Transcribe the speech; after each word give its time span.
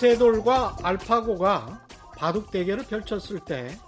네, 0.00 0.10
이세돌과 0.10 0.78
알파고가 0.82 1.86
바둑 2.16 2.50
대결을 2.50 2.84
펼쳤을 2.84 3.40
때 3.40 3.78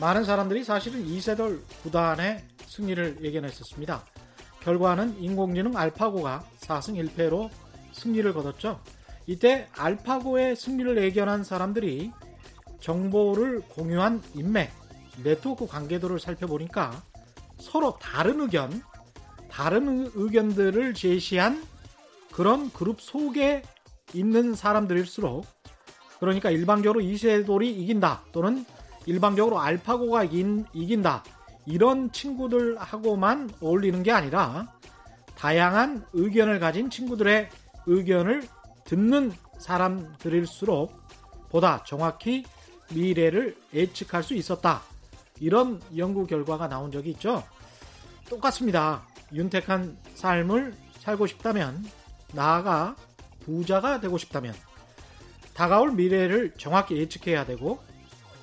많은 0.00 0.24
사람들이 0.24 0.64
사실은 0.64 1.04
이세돌 1.04 1.62
구단의 1.82 2.42
승리를 2.66 3.18
예견했었습니다. 3.22 4.04
결과는 4.60 5.20
인공지능 5.20 5.76
알파고가 5.76 6.44
4승 6.60 7.10
1패로 7.10 7.50
승리를 7.92 8.32
거뒀죠. 8.32 8.80
이때 9.26 9.68
알파고의 9.72 10.56
승리를 10.56 10.96
예견한 10.96 11.44
사람들이 11.44 12.10
정보를 12.80 13.60
공유한 13.68 14.22
인맥, 14.34 14.70
네트워크 15.22 15.66
관계도를 15.66 16.20
살펴보니까 16.20 17.02
서로 17.58 17.98
다른 18.00 18.40
의견, 18.40 18.82
다른 19.50 20.10
의견들을 20.14 20.94
제시한 20.94 21.66
그런 22.32 22.72
그룹 22.72 23.02
속에 23.02 23.62
있는 24.14 24.54
사람들일수록 24.54 25.46
그러니까 26.20 26.50
일방적으로 26.50 27.00
이세돌이 27.00 27.70
이긴다 27.70 28.24
또는 28.32 28.64
일방적으로 29.06 29.60
알파고가 29.60 30.24
이긴, 30.24 30.64
이긴다 30.72 31.24
이런 31.66 32.10
친구들하고만 32.12 33.50
어울리는 33.60 34.02
게 34.02 34.12
아니라 34.12 34.72
다양한 35.36 36.04
의견을 36.12 36.58
가진 36.58 36.90
친구들의 36.90 37.48
의견을 37.86 38.48
듣는 38.84 39.32
사람들일수록 39.58 40.92
보다 41.50 41.82
정확히 41.84 42.44
미래를 42.92 43.56
예측할 43.74 44.22
수 44.22 44.34
있었다. 44.34 44.82
이런 45.40 45.80
연구 45.96 46.26
결과가 46.26 46.68
나온 46.68 46.90
적이 46.90 47.10
있죠. 47.10 47.44
똑같습니다. 48.28 49.06
윤택한 49.32 49.96
삶을 50.14 50.74
살고 51.00 51.26
싶다면, 51.26 51.84
나아가 52.32 52.96
부자가 53.48 53.98
되고 53.98 54.18
싶다면, 54.18 54.54
다가올 55.54 55.92
미래를 55.92 56.52
정확히 56.58 56.98
예측해야 56.98 57.46
되고, 57.46 57.80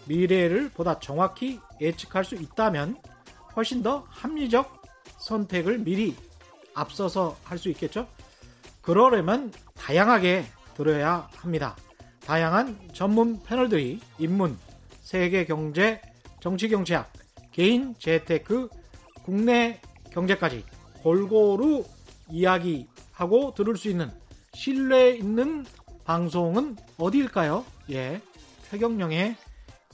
미래를 0.05 0.69
보다 0.69 0.99
정확히 0.99 1.59
예측할 1.79 2.25
수 2.25 2.33
있다면, 2.33 2.97
훨씬 3.55 3.83
더 3.83 4.05
합리적 4.09 4.81
선택을 5.19 5.77
미리 5.77 6.15
앞서서 6.73 7.37
할 7.43 7.59
수 7.59 7.69
있겠죠? 7.69 8.07
그러려면 8.81 9.53
다양하게 9.75 10.45
들어야 10.75 11.29
합니다. 11.35 11.75
다양한 12.25 12.89
전문 12.91 13.41
패널들이 13.43 13.99
인문, 14.17 14.57
세계 15.01 15.45
경제, 15.45 16.01
정치 16.39 16.67
경제학, 16.67 17.13
개인 17.51 17.93
재테크, 17.99 18.69
국내 19.23 19.79
경제까지 20.11 20.65
골고루 21.03 21.85
이야기하고 22.29 23.53
들을 23.53 23.77
수 23.77 23.87
있는 23.89 24.11
신뢰 24.55 25.11
있는 25.11 25.65
방송은 26.05 26.77
어디일까요? 26.97 27.65
예. 27.91 28.21
최경령의 28.69 29.35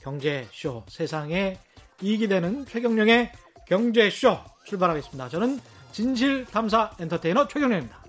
경제쇼. 0.00 0.84
세상에 0.88 1.58
이익이 2.00 2.28
되는 2.28 2.64
최경령의 2.64 3.32
경제쇼 3.66 4.38
출발하겠습니다. 4.64 5.28
저는 5.28 5.58
진실 5.90 6.44
탐사 6.46 6.92
엔터테이너 6.98 7.48
최경령입니다. 7.48 8.02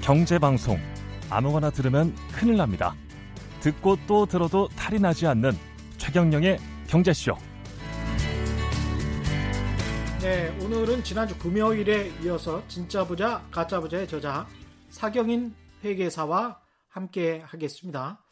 경제 0.00 0.38
방송 0.38 0.80
아무거나 1.28 1.70
들으면 1.70 2.14
큰일 2.32 2.56
납니다. 2.56 2.94
듣고 3.60 3.96
또 4.06 4.26
들어도 4.26 4.68
탈이 4.68 4.98
나지 4.98 5.26
않는 5.26 5.52
최경령의 5.98 6.58
경제쇼. 6.88 7.34
네, 10.22 10.48
오늘은 10.62 11.02
지난주 11.04 11.38
금요일에 11.38 12.12
이어서 12.22 12.62
진짜 12.68 13.06
부자, 13.06 13.46
가짜 13.50 13.80
부자의 13.80 14.06
저자 14.08 14.46
사경인 14.90 15.54
회계사와 15.82 16.60
함께 16.88 17.42
하겠습니다. 17.44 18.22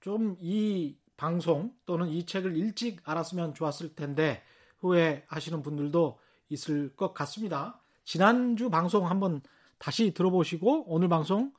좀 0.00 0.36
이 0.40 0.96
방송 1.18 1.72
또는 1.84 2.08
이 2.08 2.24
책을 2.24 2.56
일찍 2.56 3.00
알았으면 3.04 3.52
좋았을 3.52 3.94
텐데 3.94 4.42
후회하시는 4.78 5.62
분들도 5.62 6.18
있을 6.48 6.94
것 6.94 7.12
같습니다. 7.12 7.80
지난주 8.04 8.70
방송 8.70 9.10
한번 9.10 9.42
다시 9.78 10.14
들어보시고 10.14 10.84
오늘 10.86 11.08
방송 11.08 11.52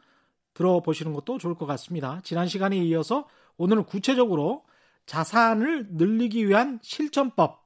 들어보시는 0.59 1.13
것도 1.13 1.37
좋을 1.37 1.55
것 1.55 1.65
같습니다. 1.65 2.19
지난 2.23 2.47
시간에 2.47 2.77
이어서 2.77 3.27
오늘은 3.55 3.85
구체적으로 3.85 4.65
자산을 5.05 5.87
늘리기 5.91 6.47
위한 6.47 6.79
실천법, 6.81 7.65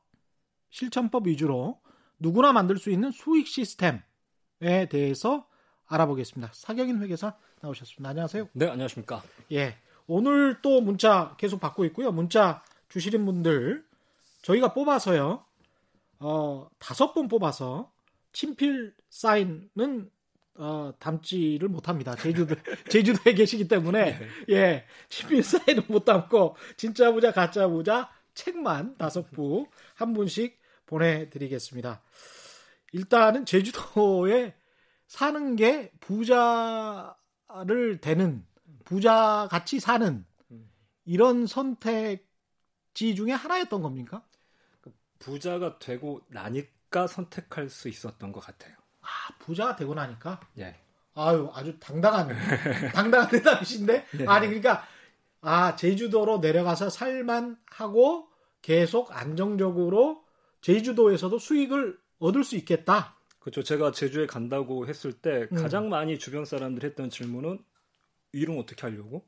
실천법 0.69 1.27
위주로 1.27 1.81
누구나 2.19 2.53
만들 2.53 2.77
수 2.77 2.91
있는 2.91 3.11
수익 3.11 3.47
시스템에 3.47 4.03
대해서 4.89 5.47
알아보겠습니다. 5.87 6.51
사경인 6.53 7.01
회계사 7.01 7.35
나오셨습니다. 7.61 8.09
안녕하세요. 8.09 8.49
네, 8.53 8.67
안녕하십니까. 8.67 9.23
예. 9.51 9.75
오늘 10.05 10.61
또 10.61 10.79
문자 10.79 11.35
계속 11.37 11.59
받고 11.59 11.85
있고요. 11.85 12.11
문자 12.11 12.63
주시는 12.89 13.25
분들 13.25 13.85
저희가 14.43 14.73
뽑아서요. 14.73 15.43
어, 16.19 16.69
다섯 16.77 17.13
번 17.13 17.27
뽑아서 17.27 17.91
친필 18.33 18.93
사인은 19.09 20.11
어, 20.55 20.93
담지를 20.99 21.67
못합니다. 21.69 22.15
제주도 22.15 22.55
제주도에 22.89 23.33
계시기 23.33 23.67
때문에 23.67 24.19
네. 24.19 24.27
예 24.49 24.85
친필 25.09 25.43
사인은 25.43 25.83
못 25.87 26.05
담고 26.05 26.55
진짜 26.77 27.11
부자 27.11 27.31
가짜 27.31 27.67
부자 27.67 28.11
책만 28.35 28.97
다섯 28.97 29.29
부 29.31 29.65
한 29.95 30.13
분씩 30.13 30.59
보내드리겠습니다. 30.85 32.01
일단은 32.91 33.45
제주도에 33.45 34.55
사는 35.07 35.55
게 35.55 35.91
부자를 35.99 37.15
되는 38.01 38.45
부자 38.83 39.47
같이 39.49 39.79
사는 39.79 40.25
이런 41.05 41.47
선택지 41.47 43.15
중에 43.15 43.31
하나였던 43.31 43.81
겁니까? 43.81 44.23
부자가 45.19 45.79
되고 45.79 46.21
나니까 46.27 47.07
선택할 47.07 47.69
수 47.69 47.87
있었던 47.87 48.31
것 48.31 48.41
같아요. 48.41 48.75
아, 49.03 49.33
부자가 49.39 49.75
되고 49.75 49.93
나니까? 49.93 50.39
예. 50.59 50.75
아유, 51.15 51.49
아주 51.53 51.77
당당한, 51.79 52.27
당당한 52.93 53.29
대답이신데? 53.29 54.05
네. 54.17 54.25
아니, 54.25 54.47
그러니까, 54.47 54.85
아, 55.41 55.75
제주도로 55.75 56.39
내려가서 56.39 56.89
살만 56.89 57.57
하고 57.67 58.27
계속 58.61 59.15
안정적으로 59.15 60.23
제주도에서도 60.61 61.37
수익을 61.37 61.99
얻을 62.19 62.43
수 62.43 62.55
있겠다. 62.55 63.17
그렇죠. 63.39 63.61
제가 63.61 63.91
제주에 63.91 64.25
간다고 64.25 64.87
했을 64.87 65.11
때 65.11 65.49
음. 65.51 65.61
가장 65.61 65.89
많이 65.89 66.17
주변 66.17 66.45
사람들이 66.45 66.87
했던 66.87 67.09
질문은 67.09 67.59
이름 68.31 68.57
어떻게 68.57 68.81
하려고? 68.81 69.25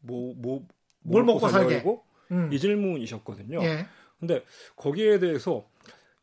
뭐, 0.00 0.34
뭐, 0.36 0.66
뭘 1.00 1.24
먹고, 1.24 1.40
먹고 1.40 1.48
살려고? 1.48 2.04
음. 2.30 2.52
이 2.52 2.58
질문이셨거든요. 2.58 3.62
예. 3.62 3.86
근데 4.20 4.44
거기에 4.76 5.18
대해서 5.18 5.66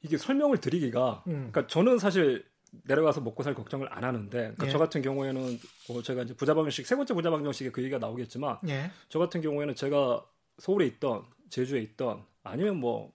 이게 0.01 0.17
설명을 0.17 0.59
드리기가, 0.59 1.23
음. 1.27 1.49
그러니까 1.51 1.67
저는 1.67 1.97
사실 1.97 2.45
내려가서 2.85 3.21
먹고 3.21 3.43
살 3.43 3.53
걱정을 3.53 3.87
안 3.91 4.03
하는데 4.03 4.29
그러니까 4.37 4.67
예. 4.67 4.71
저 4.71 4.77
같은 4.77 5.01
경우에는 5.01 5.59
뭐 5.89 6.01
제가 6.01 6.23
이제 6.23 6.33
부자방정식 6.35 6.85
세 6.85 6.95
번째 6.95 7.13
부자방정식에 7.13 7.71
그 7.71 7.81
얘기가 7.81 7.99
나오겠지만 7.99 8.57
예. 8.67 8.91
저 9.09 9.19
같은 9.19 9.41
경우에는 9.41 9.75
제가 9.75 10.25
서울에 10.59 10.85
있던 10.87 11.25
제주에 11.49 11.81
있던 11.81 12.23
아니면 12.43 12.77
뭐 12.77 13.11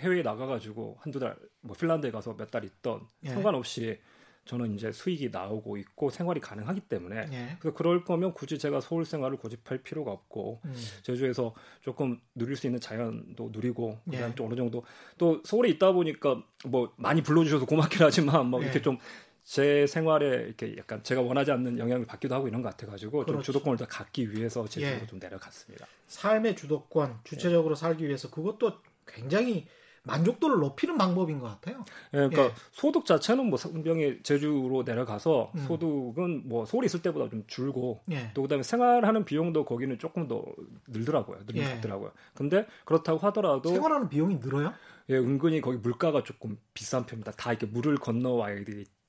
해외에 0.00 0.22
나가가지고 0.22 0.98
한두 1.00 1.18
달 1.18 1.36
뭐 1.64 1.76
핀란드에 1.76 2.10
가서 2.10 2.34
몇 2.36 2.50
달 2.50 2.64
있던 2.64 3.06
예. 3.24 3.28
상관없이 3.30 4.00
저는 4.44 4.74
이제 4.74 4.90
수익이 4.90 5.30
나오고 5.30 5.76
있고 5.76 6.10
생활이 6.10 6.40
가능하기 6.40 6.80
때문에 6.80 7.28
예. 7.32 7.56
그래서 7.60 7.76
그럴 7.76 8.04
거면 8.04 8.34
굳이 8.34 8.58
제가 8.58 8.80
서울 8.80 9.04
생활을 9.04 9.36
고집할 9.36 9.78
필요가 9.78 10.10
없고 10.10 10.60
음. 10.64 10.74
제주에서 11.02 11.54
조금 11.80 12.20
누릴 12.34 12.56
수 12.56 12.66
있는 12.66 12.80
자연도 12.80 13.50
누리고 13.52 14.00
그다음 14.10 14.34
예. 14.38 14.44
어느 14.44 14.54
정도 14.56 14.84
또 15.16 15.40
서울에 15.44 15.68
있다 15.70 15.92
보니까 15.92 16.42
뭐 16.66 16.92
많이 16.96 17.22
불러주셔서 17.22 17.66
고맙긴 17.66 18.02
하지만 18.02 18.46
뭐 18.48 18.60
예. 18.60 18.64
이렇게 18.64 18.82
좀제 18.82 19.86
생활에 19.86 20.26
이렇게 20.26 20.76
약간 20.76 21.04
제가 21.04 21.20
원하지 21.20 21.52
않는 21.52 21.78
영향을 21.78 22.04
받기도 22.06 22.34
하고 22.34 22.48
이런 22.48 22.62
것 22.62 22.70
같아가지고 22.70 23.24
그렇죠. 23.24 23.32
좀 23.32 23.42
주도권을 23.42 23.78
더 23.78 23.86
갖기 23.86 24.32
위해서 24.32 24.66
제주로 24.66 25.02
예. 25.02 25.06
좀 25.06 25.20
내려갔습니다. 25.20 25.86
삶의 26.08 26.56
주도권 26.56 27.20
주체적으로 27.22 27.76
살기 27.76 28.04
위해서 28.06 28.28
그것도 28.28 28.72
굉장히 29.06 29.66
만족도를 30.04 30.58
높이는 30.58 30.98
방법인 30.98 31.38
것 31.38 31.46
같아요. 31.46 31.84
예, 32.14 32.28
그러니까 32.28 32.44
예. 32.44 32.52
소득 32.72 33.06
자체는 33.06 33.46
뭐 33.46 33.56
상병이 33.56 34.22
제주로 34.22 34.82
내려가서 34.82 35.52
음. 35.54 35.60
소득은 35.66 36.48
뭐 36.48 36.64
서울에 36.64 36.86
있을 36.86 37.02
때보다 37.02 37.28
좀 37.30 37.44
줄고 37.46 38.02
예. 38.10 38.30
또 38.34 38.42
그다음에 38.42 38.62
생활하는 38.62 39.24
비용도 39.24 39.64
거기는 39.64 39.96
조금 39.98 40.26
더 40.26 40.44
늘더라고요. 40.88 41.38
것 41.38 41.56
예. 41.56 41.64
같더라고요. 41.64 42.12
근데 42.34 42.66
그렇다고 42.84 43.18
하더라도 43.18 43.68
생활하는 43.70 44.08
비용이 44.08 44.36
늘어요? 44.36 44.72
예, 45.08 45.16
은근히 45.16 45.60
거기 45.60 45.78
물가가 45.78 46.22
조금 46.22 46.58
비싼 46.74 47.06
편입니다. 47.06 47.32
다 47.32 47.52
이렇게 47.52 47.66
물을 47.66 47.96
건너와야 47.96 48.54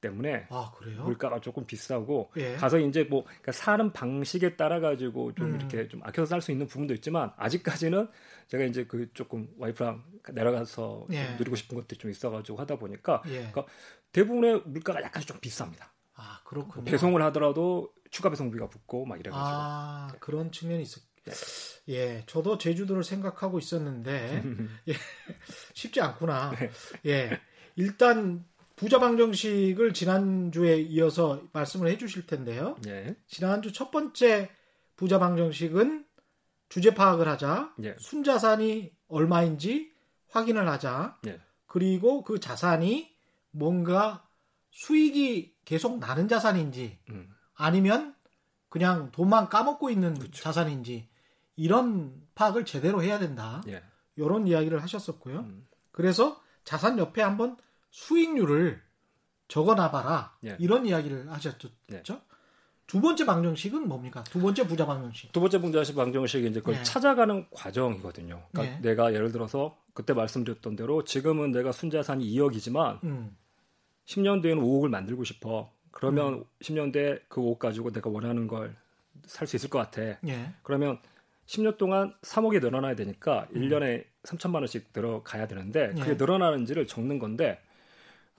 때문에 0.03 0.47
아, 0.49 0.71
물가가 1.03 1.39
조금 1.39 1.65
비싸고 1.65 2.31
예. 2.35 2.55
가서 2.55 2.77
이제 2.77 3.03
뭐 3.05 3.23
그러니까 3.23 3.53
사는 3.53 3.91
방식에 3.93 4.55
따라 4.57 4.79
가지고 4.81 5.33
좀 5.33 5.47
음. 5.47 5.55
이렇게 5.55 5.87
좀 5.87 6.01
아껴서 6.03 6.25
살 6.27 6.41
수 6.41 6.51
있는 6.51 6.67
부분도 6.67 6.93
있지만 6.95 7.31
아직까지는 7.37 8.09
제가 8.49 8.65
이제 8.65 8.85
그 8.85 9.11
조금 9.13 9.47
와이프랑 9.57 10.03
내려가서 10.33 11.07
예. 11.13 11.35
누리고 11.37 11.55
싶은 11.55 11.77
것들이 11.77 11.97
좀 11.97 12.11
있어가지고 12.11 12.57
하다 12.59 12.75
보니까 12.75 13.21
예. 13.27 13.37
그러니까 13.51 13.65
대부분의 14.11 14.63
물가가 14.65 15.01
약간 15.01 15.23
좀 15.23 15.39
비쌉니다. 15.39 15.87
아 16.15 16.41
그렇군요. 16.43 16.83
배송을 16.85 17.21
하더라도 17.23 17.91
추가 18.11 18.29
배송비가 18.29 18.67
붙고 18.67 19.05
막 19.05 19.19
이래가지고 19.19 19.43
아 19.43 20.09
네. 20.11 20.17
그런 20.19 20.51
측면이 20.51 20.83
있었. 20.83 21.01
네. 21.25 21.31
예, 21.95 22.23
저도 22.27 22.57
제주도를 22.57 23.03
생각하고 23.05 23.57
있었는데 23.57 24.43
예, 24.89 24.93
쉽지 25.73 26.01
않구나. 26.01 26.51
네. 26.51 26.69
예, 27.05 27.39
일단 27.77 28.45
부자 28.83 28.99
방정식을 28.99 29.93
지난주에 29.93 30.81
이어서 30.81 31.41
말씀을 31.53 31.87
해주실 31.91 32.27
텐데요. 32.27 32.75
예. 32.85 33.15
지난주 33.27 33.71
첫 33.71 33.91
번째 33.91 34.49
부자 34.97 35.19
방정식은 35.19 36.05
주제 36.67 36.93
파악을 36.93 37.29
하자, 37.29 37.73
예. 37.83 37.95
순자산이 37.97 38.91
얼마인지 39.07 39.93
확인을 40.27 40.67
하자, 40.67 41.17
예. 41.27 41.39
그리고 41.65 42.25
그 42.25 42.41
자산이 42.41 43.15
뭔가 43.51 44.27
수익이 44.71 45.55
계속 45.63 45.99
나는 45.99 46.27
자산인지 46.27 46.99
음. 47.09 47.29
아니면 47.53 48.13
그냥 48.67 49.11
돈만 49.13 49.47
까먹고 49.47 49.91
있는 49.91 50.19
그쵸. 50.19 50.43
자산인지 50.43 51.07
이런 51.55 52.21
파악을 52.35 52.65
제대로 52.65 53.01
해야 53.01 53.17
된다. 53.17 53.63
예. 53.69 53.81
이런 54.17 54.45
이야기를 54.45 54.83
하셨었고요. 54.83 55.39
음. 55.39 55.67
그래서 55.91 56.41
자산 56.65 56.97
옆에 56.97 57.21
한번 57.21 57.55
수익률을 57.93 58.81
적어놔봐라. 59.47 60.37
예. 60.45 60.57
이런 60.59 60.85
이야기를 60.85 61.31
하셨죠. 61.31 61.69
예. 61.93 62.01
두 62.87 62.99
번째 62.99 63.25
방정식은 63.25 63.87
뭡니까? 63.87 64.23
두 64.23 64.41
번째 64.41 64.67
부자 64.67 64.85
방정식. 64.85 65.31
두 65.31 65.39
번째 65.39 65.59
부자 65.61 65.93
방정식이 65.93 66.47
이제 66.47 66.59
그걸 66.59 66.75
예. 66.75 66.83
찾아가는 66.83 67.45
과정이거든요. 67.51 68.43
그러니까 68.51 68.75
예. 68.75 68.81
내가 68.81 69.13
예를 69.13 69.31
들어서 69.31 69.77
그때 69.93 70.13
말씀드렸던 70.13 70.75
대로 70.75 71.03
지금은 71.03 71.51
내가 71.51 71.71
순자산이 71.71 72.25
2억이지만 72.33 73.03
음. 73.03 73.37
10년 74.07 74.41
뒤에는 74.41 74.61
5억을 74.61 74.89
만들고 74.89 75.23
싶어. 75.23 75.71
그러면 75.91 76.33
음. 76.33 76.43
10년 76.61 76.91
뒤에 76.91 77.19
그 77.29 77.39
5억 77.41 77.59
가지고 77.59 77.91
내가 77.91 78.09
원하는 78.09 78.47
걸 78.47 78.75
살 79.27 79.47
수 79.47 79.55
있을 79.55 79.69
것 79.69 79.77
같아. 79.79 80.01
예. 80.27 80.53
그러면 80.63 80.99
10년 81.45 81.77
동안 81.77 82.13
3억이 82.23 82.59
늘어나야 82.59 82.95
되니까 82.95 83.47
음. 83.55 83.61
1년에 83.61 84.05
3천만 84.23 84.55
원씩 84.55 84.91
들어가야 84.91 85.47
되는데 85.47 85.89
그게 85.93 86.11
예. 86.11 86.13
늘어나는지를 86.15 86.87
적는 86.87 87.19
건데 87.19 87.61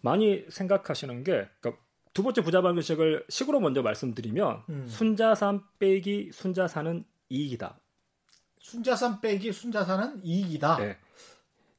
많이 0.05 0.45
생각하시는 0.51 1.25
게 1.25 1.49
그러니까 1.61 1.83
두 2.12 2.23
번째 2.23 2.43
부자 2.43 2.61
방식을 2.61 3.25
식으로 3.31 3.59
먼저 3.59 3.81
말씀드리면 3.83 4.62
음. 4.69 4.87
순자산 4.87 5.62
빼기 5.79 6.31
순자산은 6.31 7.05
이익이다. 7.31 7.79
순자산 8.59 9.23
빼기 9.23 9.53
순자산은 9.53 10.21
이익이다. 10.23 10.77
네. 10.77 10.99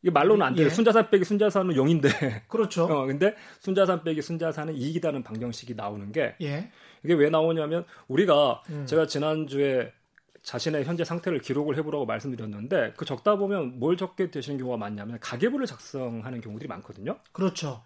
이게 0.01 0.11
말로는 0.11 0.45
안 0.45 0.55
돼요. 0.55 0.65
예. 0.65 0.69
순자산 0.69 1.09
빼기 1.11 1.23
순자산은 1.23 1.75
0인데. 1.75 2.09
그렇죠. 2.49 2.85
어, 2.85 3.05
근데 3.05 3.35
순자산 3.59 4.03
빼기 4.03 4.23
순자산은 4.23 4.75
이익이다는 4.75 5.21
방정식이 5.21 5.75
나오는 5.75 6.11
게 6.11 6.35
예. 6.41 6.71
이게 7.03 7.13
왜 7.13 7.29
나오냐면 7.29 7.85
우리가 8.07 8.63
음. 8.69 8.85
제가 8.87 9.05
지난주에 9.05 9.93
자신의 10.41 10.83
현재 10.85 11.03
상태를 11.03 11.39
기록을 11.39 11.77
해보라고 11.77 12.07
말씀드렸는데 12.07 12.93
그 12.97 13.05
적다 13.05 13.35
보면 13.35 13.79
뭘 13.79 13.97
적게 13.97 14.31
되시는 14.31 14.57
경우가 14.57 14.77
많냐면 14.77 15.19
가계부를 15.19 15.67
작성하는 15.67 16.41
경우들이 16.41 16.67
많거든요. 16.67 17.17
그렇죠. 17.31 17.83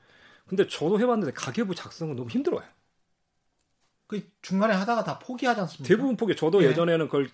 근데 0.49 0.67
저도 0.67 0.99
해봤는데 0.99 1.33
가계부 1.33 1.75
작성은 1.75 2.15
너무 2.15 2.29
힘들어요. 2.29 2.63
그 4.07 4.27
중간에 4.41 4.73
하다가 4.73 5.03
다 5.03 5.19
포기하지 5.19 5.61
않습니까? 5.61 5.87
대부분 5.87 6.17
포기. 6.17 6.35
저도 6.35 6.63
예. 6.63 6.73
전에는 6.73 7.05
그걸 7.05 7.29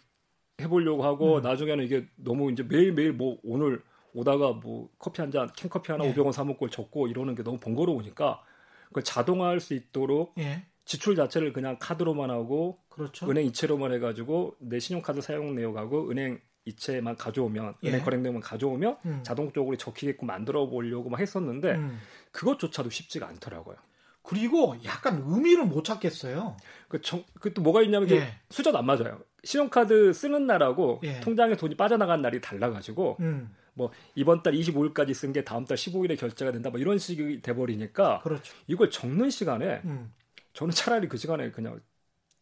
해보려고 0.59 1.05
하고 1.05 1.37
음. 1.37 1.41
나중에는 1.41 1.83
이게 1.85 2.07
너무 2.15 2.51
이제 2.51 2.63
매일 2.63 2.91
매일 2.91 3.13
뭐 3.13 3.39
오늘 3.43 3.81
오다가 4.13 4.51
뭐 4.51 4.89
커피 4.99 5.21
한 5.21 5.31
잔, 5.31 5.49
캔커피 5.55 5.91
하나 5.93 6.05
예. 6.05 6.13
500원 6.13 6.33
사 6.33 6.43
먹고 6.43 6.69
적고 6.69 7.07
이러는 7.07 7.35
게 7.35 7.43
너무 7.43 7.57
번거로우니까 7.59 8.43
그걸 8.87 9.03
자동화할 9.03 9.61
수 9.61 9.73
있도록 9.73 10.33
예. 10.37 10.65
지출 10.83 11.15
자체를 11.15 11.53
그냥 11.53 11.77
카드로만 11.79 12.29
하고 12.29 12.79
그렇죠. 12.89 13.29
은행 13.29 13.45
이체로만 13.45 13.93
해가지고 13.93 14.55
내 14.59 14.79
신용카드 14.79 15.21
사용 15.21 15.55
내역하고 15.55 16.11
은행 16.11 16.41
이체만 16.65 17.15
가져오면 17.15 17.75
예. 17.83 17.89
은행 17.89 18.03
거래 18.03 18.17
내역만 18.17 18.41
가져오면 18.41 18.97
음. 19.05 19.19
자동적으로 19.23 19.77
적히게끔 19.77 20.27
만들어 20.27 20.67
보려고 20.67 21.09
막 21.09 21.19
했었는데 21.19 21.75
음. 21.75 21.99
그것조차도 22.31 22.89
쉽지가 22.89 23.27
않더라고요. 23.27 23.77
그리고 24.23 24.75
약간 24.83 25.23
의미를 25.25 25.65
못 25.65 25.83
찾겠어요. 25.83 26.57
그, 26.87 26.99
정, 27.01 27.23
그또 27.39 27.61
뭐가 27.61 27.83
있냐면 27.83 28.09
예. 28.09 28.39
숫자도 28.49 28.77
안 28.77 28.85
맞아요. 28.85 29.19
신용카드 29.43 30.11
쓰는 30.13 30.47
날하고 30.47 31.01
예. 31.03 31.19
통장에 31.19 31.55
돈이 31.55 31.77
빠져나간 31.77 32.23
날이 32.23 32.41
달라가지고 32.41 33.17
음. 33.19 33.55
뭐 33.75 33.91
이번 34.15 34.41
달 34.41 34.53
25일까지 34.53 35.13
쓴 35.13 35.31
게 35.33 35.43
다음 35.43 35.65
달 35.65 35.77
15일에 35.77 36.17
결제가 36.17 36.51
된다 36.51 36.71
뭐 36.71 36.79
이런 36.79 36.97
식이 36.97 37.41
돼버리니까 37.41 38.21
그렇죠. 38.21 38.55
이걸 38.65 38.89
적는 38.89 39.29
시간에 39.29 39.81
음. 39.85 40.11
저는 40.53 40.73
차라리 40.73 41.07
그 41.07 41.17
시간에 41.17 41.51
그냥 41.51 41.79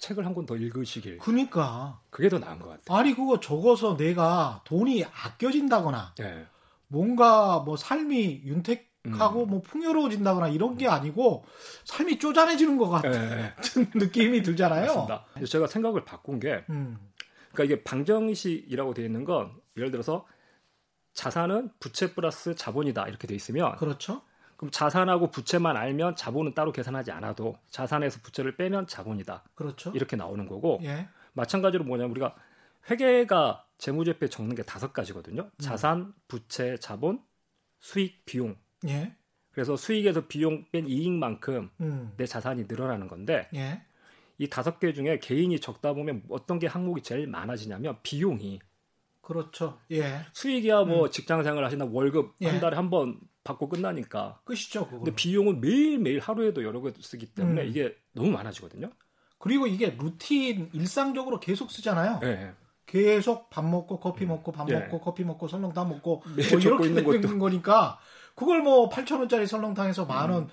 책을 0.03 0.25
한 0.25 0.33
권 0.33 0.45
더 0.45 0.55
읽으시길. 0.57 1.19
그니까. 1.19 1.99
그게 2.09 2.27
더 2.27 2.37
나은 2.37 2.59
것 2.59 2.67
같아요. 2.69 2.97
아니, 2.99 3.15
그거 3.15 3.39
적어서 3.39 3.95
내가 3.95 4.61
돈이 4.65 5.05
아껴진다거나, 5.05 6.13
네. 6.17 6.45
뭔가 6.87 7.59
뭐 7.59 7.77
삶이 7.77 8.41
윤택하고 8.43 9.43
음. 9.43 9.49
뭐 9.49 9.61
풍요로워진다거나 9.61 10.49
이런 10.49 10.77
게 10.77 10.87
아니고, 10.87 11.45
삶이 11.85 12.19
쪼잔해지는 12.19 12.77
것 12.77 12.89
같은 12.89 13.11
네. 13.11 13.53
느낌이 13.95 14.43
들잖아요. 14.43 14.85
맞습니다. 14.87 15.25
제가 15.47 15.67
생각을 15.67 16.03
바꾼 16.03 16.39
게, 16.39 16.65
음. 16.69 16.97
그러니까 17.53 17.63
이게 17.75 17.83
방정식이라고 17.83 18.93
되어 18.93 19.05
있는 19.05 19.23
건, 19.23 19.51
예를 19.77 19.91
들어서 19.91 20.25
자산은 21.13 21.69
부채 21.79 22.13
플러스 22.13 22.55
자본이다 22.55 23.07
이렇게 23.07 23.25
돼 23.27 23.35
있으면, 23.35 23.75
그렇죠. 23.77 24.21
그럼 24.63 24.71
자산하고 24.71 25.29
부채만 25.29 25.75
알면 25.75 26.15
자본은 26.15 26.53
따로 26.53 26.71
계산하지 26.71 27.11
않아도 27.11 27.57
자산에서 27.69 28.21
부채를 28.23 28.55
빼면 28.55 28.87
자본이다. 28.87 29.43
그렇죠. 29.55 29.91
이렇게 29.93 30.15
나오는 30.15 30.47
거고 30.47 30.79
예. 30.83 31.09
마찬가지로 31.33 31.83
뭐냐면 31.83 32.11
우리가 32.11 32.33
회계가 32.89 33.65
재무제표에 33.77 34.29
적는 34.29 34.55
게 34.55 34.63
다섯 34.63 34.93
가지거든요. 34.93 35.41
음. 35.41 35.51
자산, 35.59 36.13
부채, 36.29 36.77
자본, 36.77 37.21
수익, 37.79 38.23
비용. 38.23 38.55
예. 38.87 39.13
그래서 39.51 39.75
수익에서 39.75 40.27
비용 40.27 40.65
뺀 40.71 40.87
이익만큼 40.87 41.69
음. 41.81 42.13
내 42.15 42.25
자산이 42.25 42.63
늘어나는 42.69 43.09
건데 43.09 43.49
예. 43.55 43.81
이 44.37 44.47
다섯 44.47 44.79
개 44.79 44.93
중에 44.93 45.19
개인이 45.19 45.59
적다 45.59 45.91
보면 45.91 46.23
어떤 46.29 46.57
게 46.57 46.67
항목이 46.67 47.01
제일 47.01 47.27
많아지냐면 47.27 47.97
비용이 48.01 48.61
그렇죠. 49.19 49.77
예. 49.91 50.21
수익이야 50.31 50.83
뭐 50.85 51.05
음. 51.07 51.11
직장 51.11 51.43
생활 51.43 51.65
하시나 51.65 51.83
월급 51.83 52.35
예. 52.41 52.47
한 52.47 52.61
달에 52.61 52.77
한 52.77 52.89
번 52.89 53.19
받고 53.43 53.69
끝나니까. 53.69 54.39
끝이죠. 54.45 54.85
그거 54.85 54.97
근데 54.99 55.15
비용은 55.15 55.61
매일 55.61 55.99
매일 55.99 56.19
하루에도 56.19 56.63
여러 56.63 56.81
개 56.81 56.91
쓰기 57.01 57.27
때문에 57.27 57.63
음. 57.63 57.67
이게 57.67 57.95
너무 58.13 58.29
많아지거든요. 58.31 58.89
그리고 59.37 59.67
이게 59.67 59.95
루틴 59.99 60.69
일상적으로 60.73 61.39
계속 61.39 61.71
쓰잖아요. 61.71 62.19
네. 62.21 62.53
계속 62.85 63.49
밥 63.49 63.65
먹고 63.65 63.99
커피 63.99 64.25
음. 64.25 64.29
먹고 64.29 64.51
밥 64.51 64.67
네. 64.67 64.79
먹고 64.79 65.01
커피 65.01 65.23
먹고 65.23 65.47
설렁탕 65.47 65.89
먹고 65.89 66.23
뭐 66.51 66.59
이렇게 66.59 66.87
있는 66.87 67.21
되는 67.21 67.39
거니까 67.39 67.99
그걸 68.35 68.61
뭐 68.61 68.89
8천 68.89 69.19
원짜리 69.19 69.47
설렁탕에서 69.47 70.05
만 70.05 70.29
원. 70.29 70.43
음. 70.43 70.49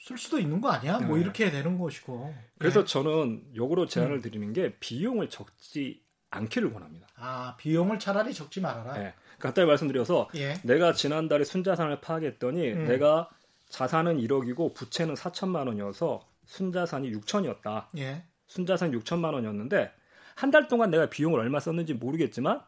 쓸 0.00 0.18
수도 0.18 0.38
있는 0.38 0.60
거 0.60 0.68
아니야? 0.68 0.92
뭐 0.92 1.00
네. 1.00 1.06
뭐 1.06 1.18
이렇게 1.18 1.50
되는 1.50 1.78
것이고. 1.78 2.34
그래서 2.58 2.80
네. 2.80 2.86
저는 2.86 3.42
역으로 3.56 3.86
제안을 3.86 4.16
음. 4.16 4.20
드리는 4.20 4.52
게 4.52 4.76
비용을 4.78 5.30
적지 5.30 6.02
않기를 6.28 6.72
원합니다. 6.72 7.06
아 7.16 7.56
비용을 7.58 7.98
차라리 7.98 8.34
적지 8.34 8.60
말아라. 8.60 9.14
네. 9.44 9.48
간단히 9.48 9.68
말씀드려서 9.68 10.30
예. 10.36 10.54
내가 10.64 10.94
지난달에 10.94 11.44
순자산을 11.44 12.00
파악했더니 12.00 12.72
음. 12.72 12.84
내가 12.86 13.28
자산은 13.68 14.16
1억이고 14.18 14.72
부채는 14.74 15.14
4천만 15.14 15.66
원이어서 15.66 16.26
순자산이 16.46 17.12
6천이었다. 17.12 17.86
예. 17.98 18.24
순자산 18.46 18.92
6천만 18.92 19.34
원이었는데 19.34 19.92
한 20.36 20.50
달 20.50 20.66
동안 20.66 20.90
내가 20.90 21.08
비용을 21.10 21.38
얼마 21.40 21.60
썼는지 21.60 21.94
모르겠지만 21.94 22.60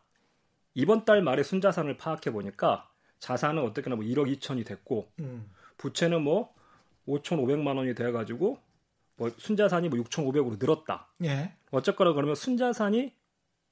이번 0.75 1.04
달 1.06 1.23
말에 1.23 1.42
순자산을 1.42 1.97
파악해 1.97 2.30
보니까 2.30 2.88
자산은 3.21 3.62
어떻게나 3.62 3.97
뭐 3.97 4.04
1억 4.04 4.38
2천이 4.38 4.66
됐고 4.66 5.06
음. 5.21 5.50
부채는 5.78 6.23
뭐 6.23 6.54
5,500만 7.09 7.76
원이 7.76 7.95
돼 7.95 8.12
가지고 8.12 8.59
뭐 9.16 9.30
순자산이 9.38 9.88
뭐 9.88 9.99
6,500으로 10.00 10.59
늘었다. 10.61 11.09
예. 11.25 11.54
어쨌거나 11.71 12.12
그러면 12.12 12.35
순자산이 12.35 13.14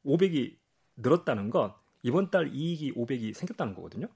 500이 0.07 0.57
늘었다는 0.97 1.51
건 1.51 1.75
이번 2.05 2.31
달 2.31 2.55
이익이 2.55 2.93
500이 2.95 3.35
생겼다는 3.35 3.75
거거든요. 3.75 4.07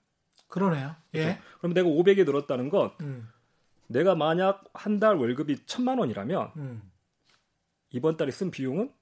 그러네요. 0.47 0.95
그렇죠? 1.11 1.29
예. 1.31 1.39
그럼 1.59 1.75
내가 1.75 1.89
500이 1.89 2.25
늘었다는 2.25 2.69
건 2.69 2.93
음. 3.01 3.29
내가 3.89 4.15
만약 4.15 4.63
한 4.75 5.01
달 5.01 5.17
월급이 5.17 5.57
1000만 5.67 5.99
원이라면 5.99 6.53
음. 6.57 6.83
이번 7.91 8.17
달에 8.17 8.31
쓴 8.31 8.51
비용은 8.51 8.93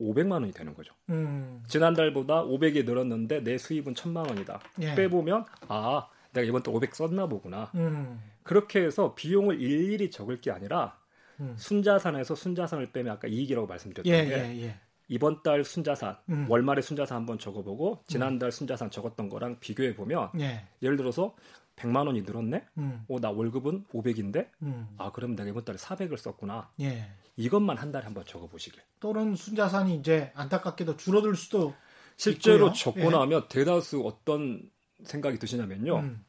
500만 0.00 0.32
원이 0.32 0.52
되는 0.52 0.74
거죠. 0.74 0.92
음. 1.10 1.62
지난달보다 1.68 2.42
500이 2.44 2.84
늘었는데 2.84 3.42
내 3.44 3.56
수입은 3.58 3.94
1000만 3.94 4.28
원이다. 4.28 4.60
예. 4.80 4.94
빼보면 4.96 5.44
아 5.68 6.08
내가 6.32 6.44
이번 6.46 6.62
달 6.64 6.74
500 6.74 6.94
썼나 6.94 7.26
보구나. 7.28 7.70
음. 7.76 8.20
그렇게 8.42 8.80
해서 8.84 9.14
비용을 9.14 9.60
일일이 9.60 10.10
적을 10.10 10.40
게 10.40 10.50
아니라 10.50 10.98
음. 11.40 11.54
순자산에서 11.56 12.34
순자산을 12.34 12.90
빼면 12.92 13.12
아까 13.14 13.28
이익이라고 13.28 13.66
말씀드렸던 13.66 14.12
예, 14.12 14.24
게 14.26 14.32
예, 14.32 14.62
예. 14.66 14.80
이번 15.08 15.42
달 15.42 15.64
순자산 15.64 16.16
음. 16.30 16.46
월말에 16.48 16.82
순자산 16.82 17.18
한번 17.18 17.38
적어보고 17.38 18.04
지난달 18.06 18.52
순자산 18.52 18.90
적었던 18.90 19.28
거랑 19.28 19.58
비교해 19.60 19.94
보면 19.94 20.30
예. 20.40 20.66
예를 20.82 20.96
들어서 20.96 21.34
100만 21.76 22.06
원이 22.06 22.22
늘었네. 22.22 22.64
음. 22.78 23.04
어, 23.08 23.20
나 23.20 23.30
월급은 23.30 23.86
500인데. 23.92 24.48
음. 24.62 24.88
아, 24.96 25.10
그럼 25.12 25.36
내가 25.36 25.48
이번 25.48 25.64
달에 25.64 25.76
400을 25.76 26.16
썼구나. 26.16 26.70
예. 26.80 27.10
이것만 27.36 27.76
한 27.78 27.90
달에 27.90 28.04
한번 28.04 28.24
적어 28.24 28.46
보시길. 28.46 28.80
또는 29.00 29.34
순자산이 29.34 29.96
이제 29.96 30.30
안타깝게도 30.34 30.96
줄어들 30.96 31.34
수도 31.34 31.74
실제로 32.16 32.68
있고요. 32.68 32.72
적고 32.72 33.00
예. 33.00 33.08
나면 33.08 33.48
대다수 33.48 34.02
어떤 34.06 34.70
생각이 35.04 35.38
드시냐면요. 35.38 35.98
음. 35.98 36.24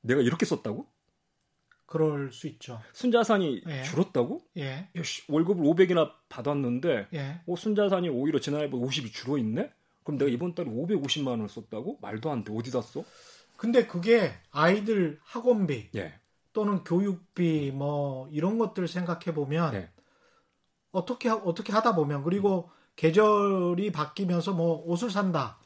내가 0.00 0.20
이렇게 0.20 0.44
썼다고? 0.44 0.86
그럴 1.86 2.32
수 2.32 2.46
있죠. 2.48 2.80
순자산이 2.92 3.62
예. 3.68 3.82
줄었다고? 3.82 4.42
예. 4.56 4.88
씨, 5.02 5.22
월급을 5.28 5.64
500이나 5.64 6.12
받았는데 6.28 7.08
예. 7.14 7.40
어, 7.46 7.56
순자산이 7.56 8.08
오히려 8.08 8.38
지난해보다 8.38 8.84
50이 8.84 9.12
줄어 9.12 9.38
있네? 9.38 9.70
그럼 10.02 10.18
내가 10.18 10.30
이번 10.30 10.54
달에 10.54 10.68
550만 10.70 11.28
원을 11.28 11.48
썼다고? 11.48 11.98
말도 12.00 12.30
안 12.30 12.44
돼. 12.44 12.52
어디다 12.54 12.82
써? 12.82 13.04
근데 13.56 13.86
그게 13.86 14.32
아이들 14.50 15.18
학원비 15.22 15.90
예. 15.96 16.14
또는 16.52 16.84
교육비 16.84 17.72
뭐 17.72 18.28
이런 18.30 18.58
것들 18.58 18.88
생각해 18.88 19.34
보면 19.34 19.74
예. 19.74 19.90
어떻게 20.92 21.28
어떻게 21.28 21.72
하다 21.72 21.94
보면 21.94 22.22
그리고 22.22 22.70
계절이 22.96 23.90
바뀌면서 23.92 24.52
뭐 24.52 24.82
옷을 24.86 25.10
산다. 25.10 25.58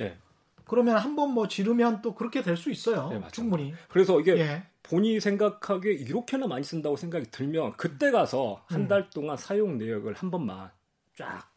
예. 0.69 0.71
그러면 0.71 0.97
한 0.99 1.17
번 1.17 1.31
뭐 1.31 1.49
지르면 1.49 2.03
또 2.03 2.15
그렇게 2.15 2.43
될 2.43 2.57
수 2.57 2.71
있어요. 2.71 3.09
네, 3.09 3.21
충분히. 3.33 3.75
그래서 3.89 4.21
이게 4.21 4.37
예. 4.39 4.63
본인이 4.83 5.21
생각하기에 5.21 5.93
이렇게나 5.93 6.47
많이 6.47 6.65
쓴다고 6.65 6.97
생각이 6.97 7.31
들면 7.31 7.73
그때 7.77 8.11
가서 8.11 8.63
한달 8.67 9.01
음. 9.03 9.11
동안 9.15 9.37
사용 9.37 9.77
내역을 9.79 10.15
한 10.15 10.31
번만 10.31 10.71
쫙 11.17 11.51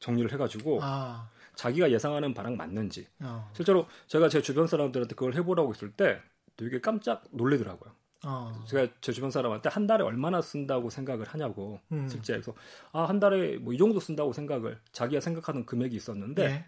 정리를 0.00 0.30
해가지고 0.32 0.80
아. 0.82 1.30
자기가 1.54 1.90
예상하는 1.90 2.34
바랑 2.34 2.56
맞는지 2.56 3.06
어. 3.20 3.48
실제로 3.54 3.86
제가 4.06 4.28
제 4.28 4.42
주변 4.42 4.66
사람들한테 4.66 5.14
그걸 5.14 5.34
해보라고 5.34 5.72
했을 5.72 5.92
때 5.92 6.20
되게 6.56 6.80
깜짝 6.80 7.24
놀래더라고요. 7.30 7.92
어. 8.26 8.64
제가 8.66 8.88
제 9.00 9.12
주변 9.12 9.30
사람한테 9.30 9.68
한 9.68 9.86
달에 9.86 10.02
얼마나 10.02 10.42
쓴다고 10.42 10.90
생각을 10.90 11.26
하냐고 11.28 11.78
음. 11.92 12.08
실제 12.08 12.32
그래서 12.34 12.54
아 12.92 13.04
한 13.04 13.20
달에 13.20 13.56
뭐 13.58 13.72
이 13.72 13.78
정도 13.78 14.00
쓴다고 14.00 14.32
생각을 14.32 14.78
자기가 14.92 15.20
생각하는 15.20 15.64
금액이 15.64 15.94
있었는데 15.96 16.48
네. 16.48 16.66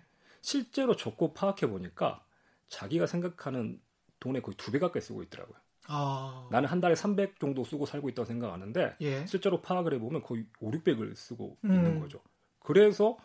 실제로 0.51 0.95
적고 0.95 1.35
파악해 1.35 1.67
보니까 1.69 2.25
자기가 2.69 3.07
생각하는 3.07 3.81
돈의 4.21 4.43
거의 4.43 4.55
두 4.57 4.71
배 4.71 4.79
가까이 4.79 5.03
쓰고 5.03 5.25
있더라고요. 5.25 5.57
아. 5.89 6.49
나는 6.53 6.69
한 6.69 6.81
달에 6.81 6.95
300 6.95 7.41
정도 7.41 7.65
쓰고 7.65 7.85
살고 7.85 8.09
있다고 8.11 8.27
생각하는데 8.27 8.97
예. 9.01 9.27
실제로 9.27 9.61
파악을 9.61 9.95
해보면 9.95 10.23
거의 10.23 10.47
5, 10.61 10.71
600을 10.71 11.17
쓰고 11.17 11.59
음. 11.65 11.71
있는 11.73 11.99
거죠. 12.01 12.21
그래서 12.61 13.19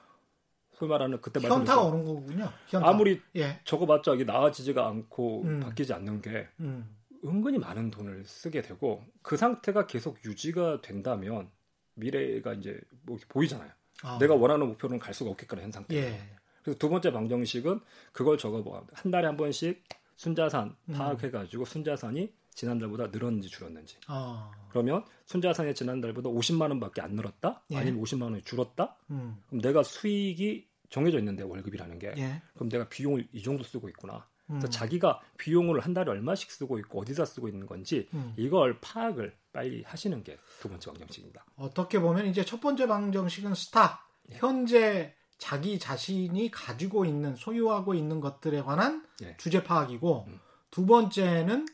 소위 0.74 0.90
말하는 0.90 1.22
그때 1.22 1.40
현타가 1.40 1.84
오는 1.84 2.04
거군요. 2.04 2.50
현타. 2.68 2.90
아무리 2.90 3.22
예. 3.36 3.60
적어봤자 3.66 4.16
이게 4.16 4.24
나아지지가 4.24 4.88
않고 4.88 5.44
음. 5.44 5.60
바뀌지 5.60 5.94
않는 5.94 6.24
게 6.24 6.48
음. 6.60 6.96
은근히 7.24 7.60
많은 7.60 7.92
돈을 7.92 8.26
쓰게 8.26 8.64
되고 8.64 9.04
그 9.22 9.38
상태가 9.38 9.86
계속 9.86 10.18
유지가 10.26 10.82
된다면 10.82 11.52
미래가 11.94 12.54
이제 12.54 12.82
뭐 13.04 13.20
보이잖아요. 13.30 13.70
아. 14.02 14.18
내가 14.18 14.34
원하는 14.34 14.66
목표는 14.70 14.98
갈 14.98 15.14
수가 15.14 15.30
없겠거나 15.30 15.62
현 15.62 15.72
상태. 15.72 15.96
예. 15.96 16.20
그래서 16.64 16.78
두 16.78 16.90
번째 16.90 17.12
방정식은 17.12 17.80
그걸 18.12 18.38
적어봐. 18.38 18.84
한 18.94 19.12
달에 19.12 19.28
한 19.28 19.38
번씩 19.38 19.84
순자산 20.16 20.76
음. 20.90 20.94
파악해가지고 20.94 21.66
순자산이 21.66 22.32
지난달보다 22.54 23.08
늘었는지 23.08 23.50
줄었는지. 23.50 23.98
아. 24.08 24.52
그러면 24.70 25.04
순자산이 25.26 25.74
지난달보다 25.74 26.30
50만 26.30 26.62
원밖에 26.70 27.02
안 27.02 27.14
늘었다? 27.16 27.64
예. 27.72 27.78
아니면 27.78 28.02
50만 28.04 28.24
원이 28.24 28.42
줄었다? 28.44 28.98
음. 29.10 29.42
그럼 29.48 29.62
내가 29.62 29.84
수익이 29.84 30.68
정해져 30.90 31.18
있는데 31.20 31.44
월급이라는 31.44 31.98
게. 32.00 32.14
예. 32.18 32.42
그럼 32.54 32.70
내가 32.70 32.88
비용을 32.90 33.28
이 33.32 33.42
정도 33.42 33.64
쓰고 33.64 33.88
있구나. 33.90 34.28
그래서 34.48 34.68
음. 34.68 34.70
자기가 34.70 35.22
비용을 35.38 35.80
한 35.80 35.94
달에 35.94 36.12
얼마씩 36.12 36.52
쓰고 36.52 36.78
있고 36.80 37.00
어디다 37.02 37.24
쓰고 37.24 37.48
있는 37.48 37.66
건지 37.66 38.10
음. 38.14 38.34
이걸 38.36 38.78
파악을 38.82 39.34
빨리 39.54 39.82
하시는 39.84 40.22
게 40.24 40.36
두 40.60 40.68
번째 40.70 40.92
방정식입니다. 40.92 41.46
어떻게 41.56 42.00
보면 42.00 42.26
이제 42.28 42.44
첫 42.44 42.60
번째 42.60 42.86
방정식은 42.88 43.56
stock. 43.56 44.06
예. 44.30 44.36
현재 44.36 45.16
자기 45.42 45.80
자신이 45.80 46.52
가지고 46.52 47.04
있는 47.04 47.36
소유하고 47.36 47.96
있는 47.96 48.20
것들에 48.22 48.62
관한 48.62 49.04
예. 49.24 49.36
주제 49.38 49.64
파악이고 49.64 50.26
음. 50.28 50.40
두 50.70 50.86
번째는 50.86 51.66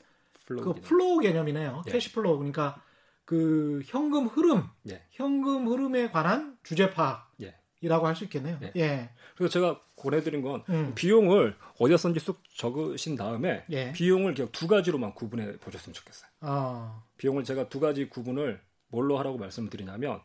flow 0.46 0.64
그 0.64 0.74
개념. 0.76 0.88
flow 0.88 1.20
개념이네요. 1.20 1.84
예. 1.86 1.92
cash 1.92 2.14
flow 2.14 2.38
그러니까 2.38 2.82
그 3.26 3.82
현금 3.86 4.28
흐름, 4.28 4.64
예. 4.90 5.04
현금 5.12 5.68
흐름에 5.68 6.10
관한 6.12 6.58
주제 6.64 6.92
파악이라고 6.92 8.08
할 8.08 8.16
수 8.16 8.24
있겠네요. 8.24 8.58
예. 8.64 8.72
예. 8.78 9.10
그래서 9.36 9.52
제가 9.52 9.82
보내드린 9.98 10.42
건 10.42 10.64
음. 10.70 10.94
비용을 10.96 11.58
어디다 11.78 11.98
썼는지 11.98 12.24
쭉 12.24 12.42
적으신 12.56 13.18
다음에 13.18 13.66
예. 13.70 13.92
비용을 13.92 14.34
그냥 14.34 14.50
두 14.54 14.68
가지로만 14.68 15.14
구분해 15.14 15.58
보셨으면 15.58 15.94
좋겠어요. 15.94 16.30
아. 16.40 17.04
비용을 17.18 17.44
제가 17.44 17.68
두 17.68 17.82
가지 17.82 18.08
구분을 18.08 18.62
뭘로 18.88 19.20
하라고 19.20 19.38
말씀을 19.38 19.70
드리냐면 19.70 20.22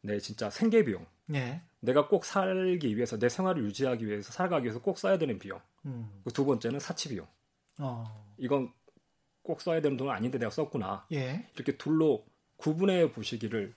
네 0.00 0.20
진짜 0.20 0.48
생계 0.48 0.84
비용. 0.84 1.04
예. 1.34 1.62
내가 1.80 2.08
꼭 2.08 2.24
살기 2.24 2.96
위해서 2.96 3.18
내 3.18 3.28
생활을 3.28 3.64
유지하기 3.64 4.06
위해서 4.06 4.32
살아가기 4.32 4.64
위해서 4.64 4.80
꼭 4.80 4.98
써야 4.98 5.18
되는 5.18 5.38
비용. 5.38 5.60
음. 5.84 6.22
두 6.32 6.44
번째는 6.44 6.80
사치 6.80 7.08
비용. 7.08 7.26
어. 7.78 8.04
이건 8.38 8.72
꼭 9.42 9.60
써야 9.60 9.80
되는 9.80 9.96
돈은 9.96 10.12
아닌데 10.12 10.38
내가 10.38 10.50
썼구나. 10.50 11.06
예. 11.12 11.48
이렇게 11.54 11.76
둘로 11.76 12.24
구분해 12.56 13.10
보시기를 13.10 13.74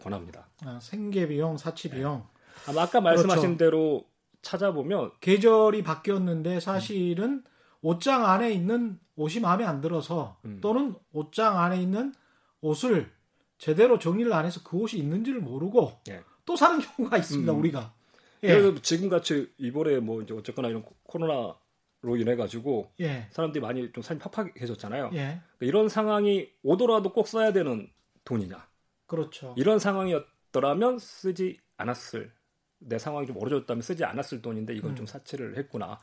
권합니다. 0.00 0.48
아, 0.64 0.78
생계 0.80 1.28
비용, 1.28 1.56
사치 1.56 1.90
네. 1.90 1.96
비용. 1.96 2.26
네. 2.66 2.70
아마 2.70 2.82
아까 2.82 3.00
말씀하신 3.00 3.56
그렇죠. 3.56 3.58
대로 3.58 4.04
찾아보면 4.40 5.12
계절이 5.20 5.82
바뀌었는데 5.82 6.60
사실은 6.60 7.24
음. 7.30 7.44
옷장 7.82 8.24
안에 8.24 8.52
있는 8.52 8.98
옷이 9.16 9.40
마음에 9.40 9.64
안 9.64 9.80
들어서 9.80 10.38
음. 10.44 10.58
또는 10.60 10.94
옷장 11.12 11.58
안에 11.58 11.80
있는 11.80 12.14
옷을 12.60 13.10
제대로 13.58 13.98
정리를 13.98 14.32
안 14.32 14.44
해서 14.44 14.60
그 14.64 14.76
옷이 14.76 15.00
있는지를 15.00 15.40
모르고 15.40 16.00
예. 16.08 16.22
또 16.44 16.56
사는 16.56 16.78
경우가 16.80 17.18
있습니다. 17.18 17.52
음. 17.52 17.58
우리가. 17.58 17.94
예. 18.44 18.74
지금 18.82 19.08
같이 19.08 19.52
이번에 19.58 20.00
뭐 20.00 20.20
이제 20.22 20.34
어쨌거나 20.34 20.68
이런 20.68 20.84
코로나로 21.04 22.16
인해 22.18 22.34
가지고 22.34 22.90
예. 23.00 23.28
사람들이 23.30 23.62
많이 23.62 23.92
좀 23.92 24.02
삶이 24.02 24.20
팍팍해졌잖아요. 24.20 25.10
예. 25.12 25.16
그러니까 25.16 25.40
이런 25.60 25.88
상황이 25.88 26.48
오더라도 26.62 27.12
꼭 27.12 27.28
써야 27.28 27.52
되는 27.52 27.88
돈이냐. 28.24 28.66
그렇죠. 29.06 29.54
이런 29.56 29.78
상황이었더라면 29.78 30.98
쓰지 30.98 31.58
않았을 31.76 32.32
내 32.78 32.98
상황이 32.98 33.26
좀 33.26 33.36
어려졌다면 33.36 33.82
쓰지 33.82 34.04
않았을 34.04 34.42
돈인데 34.42 34.74
이건 34.74 34.90
음. 34.90 34.96
좀 34.96 35.06
사치를 35.06 35.56
했구나. 35.56 36.00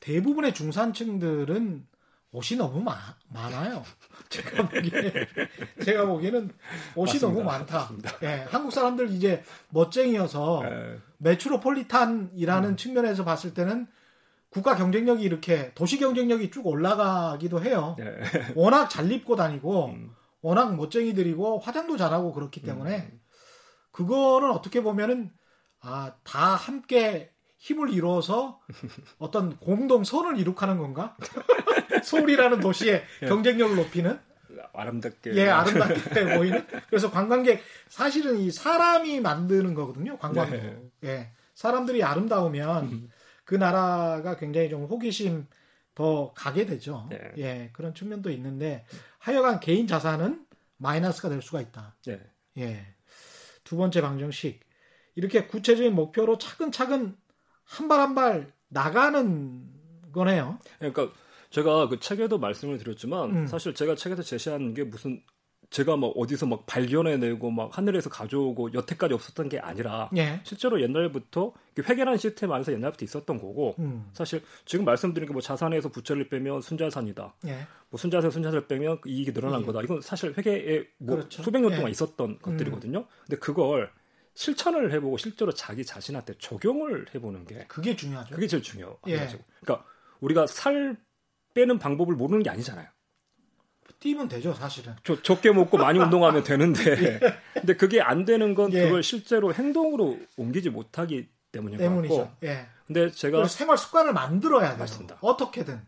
대부분의 0.00 0.54
중산층들은 0.54 1.86
옷이 2.32 2.56
너무 2.56 2.80
마, 2.80 2.96
많아요. 3.28 3.82
제가 4.28 4.68
보기에 4.68 5.12
제가 5.84 6.06
보기에는 6.06 6.50
옷이 6.94 7.14
맞습니다. 7.14 7.26
너무 7.26 7.42
많다. 7.42 7.90
예, 8.22 8.46
한국 8.48 8.72
사람들 8.72 9.10
이제 9.10 9.42
멋쟁이여서 9.70 10.62
네. 10.62 10.98
메트로폴리탄이라는 11.18 12.70
음. 12.70 12.76
측면에서 12.76 13.24
봤을 13.24 13.52
때는 13.52 13.88
국가 14.50 14.76
경쟁력이 14.76 15.24
이렇게 15.24 15.72
도시 15.74 15.98
경쟁력이 15.98 16.50
쭉 16.50 16.66
올라가기도 16.66 17.62
해요. 17.62 17.96
네. 17.98 18.20
워낙 18.54 18.88
잘 18.88 19.10
입고 19.10 19.34
다니고 19.34 19.86
음. 19.86 20.10
워낙 20.40 20.76
멋쟁이들이고 20.76 21.58
화장도 21.58 21.96
잘하고 21.96 22.32
그렇기 22.32 22.62
때문에 22.62 23.10
음. 23.12 23.20
그거는 23.90 24.50
어떻게 24.52 24.82
보면은 24.82 25.32
아, 25.80 26.12
다 26.24 26.54
함께 26.54 27.32
힘을 27.60 27.92
이루어서 27.92 28.58
어떤 29.18 29.58
공동 29.58 30.02
선을 30.02 30.38
이룩하는 30.38 30.78
건가? 30.78 31.16
서울이라는 32.02 32.60
도시의 32.60 33.04
예. 33.22 33.26
경쟁력을 33.26 33.76
높이는 33.76 34.18
아름답게 34.72 35.34
예 35.34 35.48
아름답게 35.48 36.24
보이는 36.36 36.66
그래서 36.88 37.10
관광객 37.10 37.62
사실은 37.88 38.38
이 38.38 38.50
사람이 38.50 39.20
만드는 39.20 39.74
거거든요 39.74 40.16
관광도 40.16 40.56
네. 40.56 40.90
예 41.04 41.32
사람들이 41.54 42.02
아름다우면 42.02 42.84
음. 42.86 43.10
그 43.44 43.54
나라가 43.54 44.36
굉장히 44.36 44.70
좀 44.70 44.84
호기심 44.84 45.46
더 45.94 46.32
가게 46.32 46.64
되죠 46.64 47.06
네. 47.10 47.20
예 47.36 47.70
그런 47.74 47.94
측면도 47.94 48.30
있는데 48.30 48.86
하여간 49.18 49.60
개인 49.60 49.86
자산은 49.86 50.46
마이너스가 50.78 51.28
될 51.28 51.42
수가 51.42 51.60
있다 51.60 51.96
네. 52.06 52.20
예두 52.56 53.76
번째 53.76 54.00
방정식 54.00 54.60
이렇게 55.14 55.46
구체적인 55.46 55.94
목표로 55.94 56.38
차근차근 56.38 57.19
한 57.70 57.88
발 57.88 58.00
한 58.00 58.14
발 58.14 58.52
나가는 58.68 59.62
거네요. 60.12 60.58
그러니까 60.78 61.10
제가 61.50 61.88
그 61.88 61.98
책에도 62.00 62.38
말씀을 62.38 62.78
드렸지만 62.78 63.30
음. 63.30 63.46
사실 63.46 63.74
제가 63.74 63.94
책에서 63.94 64.22
제시한 64.22 64.74
게 64.74 64.84
무슨 64.84 65.22
제가 65.70 65.96
막 65.96 66.08
어디서 66.16 66.46
막 66.46 66.66
발견해내고 66.66 67.48
막 67.52 67.78
하늘에서 67.78 68.10
가져오고 68.10 68.74
여태까지 68.74 69.14
없었던 69.14 69.48
게 69.48 69.60
아니라 69.60 70.10
예. 70.16 70.40
실제로 70.42 70.80
옛날부터 70.82 71.52
회계라는 71.78 72.18
시스템 72.18 72.50
안에서 72.50 72.72
옛날부터 72.72 73.04
있었던 73.04 73.38
거고 73.38 73.76
음. 73.78 74.10
사실 74.12 74.42
지금 74.64 74.84
말씀드린 74.84 75.28
게 75.28 75.32
뭐 75.32 75.40
자산에서 75.40 75.90
부채를 75.90 76.28
빼면 76.28 76.60
순자산이다. 76.62 77.34
예. 77.46 77.66
뭐 77.88 77.98
순자세 77.98 78.30
순자세를 78.30 78.66
빼면 78.66 79.00
그 79.00 79.08
이익이 79.10 79.32
늘어난 79.32 79.60
예. 79.62 79.64
거다. 79.64 79.82
이건 79.82 80.00
사실 80.00 80.34
회계에 80.36 80.86
뭐 80.98 81.16
그렇죠. 81.16 81.40
수백 81.44 81.60
년 81.60 81.70
동안 81.70 81.86
예. 81.86 81.90
있었던 81.92 82.30
음. 82.30 82.38
것들이거든요. 82.42 83.06
근데 83.26 83.38
그걸 83.38 83.92
실천을 84.40 84.90
해보고 84.94 85.18
실제로 85.18 85.52
자기 85.52 85.84
자신한테 85.84 86.32
적용을 86.38 87.04
해보는 87.14 87.44
게 87.44 87.66
그게 87.68 87.94
중요하죠. 87.94 88.34
그게 88.34 88.46
제일 88.46 88.62
중요하죠. 88.62 88.98
예. 89.08 89.18
그러니까 89.60 89.86
우리가 90.20 90.46
살 90.46 90.96
빼는 91.52 91.78
방법을 91.78 92.14
모르는 92.14 92.42
게 92.42 92.48
아니잖아요. 92.48 92.88
뛰면 93.98 94.28
되죠, 94.28 94.54
사실은. 94.54 94.96
저, 95.04 95.20
적게 95.20 95.52
먹고 95.52 95.76
많이 95.76 95.98
운동하면 96.00 96.42
되는데. 96.42 96.90
예. 96.90 97.20
근데 97.52 97.76
그게 97.76 98.00
안 98.00 98.24
되는 98.24 98.54
건 98.54 98.72
예. 98.72 98.84
그걸 98.84 99.02
실제로 99.02 99.52
행동으로 99.52 100.18
옮기지 100.38 100.70
못하기 100.70 101.28
때문인 101.52 101.76
때문이죠. 101.76 102.14
것 102.14 102.20
같고. 102.22 102.46
예. 102.46 102.66
근데 102.86 103.10
제가 103.10 103.46
생활 103.46 103.76
습관을 103.76 104.14
만들어야 104.14 104.70
돼요. 104.70 104.78
맞습니다. 104.78 105.18
어떻게든. 105.20 105.82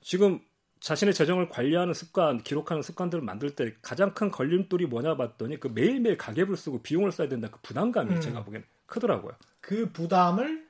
지금 0.00 0.38
자신의 0.80 1.14
재정을 1.14 1.48
관리하는 1.48 1.94
습관, 1.94 2.42
기록하는 2.42 2.82
습관들을 2.82 3.22
만들 3.22 3.54
때 3.56 3.74
가장 3.82 4.14
큰 4.14 4.30
걸림돌이 4.30 4.86
뭐냐 4.86 5.16
봤더니 5.16 5.58
그 5.58 5.68
매일매일 5.68 6.16
가계부를 6.16 6.56
쓰고 6.56 6.82
비용을 6.82 7.12
써야 7.12 7.28
된다 7.28 7.48
그 7.50 7.58
부담감이 7.62 8.14
음. 8.14 8.20
제가 8.20 8.44
보기엔 8.44 8.64
크더라고요. 8.86 9.32
그 9.60 9.90
부담을 9.90 10.66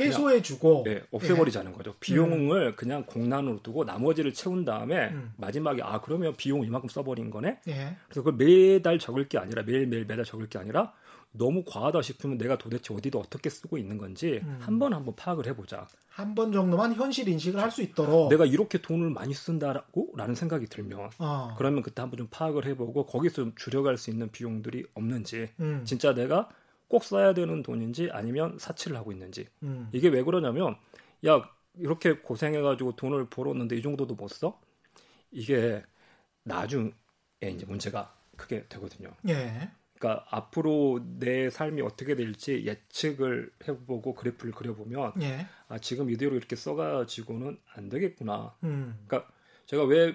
해소해주고 0.00 0.84
네, 0.86 1.02
없애버리자는 1.10 1.72
예. 1.72 1.76
거죠. 1.76 1.94
비용을 1.98 2.68
음. 2.68 2.76
그냥 2.76 3.04
공란으로 3.04 3.62
두고 3.62 3.84
나머지를 3.84 4.32
채운 4.32 4.64
다음에 4.64 5.08
음. 5.08 5.32
마지막에 5.36 5.82
아 5.82 6.00
그러면 6.00 6.34
비용 6.36 6.64
이만큼 6.64 6.88
써버린 6.88 7.30
거네. 7.30 7.60
예. 7.68 7.96
그래서 8.06 8.22
그걸 8.22 8.34
매달 8.34 8.98
적을 8.98 9.28
게 9.28 9.38
아니라 9.38 9.62
매일 9.62 9.86
매일 9.86 10.04
매달 10.04 10.24
적을 10.24 10.48
게 10.48 10.58
아니라 10.58 10.92
너무 11.32 11.64
과하다 11.66 12.02
싶으면 12.02 12.38
내가 12.38 12.56
도대체 12.56 12.94
어디도 12.94 13.18
어떻게 13.18 13.50
쓰고 13.50 13.76
있는 13.76 13.98
건지 13.98 14.40
음. 14.44 14.58
한번 14.60 14.94
한번 14.94 15.14
파악을 15.16 15.46
해보자. 15.46 15.88
한 16.18 16.34
번 16.34 16.52
정도만 16.52 16.94
현실 16.94 17.28
인식을 17.28 17.60
할 17.60 17.70
수 17.70 17.80
있도록 17.82 18.28
내가 18.30 18.44
이렇게 18.44 18.78
돈을 18.78 19.10
많이 19.10 19.32
쓴다라고라는 19.34 20.34
생각이 20.34 20.66
들면 20.66 21.10
어. 21.18 21.54
그러면 21.56 21.82
그때 21.82 22.02
한번 22.02 22.18
좀 22.18 22.28
파악을 22.30 22.66
해보고 22.66 23.06
거기서 23.06 23.34
좀 23.36 23.54
줄여갈 23.56 23.96
수 23.96 24.10
있는 24.10 24.28
비용들이 24.30 24.86
없는지 24.94 25.50
음. 25.60 25.82
진짜 25.84 26.14
내가 26.14 26.48
꼭 26.88 27.04
써야 27.04 27.34
되는 27.34 27.62
돈인지 27.62 28.08
아니면 28.12 28.56
사치를 28.58 28.96
하고 28.96 29.12
있는지 29.12 29.46
음. 29.62 29.88
이게 29.92 30.08
왜 30.08 30.22
그러냐면 30.22 30.76
야 31.26 31.48
이렇게 31.74 32.14
고생해가지고 32.16 32.96
돈을 32.96 33.26
벌었는데 33.30 33.76
이 33.76 33.82
정도도 33.82 34.14
못 34.14 34.28
써? 34.28 34.60
이게 35.30 35.84
나중에 36.42 36.90
이제 37.42 37.64
문제가 37.66 38.12
크게 38.36 38.66
되거든요. 38.68 39.10
예. 39.28 39.70
그러니까 39.98 40.24
앞으로 40.30 41.00
내 41.18 41.50
삶이 41.50 41.82
어떻게 41.82 42.14
될지 42.14 42.64
예측을 42.64 43.52
해보고 43.66 44.14
그래프를 44.14 44.52
그려보면 44.52 45.12
예. 45.20 45.46
아 45.68 45.78
지금 45.78 46.10
이대로 46.10 46.36
이렇게 46.36 46.56
써가지고는 46.56 47.58
안 47.74 47.88
되겠구나. 47.88 48.56
음. 48.62 48.98
그러니까 49.06 49.30
제가 49.66 49.84
왜 49.84 50.14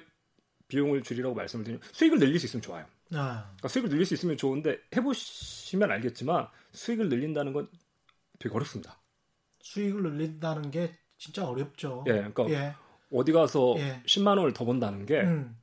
비용을 0.68 1.04
줄이라고 1.04 1.36
말씀을 1.36 1.66
드리면 1.66 1.82
수익을 1.92 2.20
늘릴 2.20 2.40
수 2.40 2.46
있으면 2.46 2.62
좋아요. 2.62 2.86
아. 3.12 3.44
그러니까 3.44 3.68
수익을 3.68 3.90
늘릴 3.90 4.06
수 4.06 4.14
있으면 4.14 4.38
좋은데 4.38 4.80
해보시면 4.96 5.92
알겠지만 5.92 6.48
수익을 6.72 7.10
늘린다는 7.10 7.54
건 7.54 7.70
되게 8.40 8.56
어렵습니다. 8.56 9.00
수익을 9.62 10.04
늘린다는 10.04 10.72
게 10.72 10.98
진짜 11.18 11.46
어렵죠. 11.46 12.04
예, 12.08 12.14
그러니까 12.14 12.50
예. 12.50 12.74
어디 13.12 13.32
가서 13.32 13.76
예. 13.78 14.02
10만 14.06 14.38
원을 14.38 14.54
더 14.54 14.66
번다는 14.66 15.06
게뭐 15.06 15.24
음. 15.24 15.58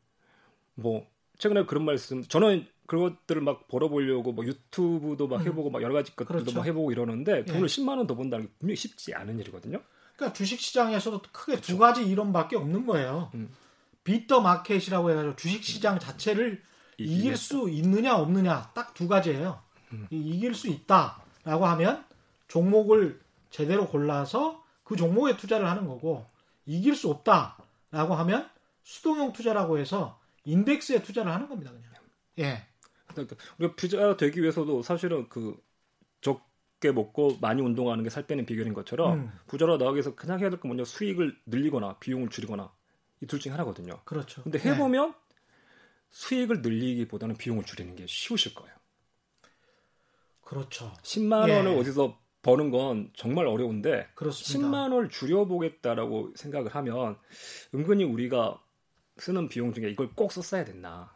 뭐 0.75 1.07
최근에 1.39 1.65
그런 1.65 1.85
말씀 1.85 2.23
저는 2.23 2.67
그런 2.91 3.05
것들을 3.05 3.41
막 3.43 3.69
벌어보려고 3.69 4.33
뭐 4.33 4.45
유튜브도 4.45 5.29
막 5.29 5.43
음. 5.43 5.47
해보고 5.47 5.71
막 5.71 5.81
여러 5.81 5.95
가지 5.95 6.11
것들도 6.17 6.41
그렇죠. 6.41 6.59
막 6.59 6.67
해보고 6.67 6.91
이러는데 6.91 7.45
돈을 7.45 7.63
예. 7.63 7.67
10만 7.67 7.99
원 7.99 8.07
더 8.09 8.17
번다는 8.17 8.47
게 8.47 8.53
분명히 8.59 8.75
쉽지 8.75 9.15
않은 9.15 9.39
일이거든요. 9.39 9.81
그러니까 10.17 10.35
주식 10.37 10.59
시장에서도 10.59 11.23
크게 11.31 11.53
그렇죠. 11.53 11.73
두 11.73 11.79
가지 11.79 12.05
이론밖에 12.05 12.57
없는 12.57 12.87
거예요. 12.87 13.31
음. 13.35 13.49
비더 14.03 14.41
마켓이라고 14.41 15.09
해가지고 15.09 15.37
주식 15.37 15.63
시장 15.63 16.01
자체를 16.01 16.61
이길 16.99 17.37
수 17.37 17.71
있느냐 17.71 18.17
없느냐 18.17 18.73
딱 18.75 18.93
두 18.95 19.07
가지예요. 19.07 19.63
음. 19.93 20.09
이길 20.11 20.57
수 20.57 20.67
있다라고 20.67 21.67
하면 21.67 22.05
종목을 22.49 23.21
제대로 23.51 23.87
골라서 23.87 24.65
그 24.83 24.97
종목에 24.97 25.37
투자를 25.37 25.71
하는 25.71 25.87
거고 25.87 26.27
이길 26.67 26.97
수 26.97 27.09
없다라고 27.09 28.17
하면 28.17 28.51
수동형 28.83 29.33
투자라고 29.33 29.79
해서 29.79 30.19
인덱스에 30.45 31.05
투자를 31.05 31.33
하는 31.33 31.49
겁니다 31.49 31.71
그냥. 31.71 31.89
예. 32.41 32.67
그러니까 33.15 33.37
우리가 33.59 33.75
부자 33.77 34.17
되기 34.17 34.41
위해서도 34.43 34.83
사실은 34.83 35.29
그 35.29 35.57
적게 36.21 36.93
먹고 36.93 37.39
많이 37.41 37.63
운동하는 37.63 38.05
게 38.05 38.11
살 38.11 38.27
빼는 38.27 38.47
비결인 38.47 38.75
것처럼 38.75 39.13
음. 39.21 39.33
부자로 39.47 39.77
나가기 39.79 39.97
위해서 39.97 40.15
그냥 40.15 40.41
해야 40.41 40.51
될 40.51 40.59
건 40.61 40.69
뭐냐 40.71 40.85
수익을 40.85 41.37
늘리거나 41.47 41.99
비용을 41.99 42.29
줄이거나 42.29 42.73
이 43.23 43.27
둘 43.27 43.39
중에 43.41 43.53
하나거든요. 43.53 44.01
그렇죠. 44.05 44.43
근데 44.43 44.59
해보면 44.59 45.11
네. 45.11 45.17
수익을 46.11 46.63
늘리기보다는 46.63 47.37
비용을 47.37 47.65
줄이는 47.65 47.95
게 47.97 48.07
쉬우실 48.09 48.55
거예요. 48.55 48.75
그렇죠. 50.43 50.93
10만 51.03 51.49
예. 51.49 51.57
원을 51.57 51.79
어디서 51.79 52.19
버는 52.43 52.71
건 52.71 53.11
정말 53.15 53.47
어려운데 53.47 54.09
그렇습니다. 54.15 54.69
10만 54.69 54.93
원을 54.93 55.09
줄여보겠다라고 55.11 56.33
생각을 56.35 56.75
하면 56.75 57.19
은근히 57.75 58.05
우리가 58.05 58.61
쓰는 59.19 59.49
비용 59.49 59.73
중에 59.75 59.91
이걸 59.91 60.11
꼭 60.15 60.33
썼어야 60.33 60.65
됐나 60.65 61.15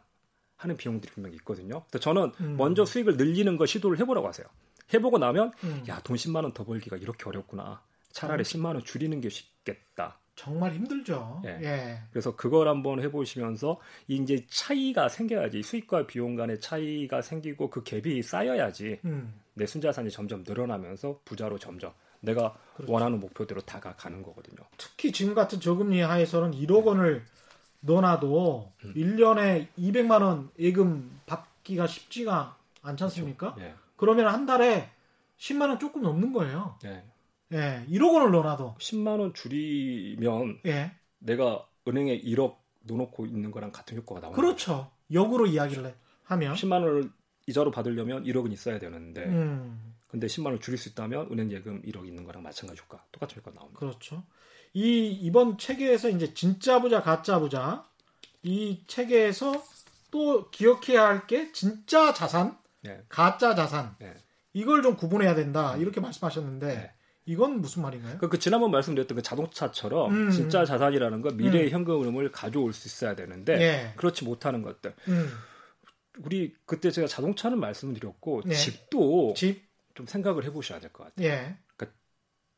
하는 0.65 0.75
비용들이 0.77 1.13
분명히 1.13 1.35
있거든요. 1.37 1.83
그래서 1.89 1.99
저는 2.03 2.31
음. 2.41 2.57
먼저 2.57 2.83
수익을 2.85 3.17
늘리는 3.17 3.55
걸 3.57 3.67
시도를 3.67 3.99
해보라고 3.99 4.27
하세요. 4.27 4.45
해보고 4.93 5.17
나면 5.19 5.51
음. 5.63 5.83
야돈 5.87 6.17
10만 6.17 6.43
원 6.43 6.51
더 6.53 6.63
벌기가 6.65 6.97
이렇게 6.97 7.23
어렵구나. 7.29 7.81
차라리 8.11 8.41
음. 8.41 8.43
10만 8.43 8.65
원 8.65 8.83
줄이는 8.83 9.21
게 9.21 9.29
쉽겠다. 9.29 10.19
정말 10.35 10.73
힘들죠. 10.73 11.41
예. 11.45 11.49
예. 11.61 11.99
그래서 12.11 12.35
그걸 12.35 12.67
한번 12.67 12.99
해보시면서 13.01 13.79
이제 14.07 14.45
차이가 14.49 15.07
생겨야지 15.07 15.61
수익과 15.63 16.07
비용 16.07 16.35
간의 16.35 16.59
차이가 16.59 17.21
생기고 17.21 17.69
그 17.69 17.83
갭이 17.83 18.21
쌓여야지 18.21 18.99
음. 19.05 19.33
내 19.53 19.65
순자산이 19.65 20.09
점점 20.11 20.43
늘어나면서 20.45 21.21
부자로 21.23 21.57
점점 21.57 21.93
내가 22.19 22.53
그렇죠. 22.75 22.91
원하는 22.91 23.19
목표대로 23.19 23.61
다가가는 23.61 24.23
거거든요. 24.23 24.57
특히 24.77 25.11
지금 25.11 25.33
같은 25.35 25.59
저금리 25.59 26.01
하에서는 26.01 26.51
1억 26.51 26.83
원을 26.85 27.23
넣어놔도 27.85 28.73
음. 28.83 28.93
1년에 28.95 29.67
200만 29.77 30.21
원 30.21 30.49
예금 30.59 31.19
받기가 31.25 31.87
쉽지가 31.87 32.57
않지 32.81 33.03
않습니까? 33.05 33.53
그렇죠. 33.53 33.69
예. 33.69 33.75
그러면 33.95 34.27
한 34.27 34.45
달에 34.45 34.89
10만 35.37 35.69
원 35.69 35.79
조금 35.79 36.01
넘는 36.01 36.33
거예요. 36.33 36.77
예. 36.85 37.03
예, 37.53 37.85
1억 37.89 38.13
원을 38.13 38.31
넣어놔도 38.31 38.75
10만 38.79 39.19
원 39.19 39.33
줄이면 39.33 40.59
예. 40.65 40.91
내가 41.19 41.65
은행에 41.87 42.19
1억 42.21 42.57
넣어놓고 42.81 43.25
있는 43.25 43.51
거랑 43.51 43.71
같은 43.71 43.97
효과가 43.97 44.21
나오는 44.21 44.35
그렇죠. 44.35 44.91
역으로 45.11 45.45
이야기를 45.45 45.93
하면 46.23 46.55
10만 46.55 46.83
원을 46.83 47.11
이자로 47.47 47.71
받으려면 47.71 48.23
1억은 48.23 48.51
있어야 48.51 48.79
되는데 48.79 49.25
음. 49.25 49.94
근데 50.15 50.27
10만 50.27 50.45
원 50.45 50.61
줄일 50.61 50.77
수 50.77 50.87
있다면 50.87 51.27
은행 51.29 51.51
예금 51.51 51.81
1억 51.81 52.07
있는 52.07 52.23
거랑 52.23 52.41
마찬가지 52.41 52.81
효과 52.81 53.03
똑같은 53.11 53.35
효과 53.37 53.51
나옵니다. 53.51 53.77
그렇죠. 53.77 54.23
이 54.73 55.09
이번 55.11 55.57
체계에서 55.57 56.09
이제 56.09 56.33
진짜 56.33 56.79
부자 56.81 57.01
가짜 57.01 57.37
부자 57.39 57.85
이 58.43 58.83
체계에서 58.87 59.61
또 60.11 60.49
기억해야 60.51 61.05
할 61.05 61.27
게 61.27 61.51
진짜 61.51 62.13
자산, 62.13 62.57
네. 62.81 63.01
가짜 63.09 63.55
자산 63.55 63.97
네. 63.99 64.13
이걸 64.53 64.81
좀 64.83 64.95
구분해야 64.95 65.35
된다 65.35 65.75
이렇게 65.75 65.99
말씀하셨는데 65.99 66.67
네. 66.67 66.91
이건 67.25 67.59
무슨 67.59 67.81
말인가요? 67.81 68.17
그, 68.17 68.29
그 68.29 68.39
지난번 68.39 68.71
말씀드렸던 68.71 69.17
그 69.17 69.21
자동차처럼 69.21 70.13
음. 70.13 70.31
진짜 70.31 70.63
자산이라는 70.63 71.21
건 71.21 71.35
미래의 71.35 71.65
음. 71.65 71.71
현금 71.71 71.99
흐름을 71.99 72.31
가져올 72.31 72.71
수 72.71 72.87
있어야 72.87 73.15
되는데 73.15 73.59
예. 73.59 73.93
그렇지 73.97 74.23
못하는 74.23 74.61
것들. 74.61 74.95
음. 75.09 75.29
우리 76.19 76.53
그때 76.65 76.91
제가 76.91 77.07
자동차는 77.07 77.59
말씀드렸고 77.59 78.43
네. 78.45 78.55
집도 78.55 79.33
집? 79.35 79.65
좀 79.95 80.05
생각을 80.05 80.43
해보셔야 80.45 80.79
될 80.79 80.91
것 80.91 81.05
같아요. 81.05 81.27
예. 81.27 81.57
그러니까 81.75 81.97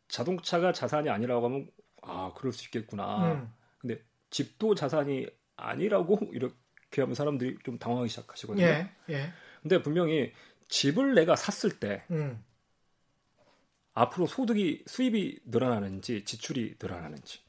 자동차가 0.09 0.73
자산이 0.73 1.09
아니라고 1.09 1.45
하면 1.45 1.69
아 2.01 2.33
그럴 2.35 2.51
수 2.51 2.65
있겠구나. 2.65 3.33
음. 3.33 3.53
근데 3.79 4.01
집도 4.29 4.75
자산이 4.75 5.27
아니라고 5.55 6.19
이렇게 6.33 7.01
하면 7.01 7.15
사람들이 7.15 7.57
좀 7.63 7.77
당황하기 7.79 8.09
시작하시거든요. 8.09 8.65
예. 8.65 8.91
예. 9.09 9.31
근데 9.61 9.81
분명히 9.81 10.33
집을 10.69 11.15
내가 11.15 11.35
샀을 11.35 11.79
때 11.79 12.03
음. 12.11 12.43
앞으로 13.93 14.27
소득이 14.27 14.83
수입이 14.85 15.39
늘어나는지 15.45 16.23
지출이 16.25 16.75
늘어나는지 16.81 17.39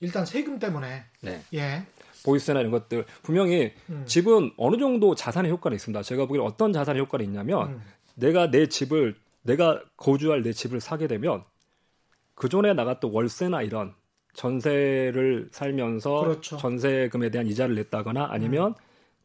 일단 0.00 0.24
세금 0.26 0.58
때문에 0.58 1.04
네. 1.20 1.42
예. 1.54 1.86
보이스나 2.24 2.60
이런 2.60 2.70
것들 2.72 3.04
분명히 3.22 3.74
음. 3.90 4.04
집은 4.06 4.52
어느 4.56 4.76
정도 4.78 5.14
자산의 5.14 5.50
효과가 5.50 5.74
있습니다. 5.74 6.02
제가 6.02 6.26
보기에 6.26 6.42
어떤 6.42 6.72
자산의 6.72 7.02
효과가 7.02 7.22
있냐면 7.24 7.72
음. 7.74 7.82
내가 8.14 8.50
내 8.50 8.66
집을 8.68 9.14
내가 9.42 9.80
거주할 9.96 10.42
내 10.42 10.52
집을 10.52 10.80
사게 10.80 11.06
되면 11.06 11.42
그 12.34 12.48
전에 12.48 12.72
나갔던 12.74 13.10
월세나 13.12 13.62
이런 13.62 13.94
전세를 14.34 15.48
살면서 15.52 16.20
그렇죠. 16.22 16.56
전세금에 16.56 17.30
대한 17.30 17.46
이자를 17.46 17.74
냈다거나 17.74 18.28
아니면 18.30 18.68
음. 18.68 18.74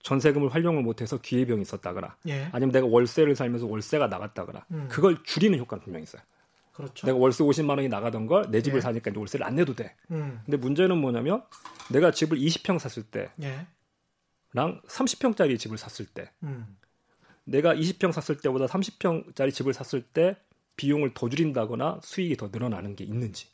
전세금을 0.03 0.49
활용을 0.53 0.83
못해서 0.83 1.17
기회비용이 1.17 1.61
있었다거나 1.63 2.17
예. 2.27 2.47
아니면 2.51 2.71
내가 2.71 2.87
월세를 2.87 3.35
살면서 3.35 3.67
월세가 3.67 4.07
나갔다거나 4.07 4.65
음. 4.71 4.87
그걸 4.89 5.17
줄이는 5.23 5.57
효과는 5.59 5.83
분명히 5.83 6.03
있어요. 6.03 6.21
그렇죠. 6.73 7.07
내가 7.07 7.17
월세 7.17 7.43
50만 7.43 7.69
원이 7.71 7.89
나가던 7.89 8.27
걸 8.27 8.51
내 8.51 8.61
집을 8.61 8.77
예. 8.77 8.81
사니까 8.81 9.09
이제 9.11 9.19
월세를 9.19 9.45
안 9.45 9.55
내도 9.55 9.73
돼. 9.73 9.95
음. 10.11 10.39
근데 10.45 10.57
문제는 10.57 10.97
뭐냐면 10.97 11.41
내가 11.91 12.11
집을 12.11 12.37
20평 12.37 12.77
샀을 12.79 13.03
때랑 13.09 13.31
예. 13.41 13.65
30평짜리 14.55 15.57
집을 15.57 15.77
샀을 15.77 16.07
때 16.13 16.31
음. 16.43 16.77
내가 17.47 17.73
20평 17.73 18.11
샀을 18.11 18.39
때보다 18.39 18.65
30평짜리 18.65 19.53
집을 19.53 19.73
샀을 19.73 20.03
때 20.03 20.35
비용을 20.75 21.13
더 21.13 21.29
줄인다거나 21.29 22.01
수익이 22.03 22.35
더 22.35 22.49
늘어나는 22.51 22.95
게 22.95 23.03
있는지. 23.03 23.47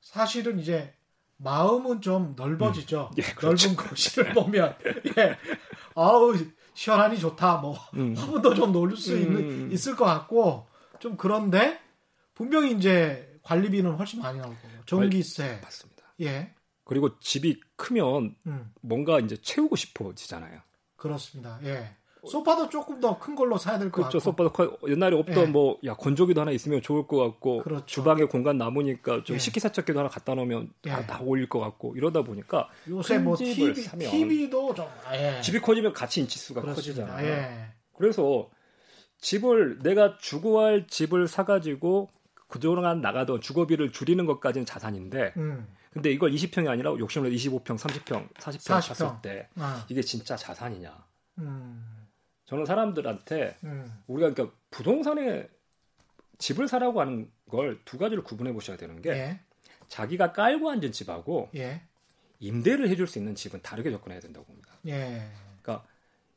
사실은 0.00 0.58
이제 0.58 0.94
마음은 1.38 2.02
좀 2.02 2.34
넓어지죠. 2.36 3.10
음. 3.12 3.16
예, 3.18 3.22
그렇죠. 3.34 3.68
넓은 3.68 3.76
거실을 3.76 4.34
보면 4.34 4.76
예. 5.18 5.36
아우 5.94 6.34
시원하니 6.74 7.18
좋다. 7.18 7.56
뭐 7.56 7.76
음. 7.94 8.14
화분도 8.14 8.54
좀 8.54 8.72
놓을 8.72 8.96
수 8.96 9.16
있는 9.16 9.36
음. 9.38 9.72
있을 9.72 9.96
것 9.96 10.04
같고 10.04 10.66
좀 11.00 11.16
그런데 11.16 11.80
분명히 12.34 12.72
이제 12.72 13.38
관리비는 13.42 13.92
훨씬 13.92 14.20
많이 14.20 14.38
나올 14.38 14.54
거고 14.54 14.68
전기세 14.84 15.60
맞습니다. 15.62 16.04
예. 16.20 16.54
그리고 16.84 17.18
집이 17.18 17.60
크면 17.76 18.36
음. 18.46 18.72
뭔가 18.82 19.18
이제 19.20 19.36
채우고 19.40 19.74
싶어지잖아요. 19.74 20.60
그렇습니다. 20.96 21.58
예. 21.64 21.96
소파도 22.28 22.68
조금 22.68 23.00
더 23.00 23.18
큰 23.18 23.34
걸로 23.34 23.56
사야 23.58 23.78
될 23.78 23.90
것 23.90 24.02
같고. 24.02 24.08
그렇죠. 24.10 24.20
소파도 24.20 24.52
커, 24.52 24.76
옛날에 24.88 25.16
없던 25.16 25.36
예. 25.36 25.46
뭐, 25.46 25.78
야, 25.84 25.94
건조기도 25.94 26.40
하나 26.40 26.50
있으면 26.50 26.82
좋을 26.82 27.06
것 27.06 27.16
같고, 27.18 27.62
그렇죠. 27.62 27.86
주방에 27.86 28.24
공간 28.24 28.58
남으니까 28.58 29.24
좀 29.24 29.34
예. 29.34 29.38
식기세척기도 29.38 29.98
하나 29.98 30.08
갖다 30.08 30.34
놓으면 30.34 30.72
예. 30.86 30.90
다, 30.90 31.06
다 31.06 31.20
어울릴 31.20 31.48
것 31.48 31.58
같고, 31.60 31.96
이러다 31.96 32.22
보니까 32.22 32.68
요새 32.88 33.18
뭐 33.18 33.36
TV, 33.36 33.74
사면 33.74 34.10
TV도 34.10 34.74
좀, 34.74 34.86
예. 35.12 35.40
집이 35.42 35.60
커지면 35.60 35.92
같이 35.92 36.20
인치수가 36.20 36.62
커지잖아요. 36.62 37.26
예. 37.26 37.66
그래서 37.96 38.48
집을 39.18 39.78
내가 39.82 40.18
주거 40.18 40.62
할 40.64 40.86
집을 40.86 41.28
사가지고 41.28 42.10
그동안 42.48 43.00
나가던 43.00 43.40
주거비를 43.40 43.92
줄이는 43.92 44.26
것까지는 44.26 44.66
자산인데, 44.66 45.32
음. 45.36 45.66
근데 45.92 46.10
이걸 46.10 46.32
20평이 46.32 46.68
아니라 46.68 46.90
욕심을 46.98 47.30
25평, 47.30 47.78
30평, 47.78 48.28
40평, 48.34 48.80
40평. 48.80 48.94
샀을 48.94 49.12
때 49.22 49.48
아. 49.56 49.86
이게 49.88 50.02
진짜 50.02 50.36
자산이냐? 50.36 50.92
음. 51.38 51.84
저는 52.46 52.66
사람들한테 52.66 53.56
음. 53.64 53.92
우리가 54.06 54.32
그러니까 54.32 54.56
부동산에 54.70 55.48
집을 56.38 56.68
사라고 56.68 57.00
하는 57.00 57.30
걸 57.48 57.78
두 57.84 57.98
가지를 57.98 58.24
구분해 58.24 58.52
보셔야 58.52 58.76
되는 58.76 59.00
게 59.00 59.10
예. 59.10 59.40
자기가 59.88 60.32
깔고 60.32 60.70
앉은 60.70 60.92
집하고 60.92 61.50
예. 61.54 61.82
임대를 62.40 62.88
해줄 62.88 63.06
수 63.06 63.18
있는 63.18 63.34
집은 63.34 63.60
다르게 63.62 63.90
접근해야 63.90 64.20
된다고 64.20 64.44
봅니다. 64.46 64.70
예. 64.86 65.28
그러니까 65.62 65.86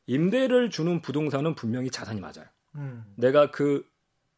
임대를 0.06 0.70
주는 0.70 1.00
부동산은 1.02 1.54
분명히 1.54 1.90
자산이 1.90 2.20
맞아요. 2.20 2.44
음. 2.76 3.04
내가 3.16 3.50
그 3.50 3.86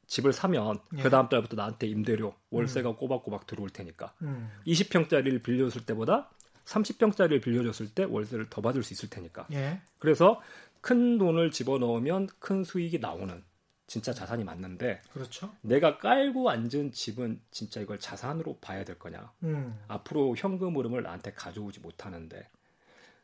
집을 0.06 0.32
사면 0.32 0.78
예. 0.96 1.02
그 1.02 1.10
다음 1.10 1.28
달부터 1.28 1.56
나한테 1.56 1.86
임대료 1.86 2.34
월세가 2.50 2.90
음. 2.90 2.96
꼬박꼬박 2.96 3.46
들어올 3.46 3.70
테니까 3.70 4.14
음. 4.22 4.50
20평짜리를 4.66 5.42
빌려줬을 5.42 5.84
때보다 5.86 6.30
30평짜리를 6.64 7.42
빌려줬을 7.42 7.90
때 7.94 8.04
월세를 8.04 8.48
더 8.48 8.60
받을 8.62 8.82
수 8.82 8.92
있을 8.94 9.10
테니까. 9.10 9.46
예. 9.52 9.80
그래서 9.98 10.40
큰 10.80 11.18
돈을 11.18 11.50
집어넣으면 11.50 12.28
큰 12.38 12.64
수익이 12.64 12.98
나오는 12.98 13.42
진짜 13.86 14.12
자산이 14.12 14.44
맞는데 14.44 15.02
그렇죠. 15.12 15.52
내가 15.62 15.98
깔고 15.98 16.48
앉은 16.48 16.92
집은 16.92 17.40
진짜 17.50 17.80
이걸 17.80 17.98
자산으로 17.98 18.58
봐야 18.60 18.84
될 18.84 18.98
거냐 18.98 19.32
음. 19.42 19.78
앞으로 19.88 20.36
현금 20.36 20.76
흐름을 20.76 21.02
나한테 21.02 21.32
가져오지 21.32 21.80
못하는데 21.80 22.48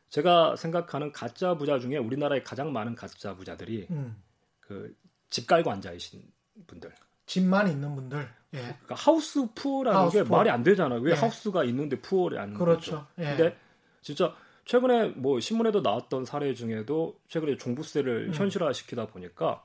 제가 0.09 0.55
생각하는 0.57 1.11
가짜 1.13 1.55
부자 1.55 1.79
중에 1.79 1.97
우리나라에 1.97 2.43
가장 2.43 2.73
많은 2.73 2.95
가짜 2.95 3.35
부자들이 3.35 3.87
음. 3.91 4.21
그집 4.59 5.47
깔고 5.47 5.71
앉아 5.71 5.91
계신 5.91 6.21
분들 6.67 6.93
집만 7.25 7.69
있는 7.69 7.95
분들 7.95 8.29
예. 8.53 8.57
그러니까 8.59 8.95
하우스 8.95 9.45
푸어라는 9.55 9.99
하우스 9.99 10.17
게 10.17 10.23
푸어. 10.23 10.37
말이 10.37 10.49
안 10.49 10.63
되잖아요 10.63 10.99
왜 10.99 11.11
예. 11.11 11.15
하우스가 11.15 11.63
있는데 11.65 11.99
푸어를 12.01 12.39
안 12.39 12.53
그렇죠 12.53 13.07
예. 13.19 13.23
근데 13.35 13.57
진짜 14.01 14.33
최근에 14.67 15.09
뭐 15.15 15.39
신문에도 15.39 15.79
나왔던 15.81 16.25
사례 16.25 16.53
중에도 16.53 17.17
최근에 17.29 17.55
종부세를 17.57 18.27
음. 18.29 18.33
현실화시키다 18.33 19.07
보니까 19.07 19.63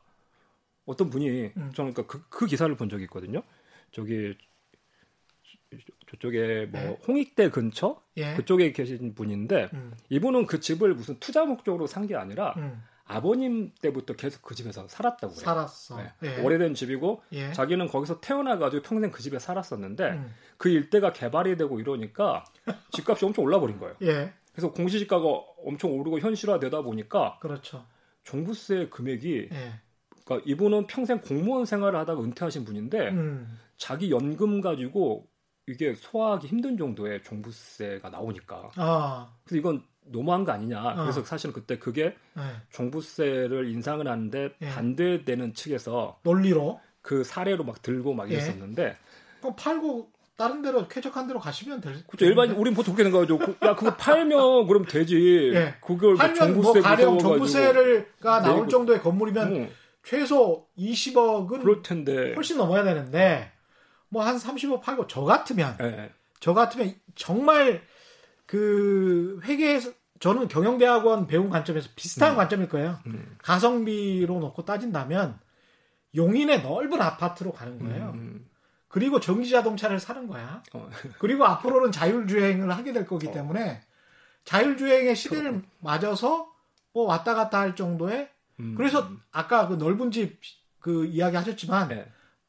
어떤 0.87 1.11
분이 1.11 1.53
음. 1.57 1.73
저는 1.75 1.93
그러니까 1.93 2.07
그, 2.07 2.25
그 2.29 2.47
기사를 2.47 2.75
본 2.77 2.89
적이 2.89 3.05
있거든요. 3.05 3.43
저기 3.91 4.37
저쪽에 6.11 6.67
뭐 6.67 6.81
예. 6.81 6.99
홍익대 7.09 7.51
근처 7.51 8.01
예. 8.17 8.35
그쪽에 8.35 8.73
계신 8.73 9.15
분인데 9.15 9.71
음. 9.73 9.93
이분은 10.09 10.47
그 10.47 10.61
집을 10.61 10.95
무슨 10.95 11.19
투자 11.19 11.45
목적으로 11.45 11.87
산 11.87 12.07
게 12.07 12.15
아니라 12.15 12.55
음. 12.57 12.83
아버님 13.05 13.73
때부터 13.81 14.15
계속 14.15 14.43
그 14.43 14.55
집에서 14.55 14.87
살았다고 14.87 15.33
그래요. 15.35 15.45
살았어. 15.45 15.97
네. 15.97 16.13
예. 16.23 16.41
오래된 16.43 16.75
집이고 16.75 17.23
예. 17.33 17.53
자기는 17.53 17.89
거기서 17.89 18.21
태어나가지고 18.21 18.83
평생 18.83 19.11
그 19.11 19.21
집에 19.23 19.39
살았었는데 19.39 20.11
음. 20.11 20.35
그 20.59 20.69
일대가 20.69 21.13
개발이 21.13 21.57
되고 21.57 21.81
이러니까 21.81 22.45
집값이 22.93 23.25
엄청 23.25 23.45
올라 23.45 23.59
버린 23.59 23.79
거예요. 23.79 23.97
예. 24.53 24.55
그래서 24.55 24.73
공시지가가 24.73 25.25
엄청 25.65 25.99
오르고 25.99 26.21
현실화되다 26.21 26.83
보니까 26.83 27.39
그렇죠. 27.41 27.85
종부세 28.25 28.89
금액이 28.89 29.49
예. 29.53 29.73
그러니까 30.25 30.49
이분은 30.49 30.87
평생 30.87 31.21
공무원 31.21 31.65
생활을 31.65 31.99
하다가 32.01 32.23
은퇴하신 32.23 32.65
분인데 32.65 33.11
음. 33.11 33.59
자기 33.77 34.11
연금 34.11 34.61
가지고 34.61 35.27
이게 35.67 35.95
소화하기 35.95 36.47
힘든 36.47 36.77
정도의 36.77 37.23
종부세가 37.23 38.11
나오니까 38.11 38.71
아. 38.77 39.33
그래서 39.45 39.59
이건 39.59 39.85
너무한 40.05 40.45
거 40.45 40.53
아니냐. 40.53 40.81
아. 40.81 40.95
그래서 40.97 41.25
사실은 41.25 41.53
그때 41.53 41.79
그게 41.79 42.17
네. 42.35 42.43
종부세를 42.71 43.69
인상을 43.69 44.07
하는데 44.07 44.55
예. 44.61 44.69
반대되는 44.69 45.55
측에서 45.55 46.19
논리로 46.23 46.81
그 47.01 47.25
사례로 47.25 47.65
막 47.65 47.83
들고 47.83 48.15
막 48.15 48.31
예. 48.31 48.35
이랬었는데 48.35 48.97
그 49.41 49.55
팔고 49.55 50.12
다른 50.43 50.61
데로 50.61 50.89
쾌적한 50.89 51.29
데로 51.29 51.39
가시면 51.39 51.81
될. 51.81 52.05
그렇죠. 52.07 52.25
일반 52.25 52.51
우린 52.51 52.75
보통 52.75 52.95
그렇게 52.97 53.11
생각하죠. 53.11 53.57
야 53.65 53.77
그거 53.77 53.97
팔면 53.97 54.67
그럼 54.67 54.85
되지. 54.87 55.53
예. 55.55 55.75
그걸 55.81 56.17
팔면 56.17 56.61
뭐 56.61 56.73
가령 56.73 57.19
종부세가 57.21 58.41
나올 58.41 58.69
정도의 58.69 59.01
건물이면 59.01 59.55
응. 59.55 59.71
최소 60.03 60.67
20억은 60.77 61.61
그럴 61.61 61.83
텐데 61.83 62.35
훨씬 62.35 62.57
넘어야 62.57 62.83
되는데 62.83 63.53
뭐 64.09 64.25
한 64.25 64.37
30억 64.37 64.81
팔고 64.83 65.07
저 65.07 65.23
같으면 65.23 65.77
예. 65.81 66.11
저 66.41 66.55
같으면 66.55 66.93
정말 67.15 67.83
그 68.47 69.41
회계에서 69.45 69.91
저는 70.19 70.49
경영대학원 70.49 71.27
배운 71.29 71.51
관점에서 71.51 71.89
비슷한 71.95 72.33
음. 72.33 72.37
관점일 72.37 72.69
거예요. 72.69 72.99
음. 73.07 73.37
가성비로 73.43 74.39
놓고 74.41 74.65
따진다면 74.65 75.39
용인의 76.17 76.63
넓은 76.63 77.01
아파트로 77.01 77.53
가는 77.53 77.79
거예요. 77.79 78.11
음. 78.15 78.47
음. 78.93 78.95
그리고 78.95 79.21
전기 79.21 79.49
자동차를 79.51 79.99
사는 79.99 80.27
거야. 80.27 80.63
어. 80.75 80.89
그리고 81.19 81.45
앞으로는 81.45 81.93
자율주행을 81.93 82.71
하게 82.71 82.93
될 82.93 83.07
거기 83.07 83.27
어. 83.29 83.33
때문에 83.33 83.83
자율주행의 84.45 85.17
시대를 85.17 85.63
맞아서 85.81 86.53
뭐 86.93 87.07
왔다 87.07 87.35
갔다 87.35 87.59
할 87.61 87.75
정도의 87.75 88.29
음. 88.61 88.75
그래서 88.77 89.09
아까 89.33 89.67
그 89.67 89.75
넓은 89.75 90.11
집 90.11 90.39
그 90.83 91.07
이야기 91.07 91.37
하셨지만 91.37 91.89
네. 91.89 92.07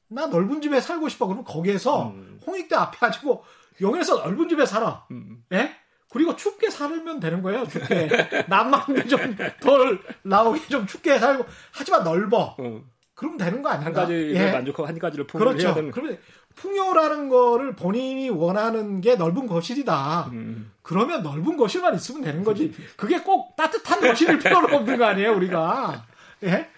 나 0.10 0.26
넓은 0.26 0.62
집에 0.62 0.82
살고 0.82 1.08
싶어 1.08 1.28
그러면 1.28 1.46
거기에서 1.46 2.10
음. 2.10 2.42
홍익대 2.46 2.76
앞에 2.76 2.98
가지고 2.98 3.46
용에서 3.80 4.18
넓은 4.18 4.50
집에 4.50 4.66
살아. 4.66 5.06
음. 5.12 5.44
예? 5.54 5.76
그리고 6.10 6.36
춥게 6.36 6.70
살면 6.70 7.20
되는 7.20 7.42
거예요. 7.42 7.66
춥게 7.68 8.10
난방비 8.50 9.08
좀덜 9.08 10.02
나오게 10.24 10.68
좀 10.68 10.86
춥게 10.86 11.20
살고 11.20 11.46
하지만 11.72 12.04
넓어. 12.04 12.56
음. 12.60 12.90
그럼 13.24 13.38
되는 13.38 13.62
거 13.62 13.70
아닌가? 13.70 13.86
한 13.86 13.94
가지를 13.94 14.36
예. 14.36 14.52
만족하고 14.52 14.86
한 14.86 15.00
가지를 15.00 15.26
풍요를 15.28 15.54
그렇죠. 15.54 15.68
해야 15.68 15.76
되는. 15.76 15.92
그러면 15.92 16.18
풍요라는 16.56 17.30
거를 17.30 17.74
본인이 17.74 18.30
원하는 18.30 19.00
게 19.00 19.16
넓은 19.16 19.48
거실이다. 19.48 20.30
음. 20.34 20.72
그러면 20.82 21.24
넓은 21.24 21.56
거실만 21.56 21.96
있으면 21.96 22.22
되는 22.22 22.44
거지. 22.44 22.76
그게 22.98 23.22
꼭 23.22 23.56
따뜻한 23.56 24.02
거실일 24.02 24.40
필요는 24.40 24.74
없는 24.74 24.98
거 24.98 25.06
아니에요, 25.06 25.34
우리가. 25.38 26.06
예? 26.44 26.70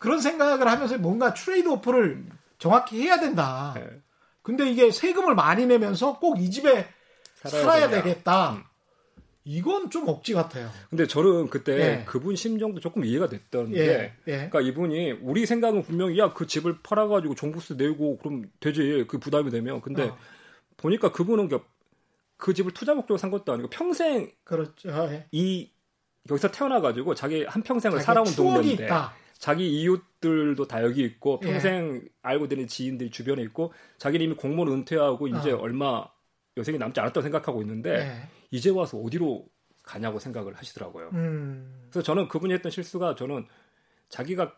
그런 0.00 0.20
생각을 0.20 0.66
하면서 0.66 0.98
뭔가 0.98 1.32
트레이드 1.34 1.68
오프를 1.68 2.24
정확히 2.58 3.00
해야 3.02 3.20
된다. 3.20 3.72
네. 3.76 3.86
근데 4.42 4.68
이게 4.68 4.90
세금을 4.90 5.36
많이 5.36 5.66
내면서 5.66 6.18
꼭 6.18 6.36
이 6.38 6.50
집에 6.50 6.88
살아야, 7.44 7.62
살아야 7.62 7.88
되겠다. 7.90 8.54
음. 8.54 8.64
이건 9.44 9.90
좀 9.90 10.08
억지 10.08 10.34
같아요. 10.34 10.68
근데 10.88 11.06
저는 11.06 11.48
그때 11.48 11.72
예. 11.72 12.04
그분 12.04 12.36
심정도 12.36 12.80
조금 12.80 13.04
이해가 13.04 13.28
됐던 13.28 13.74
예. 13.74 13.84
게, 13.84 14.12
예. 14.28 14.32
그러니까 14.48 14.60
이분이 14.60 15.12
우리 15.22 15.46
생각은 15.46 15.82
분명히 15.82 16.18
야 16.18 16.32
그 16.32 16.46
집을 16.46 16.78
팔아가지고 16.82 17.34
종부세 17.34 17.74
내고 17.74 18.18
그럼 18.18 18.44
되지 18.60 19.04
그 19.08 19.18
부담이 19.18 19.50
되면, 19.50 19.80
근데 19.80 20.04
어. 20.04 20.16
보니까 20.76 21.12
그분은 21.12 21.48
그 22.36 22.54
집을 22.54 22.72
투자 22.72 22.94
목적으로 22.94 23.18
산 23.18 23.30
것도 23.30 23.52
아니고 23.52 23.68
평생 23.70 24.30
그렇죠. 24.44 24.90
예. 25.10 25.26
이 25.32 25.70
여기서 26.30 26.50
태어나가지고 26.52 27.14
자기 27.14 27.44
한 27.44 27.62
평생을 27.62 28.00
살아온 28.00 28.26
동네인데 28.34 28.88
자기 29.38 29.80
이웃들도 29.80 30.68
다 30.68 30.82
여기 30.84 31.02
있고 31.02 31.40
예. 31.42 31.48
평생 31.48 32.02
알고 32.22 32.48
되는 32.48 32.68
지인들이 32.68 33.10
주변에 33.10 33.42
있고 33.42 33.72
자기는 33.98 34.24
이미 34.26 34.34
공무원 34.36 34.72
은퇴하고 34.72 35.26
이제 35.26 35.50
어. 35.50 35.58
얼마 35.58 36.04
여생이 36.56 36.78
남지 36.78 37.00
않았다고 37.00 37.22
생각하고 37.22 37.62
있는데. 37.62 37.90
예. 38.00 38.28
이제 38.50 38.68
와서 38.70 38.98
어디로 38.98 39.46
가냐고 39.82 40.18
생각을 40.18 40.54
하시더라고요. 40.54 41.08
음. 41.14 41.86
그래서 41.90 42.02
저는 42.04 42.28
그분이 42.28 42.52
했던 42.52 42.70
실수가 42.70 43.14
저는 43.14 43.46
자기가 44.10 44.54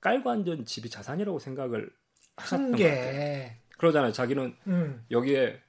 깔고 0.00 0.28
앉은 0.30 0.64
집이 0.64 0.90
자산이라고 0.90 1.38
생각을 1.38 1.90
하셨던 2.36 2.74
게. 2.76 2.84
것 2.90 2.94
같아요. 2.96 3.50
그러잖아요. 3.78 4.12
자기는 4.12 4.56
음. 4.66 5.04
여기에 5.10 5.60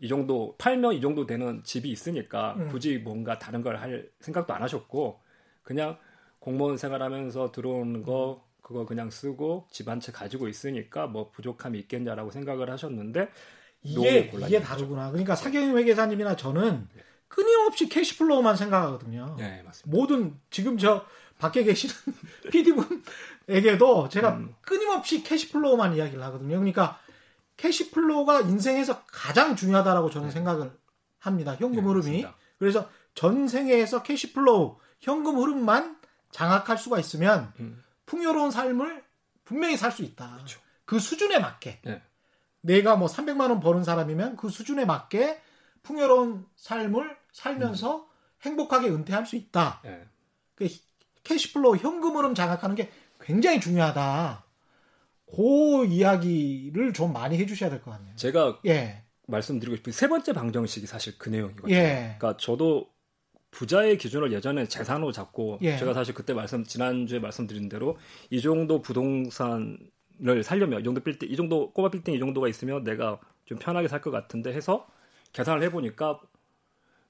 이 0.00 0.06
정도 0.08 0.54
팔면 0.58 0.94
이 0.94 1.00
정도 1.00 1.26
되는 1.26 1.62
집이 1.64 1.90
있으니까 1.90 2.54
음. 2.54 2.68
굳이 2.68 2.98
뭔가 2.98 3.38
다른 3.38 3.62
걸 3.62 3.76
할 3.76 4.08
생각도 4.20 4.54
안 4.54 4.62
하셨고 4.62 5.20
그냥 5.62 5.98
공무원 6.38 6.76
생활하면서 6.76 7.50
들어오는 7.50 8.02
거 8.04 8.46
그거 8.62 8.86
그냥 8.86 9.10
쓰고 9.10 9.66
집 9.72 9.88
한 9.88 9.98
채 10.00 10.12
가지고 10.12 10.46
있으니까 10.46 11.08
뭐 11.08 11.30
부족함이 11.32 11.78
있겠냐라고 11.80 12.30
생각을 12.30 12.70
하셨는데 12.70 13.28
이게 13.82 14.30
이게 14.34 14.60
다르구나. 14.60 15.10
그러니까 15.10 15.34
사경인 15.36 15.76
회계사님이나 15.78 16.36
저는 16.36 16.88
네. 16.94 17.02
끊임없이 17.28 17.88
cash 17.88 18.13
flow만 18.13 18.56
생각하거든요. 18.56 19.36
네, 19.38 19.62
맞습니다. 19.62 19.96
모든 19.96 20.38
지금 20.50 20.78
저 20.78 21.04
밖에 21.38 21.62
계시는 21.62 21.94
PD분에게도 23.46 24.08
제가 24.08 24.34
음. 24.34 24.54
끊임없이 24.62 25.22
cash 25.22 25.48
flow만 25.48 25.94
이야기를 25.94 26.22
하거든요. 26.24 26.56
그러니까 26.56 26.98
cash 27.56 27.90
flow가 27.90 28.42
인생에서 28.42 29.04
가장 29.06 29.56
중요하다라고 29.56 30.10
저는 30.10 30.28
네. 30.28 30.32
생각을 30.34 30.72
합니다. 31.18 31.52
현금 31.58 31.82
네, 31.82 31.88
흐름이. 31.88 32.04
맞습니다. 32.22 32.36
그래서 32.58 32.88
인생에서 33.14 34.02
cash 34.02 34.36
flow, 34.36 34.78
현금 35.00 35.38
흐름만 35.38 35.96
장악할 36.30 36.78
수가 36.78 36.98
있으면 37.00 37.52
음. 37.60 37.82
풍요로운 38.06 38.50
삶을 38.50 39.04
분명히 39.44 39.76
살 39.76 39.92
수 39.92 40.02
있다. 40.02 40.34
그렇죠. 40.34 40.60
그 40.84 40.98
수준에 40.98 41.38
맞게. 41.38 41.80
네. 41.84 42.02
내가 42.68 42.96
뭐 42.96 43.08
300만 43.08 43.48
원 43.50 43.60
버는 43.60 43.82
사람이면 43.82 44.36
그 44.36 44.50
수준에 44.50 44.84
맞게 44.84 45.40
풍요로운 45.82 46.46
삶을 46.56 47.16
살면서 47.32 47.96
음. 47.96 48.04
행복하게 48.42 48.90
은퇴할 48.90 49.24
수 49.26 49.36
있다. 49.36 49.80
네. 49.82 50.02
그 50.54 50.68
cash 51.24 51.50
flow 51.50 51.76
현금 51.76 52.16
흐름 52.16 52.34
장악하는 52.34 52.76
게 52.76 52.90
굉장히 53.20 53.58
중요하다. 53.60 54.44
그 55.26 55.86
이야기를 55.86 56.92
좀 56.92 57.12
많이 57.12 57.38
해주셔야 57.38 57.70
될 57.70 57.80
것 57.82 57.90
같네요. 57.92 58.14
제가 58.16 58.60
예. 58.66 59.02
말씀드리고 59.26 59.76
싶은 59.76 59.92
세 59.92 60.08
번째 60.08 60.32
방정식이 60.32 60.86
사실 60.86 61.18
그 61.18 61.28
내용이거든요. 61.28 61.74
예. 61.74 62.16
그러니까 62.18 62.36
저도 62.38 62.88
부자의 63.50 63.96
기준을 63.98 64.32
예전에 64.32 64.68
재산으로 64.68 65.12
잡고 65.12 65.58
예. 65.62 65.76
제가 65.78 65.94
사실 65.94 66.14
그때 66.14 66.34
말씀 66.34 66.64
지난주에 66.64 67.18
말씀드린 67.18 67.68
대로 67.68 67.96
이 68.30 68.40
정도 68.40 68.80
부동산 68.82 69.78
을 70.26 70.42
살려면 70.42 70.80
이 70.80 70.84
정도 70.84 71.00
빌딩 71.00 71.30
이 71.30 71.36
정도 71.36 71.72
꼬마 71.72 71.90
빌딩 71.90 72.14
이 72.14 72.18
정도가 72.18 72.48
있으면 72.48 72.82
내가 72.84 73.20
좀 73.44 73.58
편하게 73.58 73.88
살 73.88 74.00
것 74.00 74.10
같은데 74.10 74.52
해서 74.52 74.86
계산을 75.32 75.62
해보니까 75.64 76.20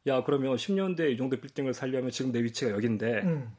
야 0.06 0.22
그러면 0.24 0.56
10년 0.56 0.96
뒤에 0.96 1.10
이 1.10 1.16
정도 1.16 1.36
빌딩을 1.40 1.74
살려면 1.74 2.10
지금 2.10 2.32
내 2.32 2.42
위치가 2.42 2.70
여긴데 2.70 3.22
음. 3.22 3.52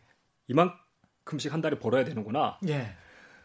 이만큼씩 0.48 1.54
한 1.54 1.62
달에 1.62 1.80
벌어야 1.80 2.04
되는구나. 2.04 2.58
예. 2.68 2.92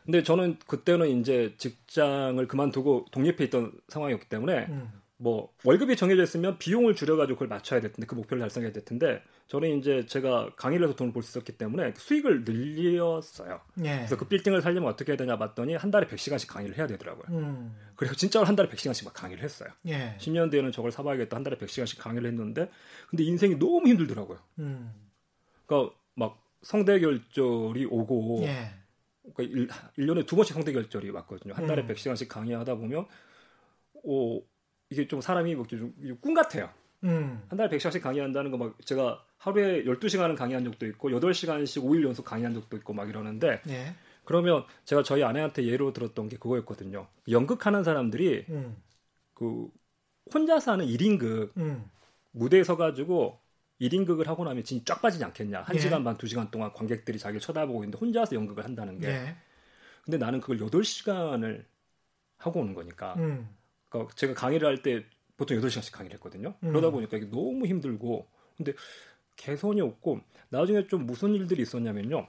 근데 0.04 0.22
저는 0.22 0.58
그때는 0.66 1.08
이제 1.20 1.54
직장을 1.56 2.46
그만두고 2.46 3.06
독립해 3.10 3.44
있던 3.44 3.72
상황이었기 3.88 4.28
때문에 4.28 4.66
음. 4.68 4.92
뭐 5.16 5.52
월급이 5.62 5.96
정해져 5.96 6.24
있으면 6.24 6.58
비용을 6.58 6.96
줄여가지고 6.96 7.36
그걸 7.36 7.48
맞춰야 7.48 7.80
될 7.80 7.92
텐데 7.92 8.06
그 8.06 8.16
목표를 8.16 8.40
달성해야 8.40 8.72
될 8.72 8.84
텐데 8.84 9.22
저는 9.46 9.78
이제 9.78 10.04
제가 10.06 10.50
강의를 10.56 10.86
해서 10.86 10.96
돈을 10.96 11.12
벌 11.12 11.22
수 11.22 11.30
있었기 11.38 11.56
때문에 11.56 11.94
수익을 11.96 12.44
늘렸어요. 12.44 13.60
예. 13.84 13.96
그래서 13.96 14.16
그 14.16 14.26
빌딩을 14.26 14.60
살려면 14.60 14.90
어떻게 14.90 15.12
해야 15.12 15.16
되냐 15.16 15.38
봤더니 15.38 15.76
한 15.76 15.90
달에 15.92 16.06
100시간씩 16.08 16.48
강의를 16.48 16.76
해야 16.76 16.86
되더라고요. 16.88 17.24
음. 17.28 17.76
그래서 17.94 18.14
진짜로 18.16 18.44
한 18.44 18.56
달에 18.56 18.68
100시간씩 18.68 19.04
막 19.04 19.14
강의를 19.14 19.44
했어요. 19.44 19.70
예. 19.86 20.16
10년 20.18 20.50
뒤에는 20.50 20.72
저걸 20.72 20.90
사봐야겠다 20.90 21.36
한 21.36 21.44
달에 21.44 21.56
100시간씩 21.58 22.00
강의를 22.00 22.28
했는데 22.30 22.68
근데 23.08 23.22
인생이 23.22 23.56
너무 23.58 23.86
힘들더라고요. 23.86 24.38
음. 24.58 24.92
그러니까 25.66 25.94
막 26.14 26.42
성대 26.62 26.98
결절이 26.98 27.84
오고 27.86 28.40
예. 28.42 28.70
그러니까 29.34 29.90
1, 29.96 30.06
년에두 30.06 30.34
번씩 30.34 30.54
성대 30.54 30.72
결절이 30.72 31.10
왔거든요. 31.10 31.54
한 31.54 31.66
달에 31.68 31.82
음. 31.82 31.88
100시간씩 31.88 32.28
강의하다 32.28 32.74
보면 32.74 33.06
오 34.02 34.42
이게 34.94 35.08
좀 35.08 35.20
사람이 35.20 35.54
뭐꿈 35.56 36.34
같아요. 36.34 36.70
음. 37.02 37.42
한 37.48 37.58
달에 37.58 37.68
100시간씩 37.76 38.00
강의한다는 38.00 38.50
거 38.52 38.56
막 38.56 38.76
제가 38.86 39.22
하루에 39.38 39.84
12시간은 39.84 40.36
강의한 40.36 40.64
적도 40.64 40.86
있고 40.86 41.10
8시간씩 41.10 41.82
5일 41.84 42.04
연속 42.04 42.24
강의한 42.24 42.54
적도 42.54 42.76
있고 42.78 42.94
막 42.94 43.08
이러는데 43.08 43.60
예. 43.68 43.94
그러면 44.24 44.64
제가 44.84 45.02
저희 45.02 45.22
아내한테 45.22 45.64
예로 45.64 45.92
들었던 45.92 46.28
게 46.28 46.36
그거였거든요. 46.38 47.06
연극하는 47.28 47.82
사람들이 47.84 48.46
음. 48.48 48.76
그 49.34 49.68
혼자서 50.32 50.72
하는 50.72 50.86
1인극 50.86 51.54
음. 51.58 51.84
무대에 52.30 52.64
서 52.64 52.76
가지고 52.76 53.38
1인극을 53.80 54.26
하고 54.26 54.44
나면 54.44 54.64
진짜 54.64 54.94
쫙 54.94 55.02
빠지지 55.02 55.24
않겠냐. 55.24 55.64
1시간 55.64 56.00
예. 56.00 56.04
반, 56.04 56.16
2시간 56.16 56.50
동안 56.50 56.72
관객들이 56.72 57.18
자기를 57.18 57.40
쳐다보고 57.40 57.84
있는데 57.84 57.98
혼자서 57.98 58.34
연극을 58.36 58.64
한다는 58.64 58.98
게. 58.98 59.08
예. 59.08 59.36
근데 60.04 60.16
나는 60.16 60.40
그걸 60.40 60.58
8시간을 60.58 61.64
하고 62.38 62.60
오는 62.60 62.72
거니까. 62.72 63.14
음. 63.18 63.48
그러니까 63.94 64.14
제가 64.16 64.34
강의를 64.34 64.66
할 64.68 64.82
때 64.82 65.04
보통 65.36 65.58
8시간씩 65.60 65.92
강의를 65.92 66.14
했거든요. 66.16 66.54
음. 66.62 66.68
그러다 66.68 66.90
보니까 66.90 67.16
이게 67.16 67.28
너무 67.30 67.66
힘들고 67.66 68.26
근데 68.56 68.72
개선이 69.36 69.80
없고 69.80 70.20
나중에 70.48 70.86
좀 70.86 71.06
무슨 71.06 71.34
일들이 71.34 71.62
있었냐면요. 71.62 72.28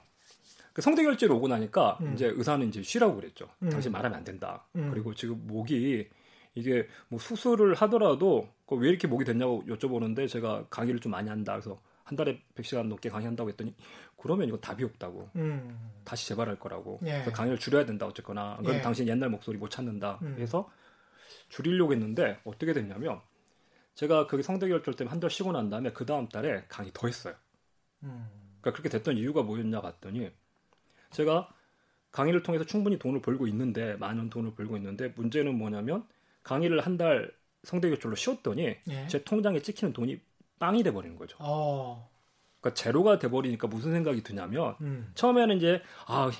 그 0.72 0.82
성대결절 0.82 1.30
오고 1.30 1.48
나니까 1.48 1.98
음. 2.02 2.12
이제 2.14 2.26
의사는 2.26 2.66
이제 2.68 2.82
쉬라고 2.82 3.16
그랬죠. 3.16 3.48
음. 3.62 3.70
당신 3.70 3.92
말하면 3.92 4.18
안 4.18 4.24
된다. 4.24 4.66
음. 4.76 4.90
그리고 4.90 5.14
지금 5.14 5.46
목이 5.46 6.08
이게 6.54 6.88
뭐 7.08 7.18
수술을 7.18 7.74
하더라도 7.74 8.48
왜 8.70 8.88
이렇게 8.88 9.06
목이 9.06 9.24
됐냐고 9.24 9.62
여쭤보는데 9.68 10.28
제가 10.28 10.66
강의를 10.68 11.00
좀 11.00 11.12
많이 11.12 11.28
한다. 11.28 11.52
그래서 11.52 11.80
한 12.02 12.16
달에 12.16 12.40
100시간 12.56 12.86
넘게 12.88 13.08
강의한다고 13.08 13.50
했더니 13.50 13.74
그러면 14.16 14.48
이거 14.48 14.58
답이 14.58 14.82
없다고. 14.84 15.30
음. 15.36 15.92
다시 16.04 16.28
재발할 16.28 16.58
거라고. 16.58 16.98
예. 17.04 17.12
그래서 17.12 17.30
강의를 17.32 17.58
줄여야 17.58 17.86
된다 17.86 18.06
어쨌거나. 18.06 18.56
그럼 18.60 18.76
예. 18.76 18.80
당신 18.82 19.06
옛날 19.06 19.28
목소리 19.30 19.58
못 19.58 19.70
찾는다. 19.70 20.18
음. 20.22 20.32
그래서 20.34 20.68
줄이려고 21.48 21.92
했는데 21.92 22.38
어떻게 22.44 22.72
됐냐면 22.72 23.20
제가 23.94 24.26
거기 24.26 24.42
성대 24.42 24.68
결절 24.68 24.94
때문에 24.94 25.10
한 25.10 25.20
달 25.20 25.30
쉬고 25.30 25.52
난 25.52 25.70
다음에 25.70 25.92
그 25.92 26.04
다음 26.06 26.28
달에 26.28 26.64
강의 26.68 26.90
더 26.94 27.06
했어요. 27.06 27.34
음. 28.02 28.28
그러니까 28.60 28.72
그렇게 28.72 28.88
됐던 28.88 29.16
이유가 29.16 29.42
뭐였냐 29.42 29.80
봤더니 29.80 30.30
제가 31.12 31.48
강의를 32.12 32.42
통해서 32.42 32.64
충분히 32.64 32.98
돈을 32.98 33.20
벌고 33.22 33.46
있는데 33.48 33.94
많은 33.96 34.28
돈을 34.30 34.54
벌고 34.54 34.76
있는데 34.76 35.08
문제는 35.16 35.56
뭐냐면 35.56 36.06
강의를 36.42 36.80
한 36.80 36.96
달 36.96 37.32
성대 37.62 37.88
결절로 37.88 38.14
쉬었더니 38.14 38.76
예. 38.88 39.06
제 39.08 39.24
통장에 39.24 39.60
찍히는 39.60 39.92
돈이 39.92 40.20
빵이 40.60 40.82
돼 40.84 40.92
버리는 40.92 41.16
거죠. 41.16 41.36
어. 41.40 42.08
그러니까 42.60 42.74
제로가 42.80 43.18
돼 43.18 43.28
버리니까 43.28 43.66
무슨 43.66 43.92
생각이 43.92 44.22
드냐면 44.22 44.76
음. 44.82 45.10
처음에는 45.14 45.56
이제 45.56 45.82
아 46.06 46.30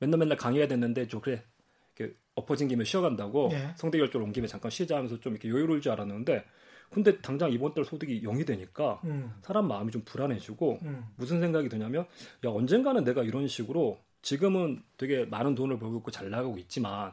맨날 0.00 0.18
맨날 0.18 0.36
강의해야 0.36 0.66
됐는데 0.66 1.06
저 1.06 1.20
그래 1.20 1.44
엎어진 2.34 2.68
김에 2.68 2.84
쉬어간다고 2.84 3.50
예. 3.52 3.74
성대결절 3.76 4.22
온 4.22 4.32
김에 4.32 4.46
잠깐 4.46 4.70
쉬자 4.70 4.96
하면서 4.96 5.20
좀 5.20 5.32
이렇게 5.32 5.48
여유로울 5.48 5.80
줄 5.80 5.92
알았는데 5.92 6.44
근데 6.90 7.18
당장 7.20 7.50
이번 7.50 7.74
달 7.74 7.84
소득이 7.84 8.22
0이 8.22 8.46
되니까 8.46 9.00
음. 9.04 9.32
사람 9.42 9.66
마음이 9.66 9.90
좀 9.90 10.02
불안해지고 10.04 10.80
음. 10.82 11.06
무슨 11.16 11.40
생각이 11.40 11.68
드냐면 11.68 12.06
야 12.44 12.50
언젠가는 12.50 13.02
내가 13.04 13.22
이런 13.22 13.48
식으로 13.48 13.98
지금은 14.20 14.82
되게 14.96 15.24
많은 15.24 15.54
돈을 15.54 15.78
벌고 15.78 15.98
있고 15.98 16.10
잘 16.10 16.30
나가고 16.30 16.58
있지만 16.58 17.12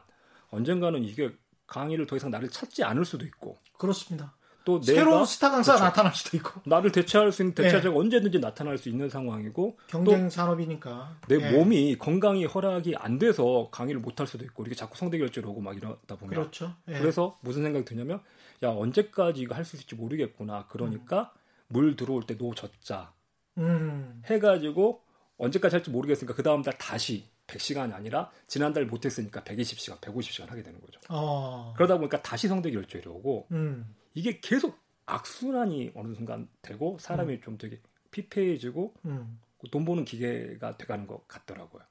언젠가는 0.50 1.02
이게 1.02 1.30
강의를 1.66 2.06
더 2.06 2.16
이상 2.16 2.30
나를 2.30 2.48
찾지 2.50 2.84
않을 2.84 3.04
수도 3.04 3.24
있고 3.24 3.58
그렇습니다. 3.78 4.34
또 4.78 4.82
새로운 4.82 5.24
스타 5.26 5.50
강사가 5.50 5.78
그렇죠. 5.78 5.84
나타날 5.90 6.14
수도 6.14 6.36
있고 6.36 6.60
나를 6.64 6.92
대체할 6.92 7.32
수 7.32 7.42
있는 7.42 7.54
대체자가 7.54 7.90
네. 7.90 7.98
언제든지 7.98 8.38
나타날 8.38 8.78
수 8.78 8.88
있는 8.88 9.08
상황이고 9.08 9.76
경쟁 9.88 10.30
산업이니까 10.30 11.16
내 11.28 11.38
네. 11.38 11.50
몸이 11.52 11.98
건강이 11.98 12.44
허락이 12.44 12.94
안 12.96 13.18
돼서 13.18 13.68
강의를 13.72 14.00
못 14.00 14.20
할 14.20 14.26
수도 14.26 14.44
있고 14.44 14.62
이렇게 14.62 14.76
자꾸 14.76 14.96
성대결절 14.98 15.46
오고 15.46 15.60
막 15.60 15.76
이러다 15.76 16.16
보면 16.16 16.28
그렇죠. 16.34 16.74
네. 16.86 16.98
그래서 16.98 17.38
무슨 17.40 17.62
생각이 17.64 17.84
드냐면 17.84 18.20
야 18.62 18.68
언제까지 18.68 19.40
이거 19.40 19.54
할 19.54 19.64
수 19.64 19.76
있을지 19.76 19.94
모르겠구나 19.94 20.66
그러니까 20.68 21.32
음. 21.34 21.40
물 21.68 21.96
들어올 21.96 22.24
때 22.24 22.36
노 22.36 22.54
젖자 22.54 23.12
음. 23.58 24.22
해가지고 24.26 25.02
언제까지 25.38 25.76
할지 25.76 25.90
모르겠으니까 25.90 26.34
그 26.34 26.42
다음 26.42 26.62
달 26.62 26.76
다시 26.76 27.24
100시간이 27.46 27.92
아니라 27.94 28.30
지난달 28.46 28.84
못했으니까 28.86 29.40
120시간, 29.42 29.98
150시간 30.00 30.48
하게 30.48 30.62
되는 30.62 30.80
거죠. 30.80 31.00
어. 31.08 31.72
그러다 31.76 31.96
보니까 31.98 32.20
다시 32.22 32.46
성대 32.46 32.70
결절이 32.70 33.08
오고 33.08 33.48
음. 33.52 33.94
이게 34.14 34.40
계속 34.40 34.78
악순환이 35.06 35.92
어느 35.94 36.14
순간 36.14 36.48
되고 36.62 36.96
사람이 37.00 37.34
음. 37.34 37.40
좀 37.42 37.58
되게 37.58 37.80
피폐해지고 38.10 38.94
음. 39.06 39.40
돈 39.70 39.84
버는 39.84 40.04
기계가 40.04 40.76
돼가는 40.76 41.06
것 41.06 41.26
같더라고요. 41.28 41.82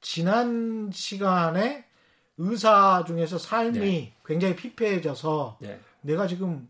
지난 0.00 0.90
시간에 0.92 1.86
의사 2.38 3.04
중에서 3.06 3.38
삶이 3.38 3.78
네. 3.78 4.14
굉장히 4.24 4.54
피폐해져서 4.56 5.58
네. 5.60 5.80
내가 6.02 6.26
지금 6.26 6.68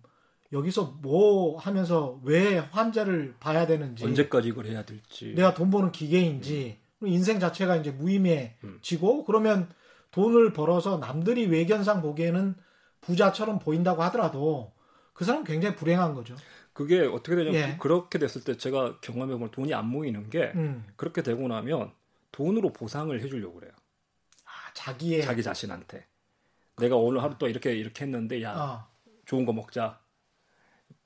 여기서 0.52 0.98
뭐 1.02 1.58
하면서 1.58 2.20
왜 2.22 2.58
환자를 2.58 3.34
봐야 3.40 3.66
되는지 3.66 4.04
언제까지 4.04 4.48
이걸 4.48 4.66
해야 4.66 4.84
될지 4.84 5.34
내가 5.34 5.54
돈 5.54 5.70
버는 5.70 5.90
기계인지 5.90 6.78
음. 7.02 7.08
인생 7.08 7.40
자체가 7.40 7.76
이제 7.76 7.90
무의미해지고 7.90 9.20
음. 9.20 9.24
그러면 9.26 9.68
돈을 10.12 10.52
벌어서 10.52 10.98
남들이 10.98 11.46
외견상 11.46 12.00
보기에는 12.00 12.54
부자처럼 13.00 13.58
보인다고 13.58 14.02
하더라도 14.04 14.72
그 15.16 15.24
사람 15.24 15.44
굉장히 15.44 15.74
불행한 15.74 16.14
거죠. 16.14 16.36
그게 16.74 17.00
어떻게 17.00 17.36
되냐면 17.36 17.54
예. 17.54 17.76
그렇게 17.78 18.18
됐을 18.18 18.44
때 18.44 18.58
제가 18.58 19.00
경험해 19.00 19.32
보면 19.32 19.50
돈이 19.50 19.72
안 19.72 19.86
모이는 19.86 20.28
게 20.28 20.52
음. 20.54 20.86
그렇게 20.96 21.22
되고 21.22 21.48
나면 21.48 21.90
돈으로 22.32 22.74
보상을 22.74 23.18
해주려고 23.22 23.54
그래요. 23.54 23.72
아, 24.44 24.50
자기의 24.74 25.22
자기 25.22 25.42
자신한테 25.42 26.06
내가 26.76 26.96
오늘 26.96 27.22
하루 27.22 27.38
또 27.38 27.48
이렇게 27.48 27.72
이렇게 27.74 28.04
했는데 28.04 28.42
야 28.42 28.52
어. 28.54 28.88
좋은 29.24 29.46
거 29.46 29.54
먹자 29.54 29.98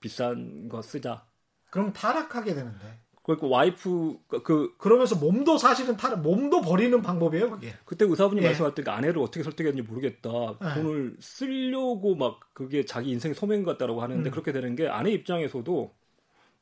비싼 0.01 0.69
거 0.69 0.83
쓰자. 0.83 1.25
그럼 1.71 1.93
타락하게 1.93 2.55
되는데. 2.55 2.99
그러니까 3.23 3.47
와이프 3.49 4.19
그 4.43 4.75
그러면서 4.79 5.17
몸도 5.17 5.59
사실은 5.59 5.97
타 5.97 6.15
몸도 6.17 6.63
버리는 6.63 7.01
방법이에요 7.03 7.51
그게. 7.51 7.75
그때 7.85 8.05
의사분이 8.05 8.41
예. 8.43 8.47
말씀할 8.47 8.75
때 8.75 8.83
아내를 8.87 9.21
어떻게 9.21 9.43
설득했는지 9.43 9.89
모르겠다. 9.89 10.31
예. 10.63 10.75
돈을 10.75 11.17
쓰려고 11.21 12.15
막 12.17 12.41
그게 12.55 12.85
자기 12.85 13.11
인생의 13.11 13.35
소명 13.35 13.63
같다라고 13.63 14.03
하는데 14.03 14.29
음. 14.29 14.31
그렇게 14.31 14.53
되는 14.53 14.75
게 14.75 14.89
아내 14.89 15.11
입장에서도 15.11 15.95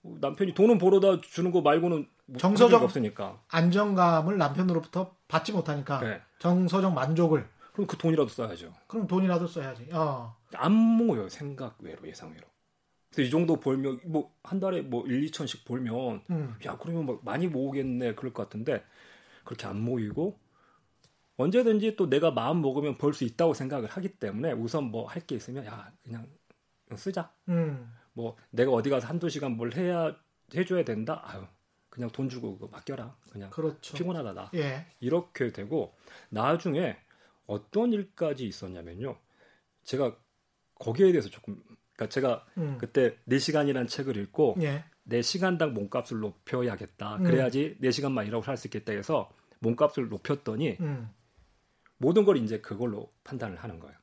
남편이 0.02 0.54
돈은 0.54 0.78
벌어다 0.78 1.20
주는 1.20 1.50
거 1.52 1.60
말고는 1.60 2.06
뭐 2.26 2.38
정서적 2.38 2.82
없으니까 2.82 3.40
안정감을 3.48 4.36
남편으로부터 4.38 5.14
받지 5.28 5.52
못하니까 5.52 6.00
네. 6.00 6.20
정서적 6.38 6.92
만족을 6.92 7.48
그럼 7.72 7.86
그 7.86 7.96
돈이라도 7.96 8.28
써야죠. 8.28 8.72
그럼 8.88 9.06
돈이라도 9.06 9.46
써야지. 9.46 9.88
어. 9.92 10.34
안 10.54 10.72
모여요 10.72 11.28
생각 11.28 11.76
외로 11.80 12.06
예상 12.08 12.30
외로. 12.30 12.46
그래서 13.12 13.28
이 13.28 13.30
정도 13.30 13.58
벌면 13.60 14.00
뭐 14.06 14.32
한 14.42 14.60
달에 14.60 14.80
뭐 14.82 15.06
1, 15.06 15.26
2천씩 15.26 15.64
벌면 15.66 16.22
음. 16.30 16.54
야 16.64 16.78
그러면 16.78 17.04
막 17.06 17.22
많이 17.24 17.46
모으겠네 17.48 18.14
그럴 18.14 18.32
것 18.32 18.44
같은데 18.44 18.82
그렇게 19.44 19.66
안 19.66 19.78
모이고 19.80 20.38
언제든지 21.36 21.96
또 21.96 22.08
내가 22.08 22.30
마음 22.30 22.60
먹으면 22.62 22.96
벌 22.98 23.12
수 23.14 23.24
있다고 23.24 23.54
생각을 23.54 23.88
하기 23.90 24.08
때문에 24.18 24.52
우선 24.52 24.84
뭐 24.84 25.06
할 25.06 25.26
게 25.26 25.36
있으면 25.36 25.64
야 25.66 25.92
그냥 26.02 26.26
쓰자. 26.96 27.32
음. 27.48 27.92
뭐 28.14 28.36
내가 28.50 28.72
어디 28.72 28.90
가서 28.90 29.06
한두 29.06 29.28
시간 29.28 29.52
뭘 29.56 29.74
해야 29.74 30.16
해줘야 30.54 30.82
된다. 30.84 31.22
아유 31.26 31.46
그냥 31.90 32.10
돈 32.10 32.28
주고 32.28 32.54
그거 32.58 32.68
맡겨라. 32.72 33.16
그냥 33.30 33.50
그렇죠. 33.50 33.96
피곤하다 33.96 34.32
나. 34.32 34.50
예. 34.54 34.86
이렇게 35.00 35.52
되고 35.52 35.94
나중에 36.30 36.96
어떤 37.46 37.92
일까지 37.92 38.46
있었냐면요. 38.46 39.16
제가 39.84 40.16
거기에 40.76 41.12
대해서 41.12 41.28
조금 41.28 41.62
그러니까 41.98 42.08
제가 42.08 42.44
음. 42.58 42.78
그때 42.78 43.16
4시간이라는 43.28 43.88
책을 43.88 44.16
읽고 44.16 44.56
예. 44.62 44.84
내 45.02 45.20
시간당 45.20 45.74
몸값을 45.74 46.20
높여야겠다. 46.20 47.16
음. 47.16 47.24
그래야지 47.24 47.76
4시간만 47.82 48.26
일하고 48.28 48.44
살 48.44 48.56
수 48.56 48.68
있겠다 48.68 48.92
해서 48.92 49.28
몸값을 49.58 50.08
높였더니 50.08 50.76
음. 50.80 51.10
모든 51.98 52.24
걸 52.24 52.36
이제 52.36 52.60
그걸로 52.60 53.10
판단을 53.24 53.56
하는 53.56 53.80
거예요. 53.80 53.96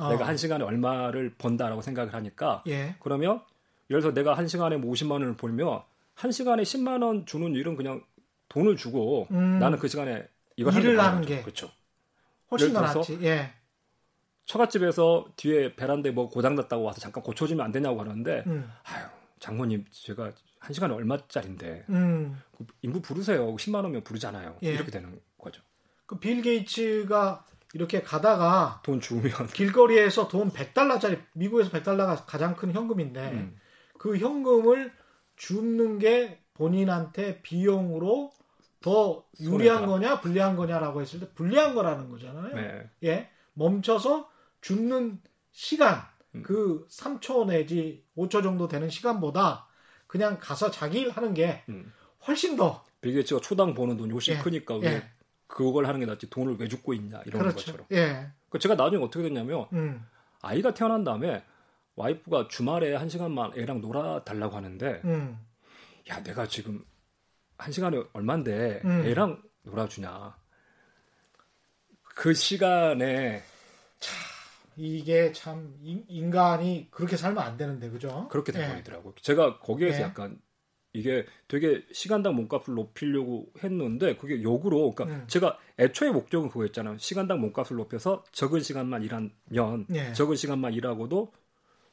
어. 0.00 0.08
내가 0.10 0.26
한 0.26 0.36
시간에 0.38 0.64
얼마를 0.64 1.34
번다라고 1.36 1.82
생각을 1.82 2.14
하니까 2.14 2.64
예. 2.68 2.96
그러면 3.00 3.42
예를 3.90 4.00
들어서 4.00 4.14
내가 4.14 4.34
한 4.34 4.48
시간에 4.48 4.78
뭐 4.78 4.92
50만 4.92 5.12
원을 5.12 5.36
벌면 5.36 5.82
한 6.14 6.32
시간에 6.32 6.62
10만 6.62 7.02
원 7.02 7.26
주는 7.26 7.54
일은 7.54 7.76
그냥 7.76 8.02
돈을 8.48 8.76
주고 8.76 9.26
음. 9.30 9.58
나는 9.58 9.78
그 9.78 9.88
시간에 9.88 10.26
이걸 10.56 10.74
일을 10.74 10.98
하는 10.98 11.20
게 11.22 11.42
그렇죠. 11.42 11.70
훨씬 12.50 12.72
더 12.72 12.80
낫지. 12.80 13.18
예. 13.22 13.52
처갓집에서 14.46 15.26
뒤에 15.36 15.74
베란다에 15.76 16.12
뭐 16.12 16.28
고장났다고 16.28 16.82
와서 16.84 17.00
잠깐 17.00 17.22
고쳐주면 17.22 17.64
안 17.64 17.72
되냐고 17.72 18.00
하는데 18.00 18.44
음. 18.46 18.70
아유 18.84 19.04
장모님 19.40 19.84
제가 19.90 20.32
한 20.58 20.72
시간에 20.72 20.94
얼마짜린데 20.94 21.84
음. 21.90 22.40
그 22.56 22.64
인부 22.82 23.02
부르세요 23.02 23.54
10만 23.54 23.82
원면 23.82 24.02
부르잖아요 24.02 24.56
예. 24.62 24.72
이렇게 24.72 24.90
되는 24.90 25.20
거죠. 25.38 25.62
그 26.06 26.18
빌 26.20 26.42
게이츠가 26.42 27.44
이렇게 27.74 28.00
가다가 28.02 28.80
돈 28.84 29.00
주면 29.00 29.32
길거리에서 29.52 30.28
돈 30.28 30.50
100달러짜리 30.50 31.20
미국에서 31.34 31.70
100달러가 31.70 32.24
가장 32.26 32.54
큰 32.56 32.72
현금인데 32.72 33.30
음. 33.32 33.58
그 33.98 34.16
현금을 34.16 34.92
줍는 35.36 35.98
게 35.98 36.40
본인한테 36.54 37.42
비용으로 37.42 38.32
더 38.80 39.24
유리한 39.40 39.78
손해다. 39.80 39.86
거냐 39.86 40.20
불리한 40.20 40.56
거냐라고 40.56 41.00
했을 41.02 41.18
때 41.20 41.28
불리한 41.34 41.74
거라는 41.74 42.08
거잖아요. 42.08 42.54
네. 42.54 42.90
예. 43.02 43.28
멈춰서 43.54 44.30
죽는 44.60 45.20
시간 45.52 46.02
음. 46.34 46.42
그 46.42 46.86
3초 46.88 47.46
내지 47.46 48.04
5초 48.16 48.42
정도 48.42 48.68
되는 48.68 48.88
시간보다 48.88 49.66
그냥 50.06 50.38
가서 50.40 50.70
자기 50.70 51.00
일 51.00 51.10
하는 51.10 51.34
게 51.34 51.64
음. 51.68 51.92
훨씬 52.26 52.56
더 52.56 52.84
빌게이츠가 53.00 53.40
초당 53.40 53.74
버는 53.74 53.96
돈이 53.96 54.12
훨씬 54.12 54.34
예. 54.34 54.38
크니까 54.38 54.76
왜 54.76 54.88
예. 54.94 55.10
그걸 55.46 55.86
하는 55.86 56.00
게 56.00 56.06
낫지 56.06 56.28
돈을 56.28 56.56
왜 56.58 56.68
줍고 56.68 56.94
있냐 56.94 57.22
이런 57.26 57.42
그렇죠. 57.42 57.56
것처럼. 57.56 57.86
예. 57.92 58.28
그 58.48 58.58
제가 58.58 58.74
나중에 58.74 59.02
어떻게 59.02 59.24
됐냐면 59.24 59.66
음. 59.72 60.04
아이가 60.42 60.74
태어난 60.74 61.04
다음에 61.04 61.44
와이프가 61.94 62.48
주말에 62.48 62.94
한 62.94 63.08
시간만 63.08 63.52
애랑 63.56 63.80
놀아 63.80 64.22
달라고 64.24 64.56
하는데 64.56 65.00
음. 65.04 65.38
야 66.08 66.22
내가 66.22 66.46
지금 66.46 66.84
한 67.58 67.72
시간에 67.72 68.02
얼만데 68.12 68.82
음. 68.84 69.02
애랑 69.06 69.42
놀아주냐. 69.62 70.36
그 72.02 72.34
시간에 72.34 73.42
참 73.98 74.14
이게 74.76 75.32
참 75.32 75.74
인간이 75.80 76.88
그렇게 76.90 77.16
살면 77.16 77.42
안 77.42 77.56
되는데 77.56 77.88
그죠? 77.90 78.28
그렇게 78.30 78.52
돼버리더라고요. 78.52 79.14
예. 79.16 79.22
제가 79.22 79.58
거기에서 79.60 79.98
예. 79.98 80.02
약간 80.02 80.38
이게 80.92 81.26
되게 81.48 81.82
시간당 81.92 82.34
몸값을 82.36 82.74
높이려고 82.74 83.52
했는데 83.62 84.16
그게 84.16 84.42
역으로 84.42 84.92
그러니까 84.92 85.04
음. 85.22 85.24
제가 85.28 85.58
애초에 85.78 86.10
목적은 86.10 86.48
그거였잖아요. 86.48 86.98
시간당 86.98 87.40
몸값을 87.40 87.76
높여서 87.76 88.24
적은 88.32 88.60
시간만 88.60 89.02
일하면 89.02 89.86
예. 89.94 90.12
적은 90.12 90.36
시간만 90.36 90.72
일하고도 90.74 91.32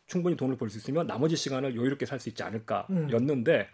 충분히 0.07 0.35
돈을 0.35 0.57
벌 0.57 0.69
수 0.69 0.77
있으면 0.77 1.07
나머지 1.07 1.35
시간을 1.35 1.75
여유롭게 1.75 2.05
살 2.05 2.19
수 2.19 2.29
있지 2.29 2.43
않을까였는데 2.43 3.59
음. 3.59 3.65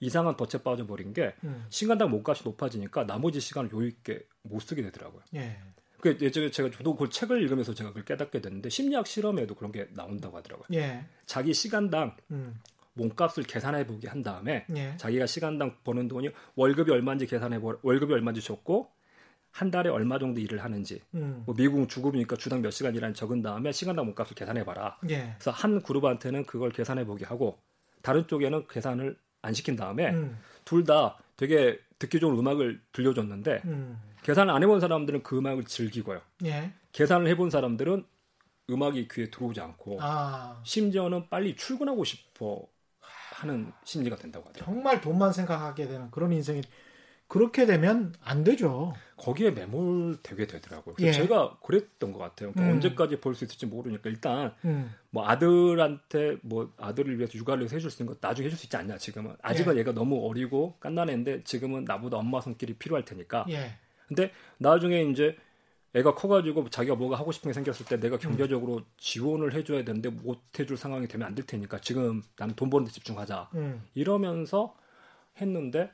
이상한 0.00 0.36
덫에 0.36 0.62
빠져버린 0.62 1.12
게 1.12 1.34
음. 1.44 1.66
시간당 1.70 2.10
몸값이 2.10 2.44
높아지니까 2.44 3.06
나머지 3.06 3.40
시간을 3.40 3.70
여유 3.72 3.88
있게 3.88 4.20
못 4.42 4.60
쓰게 4.60 4.82
되더라고요. 4.82 5.22
예. 6.04 6.14
그 6.14 6.18
예전에 6.20 6.50
제가 6.50 6.70
저도 6.70 6.94
그 6.96 7.08
책을 7.08 7.42
읽으면서 7.42 7.74
제가 7.74 7.90
그걸 7.90 8.04
깨닫게 8.04 8.40
됐는데 8.40 8.68
심리학 8.68 9.06
실험에도 9.06 9.54
그런 9.54 9.72
게 9.72 9.88
나온다고 9.94 10.36
하더라고요. 10.36 10.66
예. 10.72 11.04
자기 11.26 11.52
시간당 11.54 12.16
음. 12.30 12.60
몸값을 12.94 13.44
계산해 13.44 13.86
보게 13.86 14.08
한 14.08 14.22
다음에 14.22 14.66
예. 14.76 14.96
자기가 14.96 15.26
시간당 15.26 15.76
버는 15.84 16.08
돈이 16.08 16.30
월급이 16.56 16.90
얼마인지 16.90 17.26
계산해 17.26 17.60
보 17.60 17.78
월급이 17.82 18.12
얼마인지 18.12 18.40
줬고 18.42 18.90
한 19.50 19.70
달에 19.70 19.88
얼마 19.88 20.18
정도 20.18 20.40
일을 20.40 20.62
하는지 20.62 21.00
음. 21.14 21.42
뭐 21.46 21.54
미국은 21.56 21.88
주급이니까 21.88 22.36
주당 22.36 22.60
몇 22.60 22.70
시간 22.70 22.94
일하는 22.94 23.14
적은 23.14 23.42
다음에 23.42 23.72
시간당 23.72 24.06
몸값을 24.06 24.34
계산해 24.34 24.64
봐라. 24.64 24.98
예. 25.08 25.34
그래서 25.38 25.50
한 25.50 25.82
그룹한테는 25.82 26.44
그걸 26.44 26.70
계산해 26.70 27.06
보게 27.06 27.24
하고 27.24 27.58
다른 28.02 28.26
쪽에는 28.26 28.66
계산을 28.68 29.16
안 29.42 29.54
시킨 29.54 29.76
다음에 29.76 30.10
음. 30.10 30.38
둘다 30.64 31.18
되게 31.36 31.78
듣기 31.98 32.20
좋은 32.20 32.38
음악을 32.38 32.80
들려줬는데 32.92 33.62
음. 33.64 33.98
계산을 34.22 34.52
안 34.52 34.62
해본 34.62 34.80
사람들은 34.80 35.22
그 35.22 35.38
음악을 35.38 35.64
즐기고요. 35.64 36.20
예. 36.44 36.72
계산을 36.92 37.28
해본 37.28 37.50
사람들은 37.50 38.04
음악이 38.70 39.08
귀에 39.10 39.30
들어오지 39.30 39.60
않고 39.60 39.98
아. 40.00 40.60
심지어는 40.64 41.28
빨리 41.30 41.56
출근하고 41.56 42.04
싶어 42.04 42.66
하는 43.00 43.72
심리가 43.84 44.16
된다고 44.16 44.48
하더라고요. 44.48 44.74
정말 44.74 45.00
돈만 45.00 45.32
생각하게 45.32 45.86
되는 45.86 46.10
그런 46.10 46.32
인생이 46.32 46.62
그렇게 47.28 47.66
되면 47.66 48.14
안 48.24 48.42
되죠. 48.42 48.94
거기에 49.18 49.50
매몰되게 49.50 50.46
되더라고요. 50.46 50.96
예. 51.00 51.12
제가 51.12 51.58
그랬던 51.62 52.12
것 52.12 52.18
같아요. 52.18 52.52
그러니까 52.52 52.62
음. 52.72 52.76
언제까지 52.76 53.20
볼 53.20 53.34
수 53.34 53.44
있을지 53.44 53.66
모르니까 53.66 54.08
일단 54.08 54.54
음. 54.64 54.92
뭐 55.10 55.26
아들한테 55.28 56.38
뭐 56.42 56.72
아들을 56.78 57.18
위해서 57.18 57.34
육아를 57.38 57.60
위해서 57.62 57.76
해줄 57.76 57.90
수 57.90 58.02
있는 58.02 58.14
것 58.14 58.26
나중에 58.26 58.46
해줄 58.46 58.58
수 58.58 58.64
있지 58.66 58.76
않냐 58.76 58.96
지금은 58.96 59.36
아직은 59.42 59.74
예. 59.76 59.80
얘가 59.80 59.92
너무 59.92 60.26
어리고 60.28 60.76
깐난애인데 60.80 61.44
지금은 61.44 61.84
나보다 61.84 62.16
엄마 62.16 62.40
손길이 62.40 62.74
필요할 62.74 63.04
테니까. 63.04 63.44
예. 63.50 63.72
근데 64.08 64.32
나중에 64.58 65.02
이제 65.04 65.36
애가 65.94 66.14
커가지고 66.14 66.68
자기가 66.68 66.96
뭐가 66.96 67.16
하고 67.18 67.32
싶은 67.32 67.48
게 67.50 67.52
생겼을 67.54 67.86
때 67.86 67.98
내가 67.98 68.18
경제적으로 68.18 68.76
음. 68.78 68.84
지원을 68.98 69.54
해줘야 69.54 69.84
되는데 69.84 70.10
못 70.10 70.40
해줄 70.58 70.76
상황이 70.76 71.06
되면 71.08 71.26
안 71.26 71.34
될 71.34 71.46
테니까 71.46 71.80
지금 71.80 72.22
나는 72.36 72.54
돈 72.56 72.68
버는 72.70 72.86
데 72.86 72.92
집중하자 72.92 73.50
음. 73.54 73.82
이러면서 73.94 74.76
했는데 75.40 75.90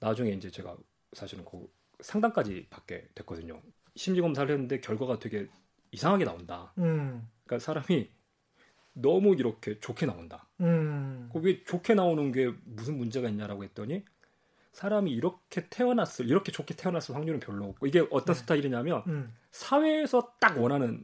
나중에 0.00 0.30
이제 0.30 0.50
제가 0.50 0.76
사실은 1.12 1.44
그 1.44 1.68
상담까지 2.00 2.66
받게 2.70 3.08
됐거든요. 3.14 3.60
심리 3.96 4.20
검사를 4.20 4.48
했는데 4.50 4.80
결과가 4.80 5.18
되게 5.18 5.48
이상하게 5.90 6.24
나온다. 6.24 6.72
음. 6.78 7.28
그러니까 7.44 7.64
사람이 7.64 8.08
너무 8.94 9.34
이렇게 9.34 9.78
좋게 9.78 10.06
나온다. 10.06 10.46
음. 10.60 11.28
그게 11.32 11.62
좋게 11.64 11.94
나오는 11.94 12.32
게 12.32 12.52
무슨 12.64 12.96
문제가 12.98 13.28
있냐라고 13.28 13.64
했더니 13.64 14.04
사람이 14.78 15.10
이렇게 15.10 15.66
태어났을 15.68 16.30
이렇게 16.30 16.52
좋게 16.52 16.76
태어났을 16.76 17.16
확률은 17.16 17.40
별로 17.40 17.64
없고 17.64 17.88
이게 17.88 18.06
어떤 18.12 18.34
네. 18.34 18.40
스타일이냐면 18.40 19.02
음. 19.08 19.34
사회에서 19.50 20.34
딱 20.38 20.56
원하는 20.56 21.02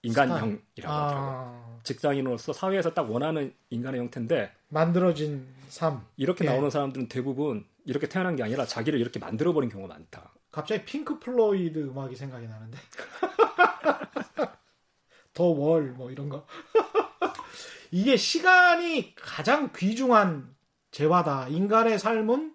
인간형이라고 0.00 0.88
아. 0.88 1.06
하더라고요. 1.06 1.80
직장인으로서 1.82 2.54
사회에서 2.54 2.94
딱 2.94 3.10
원하는 3.10 3.54
인간의 3.68 4.00
형태인데 4.00 4.50
만들어진 4.68 5.46
삶 5.68 6.06
이렇게 6.16 6.46
예. 6.46 6.48
나오는 6.48 6.70
사람들은 6.70 7.08
대부분 7.08 7.66
이렇게 7.84 8.08
태어난 8.08 8.34
게 8.34 8.44
아니라 8.44 8.64
자기를 8.64 8.98
이렇게 8.98 9.20
만들어버린 9.20 9.68
경우가 9.68 9.92
많다. 9.92 10.32
갑자기 10.50 10.82
핑크 10.86 11.18
플로이드 11.18 11.80
음악이 11.80 12.16
생각이 12.16 12.46
나는데 12.46 12.78
The 15.34 15.52
Wall 15.52 15.92
뭐 15.92 16.10
이런 16.10 16.30
거 16.30 16.46
이게 17.90 18.16
시간이 18.16 19.14
가장 19.16 19.70
귀중한 19.76 20.54
재화다. 20.92 21.48
인간의 21.48 21.98
삶은 21.98 22.54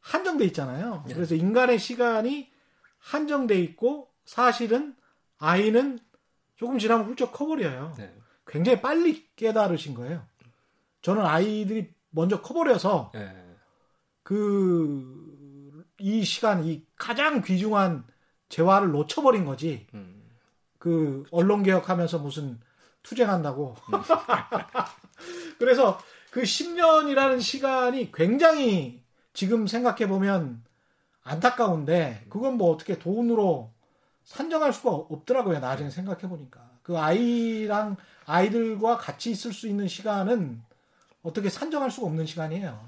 한정돼 0.00 0.44
있잖아요. 0.46 1.04
네. 1.06 1.14
그래서 1.14 1.34
인간의 1.34 1.78
시간이 1.78 2.50
한정돼 2.98 3.58
있고 3.60 4.10
사실은 4.24 4.96
아이는 5.38 5.98
조금 6.56 6.78
지나면 6.78 7.06
훌쩍 7.06 7.32
커버려요. 7.32 7.94
네. 7.98 8.14
굉장히 8.46 8.80
빨리 8.80 9.28
깨달으신 9.36 9.94
거예요. 9.94 10.26
저는 11.02 11.24
아이들이 11.24 11.92
먼저 12.10 12.40
커버려서 12.40 13.12
네. 13.14 13.34
그이 14.22 16.24
시간 16.24 16.64
이 16.64 16.84
가장 16.96 17.42
귀중한 17.42 18.04
재화를 18.48 18.90
놓쳐버린 18.90 19.44
거지. 19.44 19.86
음. 19.94 20.24
그 20.78 21.24
언론 21.30 21.62
개혁하면서 21.62 22.18
무슨 22.18 22.60
투쟁한다고. 23.02 23.76
음. 23.92 24.00
그래서 25.58 25.98
그 26.30 26.42
10년이라는 26.42 27.40
시간이 27.40 28.12
굉장히 28.12 29.02
지금 29.38 29.68
생각해 29.68 30.08
보면 30.08 30.64
안타까운데 31.22 32.24
그건 32.28 32.56
뭐 32.56 32.72
어떻게 32.72 32.98
돈으로 32.98 33.70
산정할 34.24 34.72
수가 34.72 34.90
없더라고요. 34.90 35.60
나중에 35.60 35.90
생각해 35.90 36.22
보니까 36.22 36.68
그 36.82 36.98
아이랑 36.98 37.96
아이들과 38.26 38.96
같이 38.96 39.30
있을 39.30 39.52
수 39.52 39.68
있는 39.68 39.86
시간은 39.86 40.60
어떻게 41.22 41.50
산정할 41.50 41.92
수가 41.92 42.08
없는 42.08 42.26
시간이에요. 42.26 42.84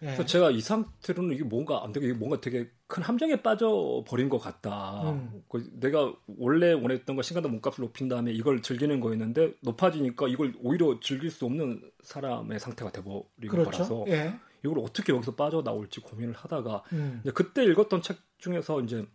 예. 0.00 0.06
그래서 0.06 0.24
제가 0.24 0.50
이 0.50 0.62
상태로는 0.62 1.34
이게 1.34 1.44
뭔가 1.44 1.84
안 1.84 1.92
되게 1.92 2.06
이게 2.06 2.14
뭔가 2.14 2.40
되게 2.40 2.70
큰 2.86 3.02
함정에 3.02 3.42
빠져 3.42 4.02
버린 4.08 4.30
것 4.30 4.38
같다. 4.38 5.10
음. 5.10 5.42
그 5.50 5.68
내가 5.74 6.10
원래 6.38 6.72
원했던 6.72 7.16
거 7.16 7.20
시간당 7.20 7.52
몸값을 7.52 7.82
높인 7.82 8.08
다음에 8.08 8.32
이걸 8.32 8.62
즐기는 8.62 8.98
거였는데 8.98 9.56
높아지니까 9.60 10.26
이걸 10.28 10.54
오히려 10.62 10.98
즐길 11.00 11.30
수 11.30 11.44
없는 11.44 11.82
사람의 12.02 12.60
상태가 12.60 12.92
돼버린 12.92 13.50
그렇죠? 13.50 13.70
거라서 13.70 14.04
예. 14.08 14.32
이걸 14.64 14.78
어떻게 14.80 15.12
여기서 15.12 15.34
빠져 15.34 15.62
나올지 15.62 16.00
고민을 16.00 16.34
하다가 16.34 16.82
음. 16.92 17.22
그때 17.34 17.64
읽었던 17.64 18.02
책 18.02 18.18
중에서 18.38 18.80
이제 18.82 19.06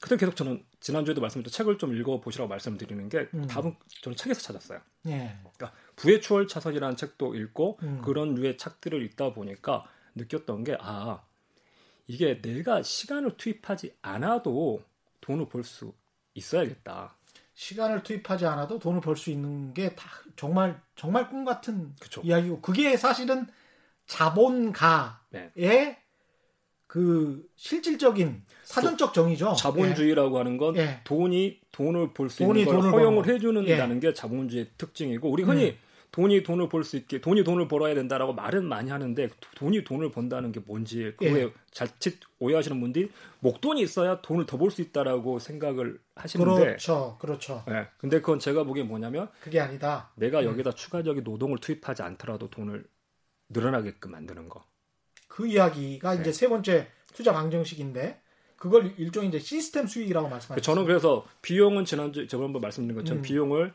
그때 0.00 0.16
계속 0.16 0.34
저는 0.34 0.64
지난주에도 0.80 1.20
말씀드렸던 1.20 1.52
책을 1.52 1.78
좀 1.78 1.94
읽어보시라고 1.94 2.48
말씀드리는 2.48 3.08
게 3.08 3.28
음. 3.34 3.46
답은 3.46 3.76
저는 4.02 4.16
책에서 4.16 4.40
찾았어요. 4.40 4.80
예. 5.06 5.36
그러니까 5.40 5.72
부의 5.96 6.20
추월 6.22 6.46
차선이라는 6.48 6.96
책도 6.96 7.34
읽고 7.34 7.78
음. 7.82 8.00
그런 8.02 8.34
류의 8.34 8.56
책들을 8.56 9.02
읽다 9.04 9.34
보니까 9.34 9.84
느꼈던 10.14 10.64
게 10.64 10.76
아 10.80 11.22
이게 12.06 12.40
내가 12.40 12.82
시간을 12.82 13.36
투입하지 13.36 13.94
않아도 14.02 14.82
돈을 15.20 15.48
벌 15.48 15.62
수 15.64 15.92
있어야겠다. 16.34 17.14
시간을 17.54 18.02
투입하지 18.02 18.46
않아도 18.46 18.78
돈을 18.78 19.00
벌 19.02 19.16
수 19.16 19.30
있는 19.30 19.74
게 19.74 19.94
다 19.94 20.08
정말 20.36 20.80
정말 20.96 21.28
꿈 21.28 21.44
같은 21.44 21.94
그쵸. 22.00 22.22
이야기고 22.24 22.62
그게 22.62 22.96
사실은 22.96 23.46
자본가의 24.10 25.52
네. 25.54 25.98
그 26.88 27.46
실질적인 27.54 28.42
사전적 28.64 29.14
정의죠. 29.14 29.54
자본주의라고 29.54 30.34
예. 30.34 30.38
하는 30.38 30.56
건 30.56 30.76
예. 30.76 31.00
돈이 31.04 31.60
돈을 31.70 32.12
볼수 32.12 32.42
있는 32.42 32.64
걸 32.64 32.80
허용을 32.80 33.28
해주는다는 33.28 33.96
예. 33.96 34.00
게 34.00 34.12
자본주의의 34.12 34.70
특징이고 34.76 35.30
우리 35.30 35.44
흔히 35.44 35.66
음. 35.70 35.76
돈이 36.10 36.42
돈을 36.42 36.68
벌 36.68 36.82
수 36.82 36.96
있게 36.96 37.20
돈이 37.20 37.44
돈을 37.44 37.68
벌어야 37.68 37.94
된다라고 37.94 38.32
말은 38.32 38.64
많이 38.64 38.90
하는데 38.90 39.28
돈이 39.54 39.84
돈을 39.84 40.10
번다는 40.10 40.50
게 40.50 40.58
뭔지 40.58 41.12
그거에 41.16 41.42
예. 41.44 41.52
자칫 41.70 42.18
오해하시는 42.40 42.80
분들이 42.80 43.12
목돈이 43.38 43.80
있어야 43.80 44.20
돈을 44.20 44.46
더 44.46 44.58
벌 44.58 44.72
수 44.72 44.82
있다라고 44.82 45.38
생각을 45.38 46.00
하시는데 46.16 46.60
그렇죠, 46.60 47.16
그렇죠. 47.20 47.62
네, 47.68 47.86
근데 47.98 48.20
그건 48.20 48.40
제가 48.40 48.64
보기엔 48.64 48.88
뭐냐면 48.88 49.28
그게 49.40 49.60
아니다. 49.60 50.10
내가 50.16 50.40
음. 50.40 50.46
여기다 50.46 50.70
음. 50.70 50.74
추가적인 50.74 51.22
노동을 51.22 51.58
투입하지 51.58 52.02
않더라도 52.02 52.50
돈을 52.50 52.84
늘어나게끔 53.50 54.10
만드는 54.12 54.48
거. 54.48 54.64
그 55.28 55.46
이야기가 55.46 56.14
네. 56.14 56.20
이제 56.20 56.32
세 56.32 56.48
번째 56.48 56.88
투자 57.12 57.32
방정식인데 57.32 58.20
그걸 58.56 58.94
일종의 58.98 59.30
이제 59.30 59.38
시스템 59.38 59.86
수익이라고 59.86 60.28
말씀하셨어요. 60.28 60.60
저는 60.60 60.84
그래서 60.84 61.26
비용은 61.42 61.84
지난주 61.84 62.26
저번 62.26 62.46
한번 62.46 62.62
말씀드린 62.62 62.96
것처럼 62.96 63.20
음. 63.20 63.22
비용을 63.22 63.74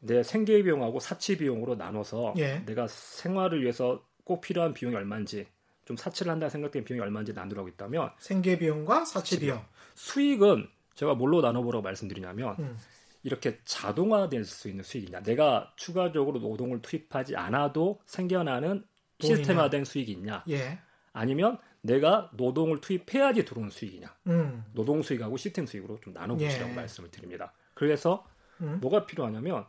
내 0.00 0.22
생계 0.22 0.62
비용하고 0.62 1.00
사치 1.00 1.38
비용으로 1.38 1.76
나눠서 1.76 2.34
예. 2.38 2.62
내가 2.66 2.86
생활을 2.88 3.62
위해서 3.62 4.04
꼭 4.24 4.40
필요한 4.40 4.74
비용이 4.74 4.94
얼마인지 4.94 5.46
좀 5.84 5.96
사치를 5.96 6.32
한다 6.32 6.48
생각된 6.48 6.84
비용이 6.84 7.00
얼마인지 7.00 7.32
나누라고 7.32 7.68
있다면 7.68 8.10
생계 8.18 8.58
비용과 8.58 9.04
사치 9.04 9.38
비용 9.38 9.64
수익은 9.94 10.68
제가 10.94 11.14
뭘로 11.14 11.40
나눠보라고 11.40 11.82
말씀드리냐면 11.82 12.56
음. 12.58 12.78
이렇게 13.22 13.58
자동화될 13.64 14.44
수 14.44 14.68
있는 14.68 14.84
수익이냐 14.84 15.22
내가 15.22 15.72
추가적으로 15.76 16.40
노동을 16.40 16.82
투입하지 16.82 17.36
않아도 17.36 18.00
생겨나는 18.06 18.84
시스템화된 19.20 19.84
수익이 19.84 20.12
있냐 20.12 20.44
예. 20.48 20.78
아니면 21.12 21.58
내가 21.82 22.30
노동을 22.34 22.80
투입해야지 22.80 23.44
들어오는 23.44 23.70
수익이냐 23.70 24.14
음. 24.28 24.64
노동 24.72 25.02
수익하고 25.02 25.36
시스템 25.36 25.66
수익으로 25.66 26.00
좀 26.00 26.12
나눠보시라고 26.12 26.70
예. 26.70 26.74
말씀을 26.74 27.10
드립니다 27.10 27.52
그래서 27.74 28.26
음. 28.60 28.78
뭐가 28.80 29.06
필요하냐면 29.06 29.66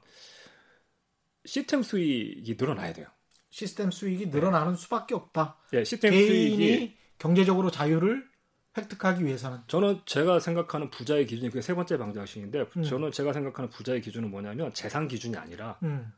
시스템 1.45 1.83
수익이 1.83 2.57
늘어나야 2.59 2.93
돼요. 2.93 3.07
시스템 3.49 3.91
수익이 3.91 4.27
늘어나는 4.27 4.73
네. 4.73 4.77
수밖에 4.77 5.15
없다. 5.15 5.57
네, 5.71 5.83
시스템 5.83 6.11
개인이 6.11 6.27
수익이 6.27 6.97
경제적으로 7.17 7.71
자유를 7.71 8.27
획득하기 8.77 9.23
위해서는 9.23 9.59
저는 9.67 10.01
제가 10.05 10.39
생각하는 10.39 10.89
부자의 10.89 11.25
기준이 11.25 11.49
그게 11.49 11.61
세 11.61 11.73
번째 11.73 11.97
방정식인데 11.97 12.65
음. 12.75 12.83
저는 12.83 13.11
제가 13.11 13.31
생각하는 13.31 13.69
부자의 13.69 14.01
기준은 14.01 14.29
뭐냐면 14.29 14.73
재산 14.73 15.07
기준이 15.07 15.37
아니라 15.37 15.79
음. 15.83 16.11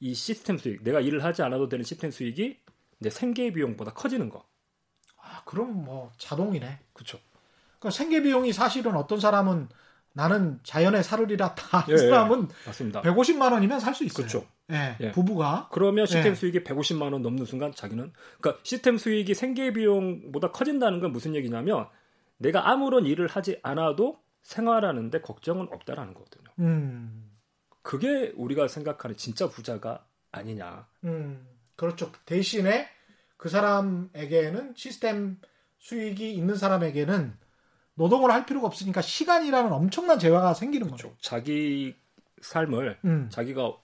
이 0.00 0.12
시스템 0.12 0.58
수익 0.58 0.82
내가 0.84 1.00
일을 1.00 1.24
하지 1.24 1.42
않아도 1.42 1.68
되는 1.70 1.82
시스템 1.82 2.10
수익이 2.10 2.58
내 2.98 3.10
생계 3.10 3.52
비용보다 3.52 3.92
커지는 3.92 4.28
거. 4.28 4.44
아 5.20 5.42
그럼 5.44 5.84
뭐 5.84 6.12
자동이네. 6.18 6.80
그렇죠. 6.92 7.18
그러니까 7.78 7.90
생계 7.96 8.22
비용이 8.22 8.52
사실은 8.52 8.96
어떤 8.96 9.20
사람은 9.20 9.68
나는 10.12 10.60
자연의 10.62 11.02
사르리라 11.02 11.54
다 11.54 11.84
예, 11.88 11.96
사람은 11.96 12.48
예, 12.50 12.54
맞습니다. 12.66 13.02
150만 13.02 13.52
원이면 13.52 13.80
살 13.80 13.94
수 13.94 14.04
있어요. 14.04 14.26
그렇죠. 14.26 14.46
예, 14.70 14.96
예. 15.00 15.10
부부가 15.12 15.68
그러면 15.72 16.06
시스템 16.06 16.32
예. 16.32 16.34
수익이 16.34 16.60
150만 16.64 17.12
원 17.12 17.20
넘는 17.22 17.44
순간 17.44 17.72
자기는 17.74 18.12
그러니까 18.40 18.62
시스템 18.64 18.96
수익이 18.96 19.34
생계 19.34 19.72
비용보다 19.72 20.52
커진다는 20.52 21.00
건 21.00 21.12
무슨 21.12 21.34
얘기냐면 21.34 21.88
내가 22.38 22.70
아무런 22.70 23.06
일을 23.06 23.26
하지 23.26 23.58
않아도 23.62 24.18
생활하는데 24.42 25.20
걱정은 25.20 25.68
없다라는 25.72 26.14
거거든요. 26.14 26.44
음. 26.60 27.30
그게 27.82 28.32
우리가 28.36 28.68
생각하는 28.68 29.16
진짜 29.16 29.48
부자가 29.48 30.06
아니냐. 30.32 30.86
음. 31.04 31.46
그렇죠. 31.76 32.10
대신에 32.24 32.88
그 33.36 33.48
사람에게는 33.48 34.74
시스템 34.76 35.38
수익이 35.78 36.32
있는 36.34 36.56
사람에게는 36.56 37.36
노동을 37.94 38.30
할 38.30 38.46
필요가 38.46 38.66
없으니까 38.66 39.02
시간이라는 39.02 39.72
엄청난 39.72 40.18
재화가 40.18 40.54
생기는 40.54 40.86
그렇죠. 40.86 41.10
거죠. 41.10 41.18
자기 41.20 41.94
삶을 42.40 42.98
음. 43.04 43.28
자기가 43.30 43.76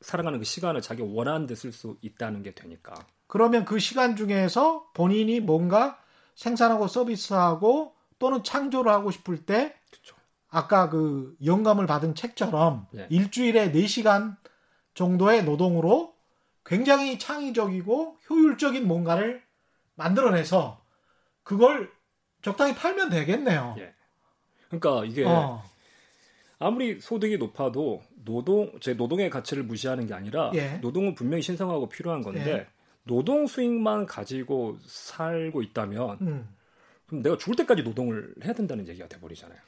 살아가는 0.00 0.38
그 0.38 0.44
시간을 0.44 0.80
자기 0.82 1.02
원하는 1.02 1.46
데 1.46 1.54
쓸 1.54 1.72
수 1.72 1.96
있다는 2.02 2.42
게 2.42 2.54
되니까. 2.54 2.94
그러면 3.26 3.64
그 3.64 3.78
시간 3.78 4.16
중에서 4.16 4.90
본인이 4.94 5.40
뭔가 5.40 5.98
생산하고 6.34 6.86
서비스하고 6.88 7.94
또는 8.18 8.42
창조를 8.42 8.90
하고 8.92 9.10
싶을 9.10 9.44
때 9.44 9.74
그렇죠. 9.90 10.16
아까 10.48 10.88
그 10.88 11.36
영감을 11.44 11.86
받은 11.86 12.14
책처럼 12.14 12.86
네. 12.92 13.06
일주일에 13.10 13.72
4시간 13.72 14.36
정도의 14.94 15.44
노동으로 15.44 16.14
굉장히 16.66 17.18
창의적이고 17.18 18.18
효율적인 18.28 18.86
뭔가를 18.86 19.42
만들어내서 19.94 20.84
그걸 21.42 21.90
적당히 22.42 22.74
팔면 22.74 23.08
되겠네요. 23.10 23.76
예. 23.78 23.94
그러니까 24.68 25.04
이게 25.04 25.24
어. 25.24 25.62
아무리 26.58 27.00
소득이 27.00 27.38
높아도 27.38 28.02
노동 28.24 28.78
제 28.80 28.94
노동의 28.94 29.30
가치를 29.30 29.62
무시하는 29.62 30.06
게 30.06 30.14
아니라 30.14 30.50
예. 30.54 30.78
노동은 30.78 31.14
분명히 31.14 31.42
신성하고 31.42 31.88
필요한 31.88 32.22
건데 32.22 32.50
예. 32.50 32.66
노동 33.04 33.46
수익만 33.46 34.06
가지고 34.06 34.78
살고 34.84 35.62
있다면 35.62 36.18
음. 36.22 36.56
그럼 37.06 37.22
내가 37.22 37.38
죽을 37.38 37.54
때까지 37.54 37.84
노동을 37.84 38.34
해야 38.44 38.52
된다는 38.52 38.88
얘기가 38.88 39.06
돼 39.06 39.20
버리잖아요. 39.20 39.58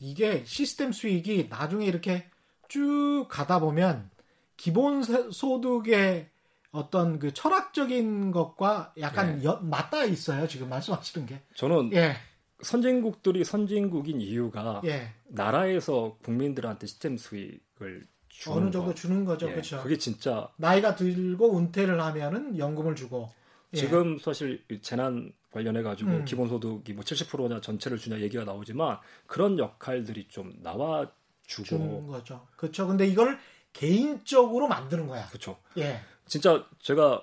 이게 0.00 0.44
시스템 0.44 0.90
수익이 0.90 1.46
나중에 1.48 1.86
이렇게 1.86 2.28
쭉 2.66 3.26
가다 3.28 3.60
보면 3.60 4.10
기본 4.56 5.02
소득의 5.02 6.28
어떤 6.70 7.18
그 7.18 7.32
철학적인 7.32 8.30
것과 8.30 8.92
약간 9.00 9.40
예. 9.40 9.44
여, 9.44 9.56
맞닿아 9.62 10.04
있어요. 10.04 10.46
지금 10.46 10.68
말씀하시는 10.68 11.26
게. 11.26 11.42
저는 11.54 11.92
예. 11.94 12.16
선진국들이 12.62 13.44
선진국인 13.44 14.20
이유가 14.20 14.82
예. 14.84 15.12
나라에서 15.28 16.16
국민들한테 16.22 16.86
시스템 16.86 17.16
수익을 17.16 18.06
어느 18.48 18.70
정도 18.70 18.86
거. 18.86 18.94
주는 18.94 19.24
거죠, 19.24 19.48
예. 19.48 19.52
그렇죠. 19.52 19.82
그게 19.82 19.96
진짜 19.96 20.48
나이가 20.56 20.94
들고 20.94 21.56
은퇴를 21.58 22.00
하면은 22.00 22.58
연금을 22.58 22.94
주고 22.96 23.30
예. 23.74 23.76
지금 23.78 24.18
사실 24.18 24.64
재난 24.82 25.32
관련해 25.50 25.82
가지고 25.82 26.10
음. 26.10 26.24
기본소득이 26.24 26.92
뭐 26.92 27.02
70%냐 27.04 27.60
전체를 27.60 27.98
주냐 27.98 28.20
얘기가 28.20 28.44
나오지만 28.44 28.98
그런 29.26 29.58
역할들이 29.58 30.28
좀 30.28 30.52
나와 30.62 31.10
주고 31.46 31.66
주는 31.66 32.06
거죠. 32.06 32.46
그렇죠. 32.56 32.86
근데 32.86 33.06
이걸 33.06 33.38
개인적으로 33.72 34.68
만드는 34.68 35.06
거야. 35.06 35.26
그렇죠. 35.26 35.58
예. 35.78 36.00
진짜 36.28 36.64
제가 36.80 37.22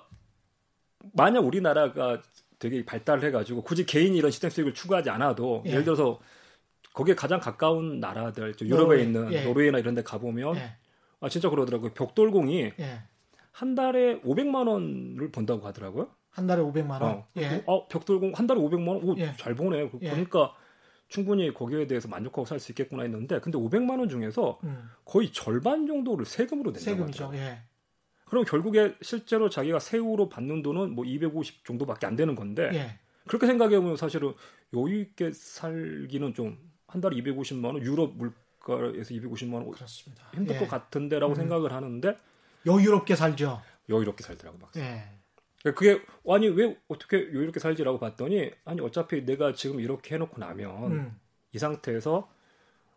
만약 1.14 1.40
우리나라가 1.44 2.20
되게 2.58 2.84
발달을 2.84 3.22
해가지고 3.24 3.62
굳이 3.62 3.86
개인이 3.86 4.16
이런 4.16 4.30
시스템 4.30 4.50
수익을 4.50 4.74
추구하지 4.74 5.10
않아도 5.10 5.62
예. 5.66 5.74
를 5.74 5.84
들어서 5.84 6.18
거기에 6.94 7.14
가장 7.14 7.38
가까운 7.40 8.00
나라들 8.00 8.54
유럽에 8.60 8.78
노르웨이. 8.82 9.02
있는 9.04 9.32
예. 9.32 9.44
노르웨이나 9.44 9.78
이런 9.78 9.94
데 9.94 10.02
가보면 10.02 10.56
예. 10.56 10.76
아 11.20 11.28
진짜 11.28 11.48
그러더라고요. 11.50 11.92
벽돌공이 11.92 12.72
예. 12.78 13.02
한 13.52 13.74
달에 13.74 14.20
500만 14.22 14.68
원을 14.68 15.30
번다고 15.30 15.66
하더라고요. 15.66 16.08
한 16.30 16.46
달에 16.46 16.62
500만 16.62 16.90
원. 17.02 17.02
어, 17.02 17.28
예. 17.36 17.62
어 17.66 17.86
벽돌공 17.88 18.32
한 18.34 18.46
달에 18.46 18.60
500만 18.60 18.88
원. 18.88 19.04
오, 19.04 19.14
예. 19.18 19.32
잘 19.38 19.54
보네. 19.54 19.90
예. 20.02 20.10
그러니까 20.10 20.54
충분히 21.08 21.52
거기에 21.54 21.86
대해서 21.86 22.08
만족하고 22.08 22.44
살 22.46 22.58
수 22.58 22.72
있겠구나 22.72 23.02
했는데 23.04 23.38
근데 23.40 23.58
500만 23.58 23.98
원 23.98 24.08
중에서 24.08 24.58
음. 24.64 24.88
거의 25.04 25.30
절반 25.30 25.86
정도를 25.86 26.24
세금으로 26.24 26.72
낸다고 26.72 26.84
세금이죠. 26.84 27.30
예. 27.34 27.62
그럼 28.26 28.44
결국에 28.44 28.94
실제로 29.02 29.48
자기가 29.48 29.78
세후로 29.78 30.28
받는 30.28 30.62
돈은 30.62 30.94
뭐 30.94 31.04
250 31.04 31.64
정도밖에 31.64 32.06
안 32.06 32.16
되는 32.16 32.34
건데 32.34 32.70
예. 32.74 32.98
그렇게 33.26 33.46
생각해 33.46 33.78
보면 33.80 33.96
사실은 33.96 34.34
여유 34.74 35.00
있게 35.00 35.32
살기는 35.32 36.34
좀 36.34 36.76
한 36.88 37.00
달에 37.00 37.16
250만 37.16 37.64
원 37.66 37.82
유럽 37.82 38.16
물가에서 38.16 39.14
250만 39.14 39.54
원 39.54 39.70
그렇습니다. 39.70 40.24
힘들 40.34 40.54
예. 40.54 40.58
것 40.60 40.68
같은데라고 40.68 41.32
음. 41.32 41.36
생각을 41.36 41.72
하는데 41.72 42.16
여유롭게 42.64 43.16
살죠. 43.16 43.60
여유롭게 43.88 44.22
살더라고 44.22 44.58
막. 44.58 44.72
예. 44.76 45.08
그게 45.62 46.00
아니 46.28 46.48
왜 46.48 46.78
어떻게 46.88 47.18
여유롭게 47.18 47.58
살지라고 47.58 47.98
봤더니 47.98 48.52
아니 48.64 48.80
어차피 48.80 49.24
내가 49.24 49.52
지금 49.52 49.80
이렇게 49.80 50.14
해놓고 50.14 50.38
나면 50.38 50.92
음. 50.92 51.20
이 51.52 51.58
상태에서 51.58 52.30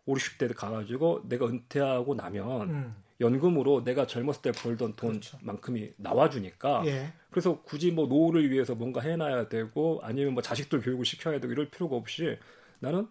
5, 0.06 0.14
60대 0.14 0.54
가가지고 0.54 1.22
내가 1.28 1.46
은퇴하고 1.46 2.14
나면 2.14 2.70
음. 2.70 3.02
연금으로 3.20 3.84
내가 3.84 4.06
젊었을 4.06 4.42
때 4.42 4.52
벌던 4.52 4.94
돈만큼이 4.96 5.80
그렇죠. 5.80 5.94
나와주니까 5.98 6.82
예. 6.86 7.12
그래서 7.30 7.60
굳이 7.62 7.90
뭐 7.90 8.06
노후를 8.06 8.50
위해서 8.50 8.74
뭔가 8.74 9.00
해놔야 9.00 9.48
되고 9.48 10.00
아니면 10.02 10.32
뭐 10.34 10.42
자식들 10.42 10.80
교육을 10.80 11.04
시켜야 11.04 11.38
되고 11.38 11.52
이럴 11.52 11.68
필요가 11.68 11.96
없이 11.96 12.36
나는 12.80 13.06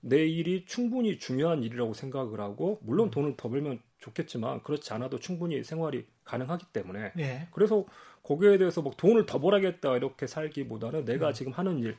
내 0.00 0.26
일이 0.26 0.64
충분히 0.66 1.18
중요한 1.18 1.62
일이라고 1.62 1.94
생각을 1.94 2.40
하고 2.40 2.80
물론 2.82 3.06
음. 3.06 3.10
돈을 3.12 3.34
더 3.36 3.48
벌면 3.48 3.78
좋겠지만 4.00 4.62
그렇지 4.64 4.92
않아도 4.94 5.20
충분히 5.20 5.62
생활이 5.62 6.06
가능하기 6.24 6.66
때문에 6.72 7.12
예. 7.18 7.46
그래서 7.52 7.84
거기에 8.24 8.58
대해서 8.58 8.82
뭐 8.82 8.92
돈을 8.96 9.26
더 9.26 9.38
벌어야겠다 9.40 9.96
이렇게 9.96 10.26
살기보다는 10.26 11.04
내가 11.04 11.28
음. 11.28 11.32
지금 11.32 11.52
하는 11.52 11.78
일 11.78 11.96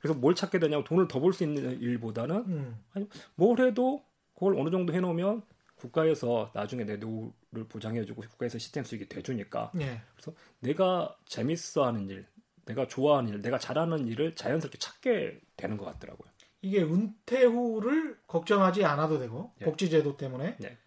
그래서 0.00 0.18
뭘 0.18 0.34
찾게 0.34 0.60
되냐면 0.60 0.84
돈을 0.84 1.08
더 1.08 1.20
벌 1.20 1.32
수 1.32 1.42
있는 1.42 1.80
일보다는 1.80 2.36
음. 2.36 2.76
아니 2.94 3.08
뭘 3.34 3.58
해도 3.60 4.02
그걸 4.34 4.58
어느 4.58 4.70
정도 4.70 4.94
해놓으면 4.94 5.42
국가에서 5.80 6.50
나중에 6.54 6.84
내 6.84 6.96
노후를 6.96 7.64
보장해주고 7.68 8.22
국가에서 8.22 8.58
시스템 8.58 8.84
수익이 8.84 9.08
돼주니까 9.08 9.72
예. 9.80 10.00
그래서 10.14 10.32
내가 10.60 11.16
재밌어하는 11.26 12.08
일, 12.08 12.26
내가 12.66 12.86
좋아하는 12.86 13.32
일, 13.32 13.42
내가 13.42 13.58
잘하는 13.58 14.06
일을 14.06 14.34
자연스럽게 14.34 14.78
찾게 14.78 15.40
되는 15.56 15.76
것 15.76 15.84
같더라고요. 15.86 16.30
이게 16.62 16.82
은퇴 16.82 17.44
후를 17.44 18.18
걱정하지 18.26 18.84
않아도 18.84 19.18
되고 19.18 19.52
예. 19.60 19.64
복지제도 19.64 20.16
때문에 20.16 20.56
예. 20.62 20.78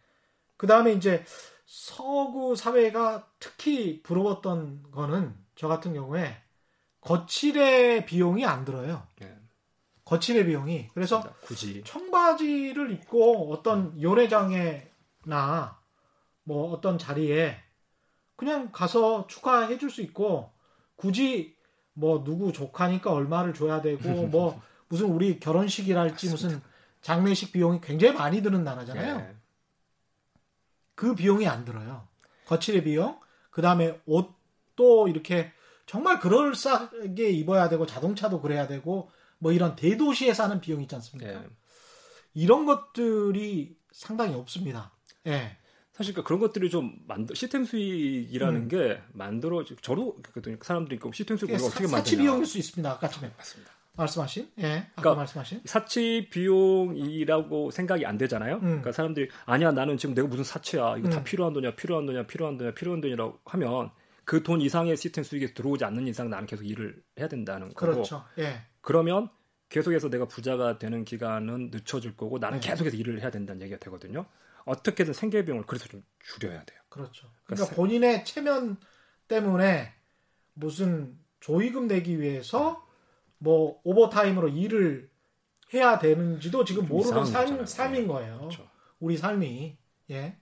그 0.58 0.68
다음에 0.68 0.94
이제 0.94 1.24
서구 1.66 2.56
사회가 2.56 3.28
특히 3.40 4.02
부러웠던 4.04 4.92
거는 4.92 5.36
저 5.56 5.68
같은 5.68 5.94
경우에 5.94 6.38
거칠의 7.02 8.06
비용이 8.06 8.46
안 8.46 8.64
들어요. 8.64 9.08
네. 9.20 9.36
거칠의 10.06 10.46
비용이 10.46 10.90
그래서 10.94 11.22
굳이 11.42 11.84
청바지를 11.86 12.92
입고 12.92 13.54
어떤 13.54 14.00
요래장에나 14.02 15.80
뭐 16.44 16.72
어떤 16.74 16.98
자리에 16.98 17.58
그냥 18.36 18.72
가서 18.72 19.28
추가해 19.28 19.78
줄 19.78 19.90
수 19.90 20.02
있고 20.02 20.52
굳이 20.96 21.56
뭐 21.94 22.24
누구 22.24 22.52
조카니까 22.52 23.12
얼마를 23.12 23.54
줘야 23.54 23.82
되고 23.82 24.02
뭐 24.28 24.62
무슨 24.90 25.08
우리 25.08 25.40
결혼식이랄지 25.40 26.30
무슨 26.30 26.62
장례식 27.02 27.52
비용이 27.54 27.80
굉장히 27.82 28.18
많이 28.18 28.42
드는 28.42 28.64
나라잖아요. 28.64 29.18
네. 29.18 29.36
그 30.96 31.16
비용이 31.16 31.48
안 31.48 31.66
들어요. 31.66 32.08
거칠의 32.46 32.84
비용, 32.84 33.20
그 33.50 33.62
다음에 33.62 34.00
옷도 34.06 35.08
이렇게 35.08 35.52
정말 35.86 36.20
그럴싸하게 36.20 37.30
입어야 37.32 37.70
되고 37.70 37.86
자동차도 37.86 38.42
그래야 38.42 38.68
되고 38.68 39.12
뭐 39.44 39.52
이런 39.52 39.76
대도시에 39.76 40.34
사는 40.34 40.60
비용 40.62 40.82
있지 40.82 40.96
않습니까? 40.96 41.32
네. 41.42 41.48
이런 42.34 42.66
것들이 42.66 43.76
상당히 43.92 44.34
없습니다. 44.36 44.94
예. 45.26 45.32
네. 45.32 45.58
사실 45.92 46.14
그러니까 46.14 46.28
그런 46.28 46.40
것들이 46.40 46.70
좀 46.72 46.96
만들 47.08 47.36
시스템 47.36 47.66
수익이라는 47.66 48.62
음. 48.62 48.68
게 48.68 49.00
만들어 49.12 49.64
저도 49.64 50.16
그랬더니 50.24 50.58
사람들이 50.60 51.00
시스템 51.14 51.38
수익을 51.38 51.60
예, 51.60 51.64
어떻게 51.64 51.84
만드냐 51.84 51.98
사치 51.98 52.18
비용일 52.18 52.46
수 52.48 52.58
있습니다. 52.58 52.90
아까 52.90 53.08
전에 53.08 53.32
맞습니다. 53.38 53.72
말씀하신 53.96 54.50
예 54.60 54.66
아까 54.66 55.02
그러니까 55.02 55.16
말씀하신 55.20 55.62
사치 55.66 56.30
비용이라고 56.32 57.70
생각이 57.70 58.08
안 58.08 58.18
되잖아요. 58.18 58.56
음. 58.56 58.62
그러니까 58.62 58.92
사람들이 58.92 59.30
아니야 59.46 59.72
나는 59.72 59.98
지금 59.98 60.16
내가 60.16 60.28
무슨 60.28 60.44
사치야 60.44 60.98
이거 60.98 61.10
음. 61.10 61.12
다 61.12 61.24
필요한 61.24 61.54
돈이야 61.54 61.76
필요한 61.76 62.08
돈이야 62.08 62.26
필요한 62.26 62.58
돈이야 62.58 62.74
필요한 62.74 63.02
돈이라고 63.02 63.42
하면 63.46 63.92
그 64.26 64.42
돈 64.42 64.62
이상의 64.62 64.98
시스템 64.98 65.24
수익이 65.24 65.54
들어오지 65.54 65.84
않는 65.86 66.08
이상 66.08 66.30
나는 66.30 66.48
계속 66.48 66.64
일을 66.64 67.04
해야 67.20 67.28
된다는 67.28 67.68
거고. 67.74 67.92
그렇죠. 67.92 68.24
예. 68.40 68.62
그러면 68.84 69.30
계속해서 69.70 70.10
내가 70.10 70.28
부자가 70.28 70.78
되는 70.78 71.04
기간은 71.04 71.72
늦춰질 71.72 72.16
거고 72.16 72.38
나는 72.38 72.58
예. 72.58 72.68
계속해서 72.68 72.96
일을 72.96 73.22
해야 73.22 73.32
된다는 73.32 73.64
얘기가 73.64 73.80
되거든요. 73.80 74.28
어떻게든 74.66 75.14
생계 75.14 75.44
비용을 75.44 75.66
그래서 75.66 75.88
좀 75.88 76.04
줄여야 76.20 76.64
돼요. 76.64 76.80
그렇죠. 76.90 77.28
그러니까, 77.44 77.66
그러니까 77.66 77.76
본인의 77.76 78.26
체면 78.26 78.78
때문에 79.28 79.94
무슨 80.54 81.18
조의금 81.40 81.88
내기 81.88 82.20
위해서 82.22 82.86
뭐 83.40 83.82
오버타임으로 83.84 84.50
일을 84.50 85.10
해야 85.74 85.98
되는지도 85.98 86.66
지금 86.66 86.88
모르는 86.88 87.26
삶, 87.26 87.66
삶인 87.66 88.08
거예요. 88.08 88.38
그렇죠. 88.38 88.70
우리 89.00 89.18
삶이. 89.18 89.78
예. 90.12 90.38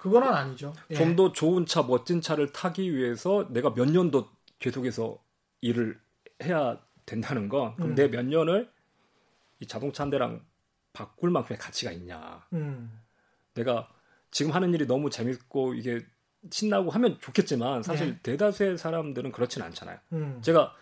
그거는 0.00 0.28
아니죠. 0.28 0.72
예. 0.90 0.94
좀더 0.94 1.32
좋은 1.32 1.66
차, 1.66 1.82
멋진 1.82 2.20
차를 2.20 2.52
타기 2.52 2.94
위해서 2.94 3.48
내가 3.50 3.74
몇 3.74 3.86
년도 3.90 4.30
계속해서 4.58 5.22
일을 5.60 6.00
해야 6.42 6.80
된다는 7.10 7.48
건 7.48 7.74
그럼 7.74 7.90
음. 7.90 7.94
내몇 7.96 8.24
년을 8.26 8.70
이 9.58 9.66
자동차 9.66 10.04
한 10.04 10.10
대랑 10.10 10.44
바꿀 10.92 11.30
만큼의 11.30 11.58
가치가 11.58 11.90
있냐. 11.92 12.46
음. 12.52 13.00
내가 13.54 13.88
지금 14.30 14.52
하는 14.52 14.72
일이 14.72 14.86
너무 14.86 15.10
재밌고 15.10 15.74
이게 15.74 16.00
신나고 16.50 16.90
하면 16.90 17.18
좋겠지만 17.20 17.82
사실 17.82 18.08
예. 18.08 18.18
대다수의 18.22 18.78
사람들은 18.78 19.32
그렇진 19.32 19.60
않잖아요. 19.62 19.98
음. 20.12 20.38
제가 20.40 20.74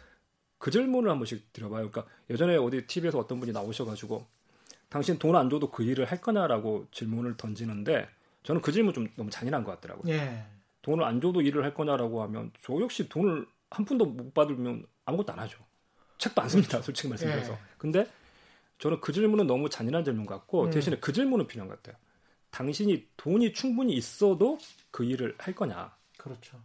그 0.59 0.71
질문을 0.71 1.11
한 1.11 1.19
번씩 1.19 1.53
드려봐요. 1.53 1.91
그러니까 1.91 2.07
예전에 2.31 2.57
어디 2.57 2.87
TV에서 2.87 3.19
어떤 3.19 3.41
분이 3.41 3.53
나오셔가지고 3.53 4.27
당신 4.91 5.19
돈 5.19 5.35
안 5.35 5.49
줘도 5.51 5.71
그 5.71 5.83
일을 5.83 6.05
할 6.05 6.21
거냐라고 6.21 6.87
질문을 6.93 7.37
던지는데 7.37 8.09
저는 8.43 8.61
그 8.61 8.71
질문 8.71 8.93
좀 8.95 9.09
너무 9.17 9.31
잔인한 9.31 9.65
것 9.65 9.73
같더라고요. 9.73 10.13
예. 10.13 10.45
돈을 10.83 11.05
안 11.05 11.21
줘도 11.21 11.41
일을 11.41 11.65
할 11.65 11.75
거냐라고 11.75 12.23
하면 12.23 12.53
저 12.63 12.79
역시 12.81 13.09
돈을 13.09 13.47
한 13.71 13.85
푼도 13.85 14.05
못 14.07 14.33
받으면 14.35 14.87
아무것도 15.05 15.33
안 15.33 15.39
하죠. 15.41 15.59
책도 16.19 16.43
안 16.43 16.49
씁니다. 16.49 16.83
솔직히 16.83 17.09
말씀드려서. 17.09 17.53
예. 17.53 17.59
근데 17.79 18.07
저는 18.79 19.01
그 19.01 19.13
질문은 19.13 19.47
너무 19.47 19.69
잔인한 19.69 20.05
질문 20.05 20.27
같고 20.27 20.65
음. 20.65 20.71
대신에 20.71 20.99
그 21.01 21.13
질문은 21.13 21.47
필요한 21.47 21.69
것 21.69 21.83
같아요. 21.83 22.01
당신이 22.51 23.07
돈이 23.17 23.53
충분히 23.53 23.95
있어도 23.95 24.59
그 24.91 25.05
일을 25.05 25.35
할 25.39 25.55
거냐. 25.55 25.95
그렇죠. 26.17 26.59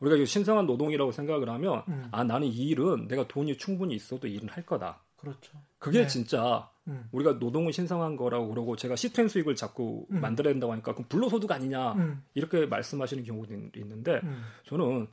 우리가 0.00 0.16
이 0.16 0.26
신성한 0.26 0.66
노동이라고 0.66 1.12
생각을 1.12 1.48
하면 1.50 1.82
음. 1.88 2.08
아 2.10 2.24
나는 2.24 2.48
이 2.48 2.68
일은 2.68 3.06
내가 3.08 3.28
돈이 3.28 3.58
충분히 3.58 3.94
있어도 3.94 4.26
일은 4.26 4.48
할 4.48 4.64
거다. 4.64 5.02
그렇죠. 5.16 5.52
그게 5.78 6.02
네. 6.02 6.06
진짜 6.06 6.70
음. 6.88 7.06
우리가 7.12 7.34
노동은 7.34 7.72
신성한 7.72 8.16
거라고 8.16 8.48
그러고 8.48 8.76
제가 8.76 8.96
시스템 8.96 9.28
수익을 9.28 9.54
자꾸 9.54 10.06
음. 10.10 10.20
만들어야 10.20 10.54
된다고 10.54 10.72
하니까 10.72 10.94
그럼 10.94 11.06
불로소득 11.08 11.50
아니냐 11.52 11.92
음. 11.92 12.22
이렇게 12.34 12.64
말씀하시는 12.66 13.22
경우도 13.24 13.54
있는데 13.76 14.20
음. 14.24 14.42
저는 14.66 15.06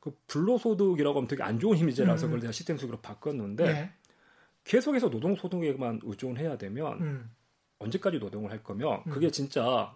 그 0.00 0.16
불로소득이라고 0.26 1.18
하면 1.18 1.28
되게 1.28 1.42
안 1.42 1.58
좋은 1.60 1.76
이미지라서 1.76 2.26
음. 2.26 2.28
그걸 2.28 2.40
내가 2.40 2.52
시스템 2.52 2.78
수익으로 2.78 3.00
바꿨는데 3.00 3.64
네. 3.64 3.92
계속해서 4.64 5.10
노동 5.10 5.34
소득에만 5.36 6.00
의존해야 6.02 6.56
되면 6.58 7.30
언제까지 7.78 8.18
노동을 8.18 8.50
할 8.50 8.62
거면 8.62 9.04
그게 9.04 9.30
진짜 9.30 9.94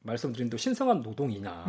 말씀드린 0.00 0.48
대로 0.50 0.58
신성한 0.58 1.02
노동이냐 1.02 1.64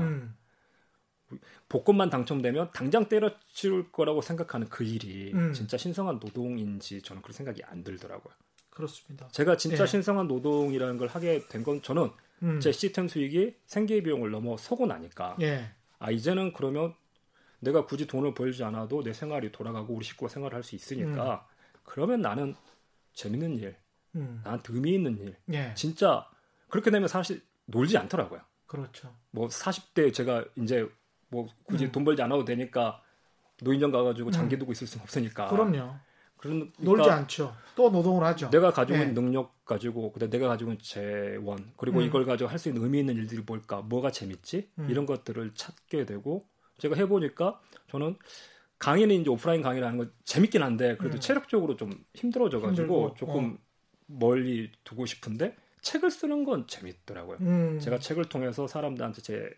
복권만 1.68 2.10
당첨되면 2.10 2.72
당장 2.74 3.10
때려칠 3.10 3.92
거라고 3.92 4.22
생각하는 4.22 4.70
그 4.70 4.84
일이 4.84 5.34
음. 5.34 5.52
진짜 5.54 5.76
신성한 5.78 6.20
노동인지 6.20 7.02
저는 7.02 7.22
그런 7.22 7.34
생각이 7.34 7.62
안 7.66 7.84
들더라고요. 7.84 8.34
그렇습니다. 8.70 9.28
제가 9.30 9.58
진짜 9.58 9.84
예. 9.84 9.88
신성한 9.88 10.28
노동이라는 10.28 10.98
걸 10.98 11.08
하게 11.08 11.46
된 11.48 11.64
건 11.64 11.82
저는 11.82 12.10
음. 12.44 12.60
제 12.60 12.72
시스템 12.72 13.08
수익이 13.08 13.56
생계 13.66 14.02
비용을 14.04 14.32
넘어 14.32 14.56
서고 14.56 14.86
나니까 14.86 15.36
예. 15.42 15.72
아 16.00 16.12
이제는 16.12 16.54
그러면 16.54 16.94
내가 17.60 17.86
굳이 17.86 18.06
돈을 18.08 18.34
벌지 18.34 18.64
않아도 18.64 19.04
내 19.04 19.14
생활이 19.14 19.52
돌아가고 19.52 19.94
우리 19.94 20.06
식구가 20.06 20.30
생활을 20.32 20.56
할 20.56 20.64
수 20.64 20.76
있으니까 20.76 21.48
음. 21.50 21.80
그러면 21.84 22.22
나는 22.22 22.56
재밌는 23.14 23.58
일, 23.58 23.76
음. 24.16 24.42
나한테 24.44 24.74
의미 24.74 24.94
있는 24.94 25.18
일, 25.18 25.36
예. 25.54 25.74
진짜 25.76 26.28
그렇게 26.70 26.92
되면 26.92 27.08
사실 27.08 27.42
놀지 27.66 27.98
않더라고요. 27.98 28.42
그렇죠. 28.68 29.14
뭐 29.32 29.48
40대 29.48 30.14
제가 30.14 30.44
이제 30.56 30.88
뭐 31.30 31.48
굳이 31.64 31.86
음. 31.86 31.92
돈 31.92 32.04
벌지 32.06 32.22
않아도 32.22 32.46
되니까 32.46 33.02
노인정 33.64 33.92
가가지고 33.92 34.30
장기 34.32 34.56
음. 34.56 34.60
두고 34.60 34.72
있을 34.74 34.86
수는 34.86 35.04
없으니까. 35.04 35.48
그럼요. 35.48 35.96
그러니까 36.38 36.72
놀지 36.78 37.10
않죠. 37.10 37.56
또 37.76 37.90
노동을 37.90 38.24
하죠. 38.26 38.50
내가 38.52 38.72
가지고 38.72 39.00
있는 39.00 39.16
네. 39.16 39.22
능력 39.22 39.66
가지고 39.66 40.12
그다음 40.12 40.30
내가 40.30 40.48
가지고 40.48 40.72
있는 40.72 40.84
재원 40.84 41.72
그리고 41.78 42.00
음. 42.00 42.04
이걸 42.06 42.26
가지고 42.26 42.50
할 42.50 42.60
수 42.60 42.70
있는 42.70 42.84
의미 42.84 43.00
있는 43.00 43.16
일들이 43.16 43.42
뭘까? 43.46 43.82
뭐가 43.82 44.12
재밌지? 44.12 44.70
음. 44.78 44.88
이런 44.90 45.08
것들을 45.08 45.56
찾게 45.56 46.06
되고 46.06 46.48
제가 46.78 46.96
해보니까 46.96 47.60
저는 47.90 48.16
강의는 48.80 49.16
이제 49.22 49.30
오프라인 49.30 49.62
강의라는 49.62 49.98
건 49.98 50.14
재밌긴 50.24 50.62
한데 50.62 50.96
그래도 50.98 51.18
음. 51.18 51.20
체력적으로 51.20 51.76
좀 51.76 51.92
힘들어져가지고 52.14 53.16
조금 53.16 53.54
어. 53.54 53.58
멀리 54.06 54.72
두고 54.84 55.06
싶은데 55.06 55.56
책을 55.82 56.12
쓰는 56.12 56.44
건 56.44 56.68
재밌더라고요. 56.68 57.38
음. 57.42 57.80
제가 57.80 58.00
책을 58.00 58.26
통해서 58.26 58.68
사람들한테 58.68 59.22
제 59.22 59.50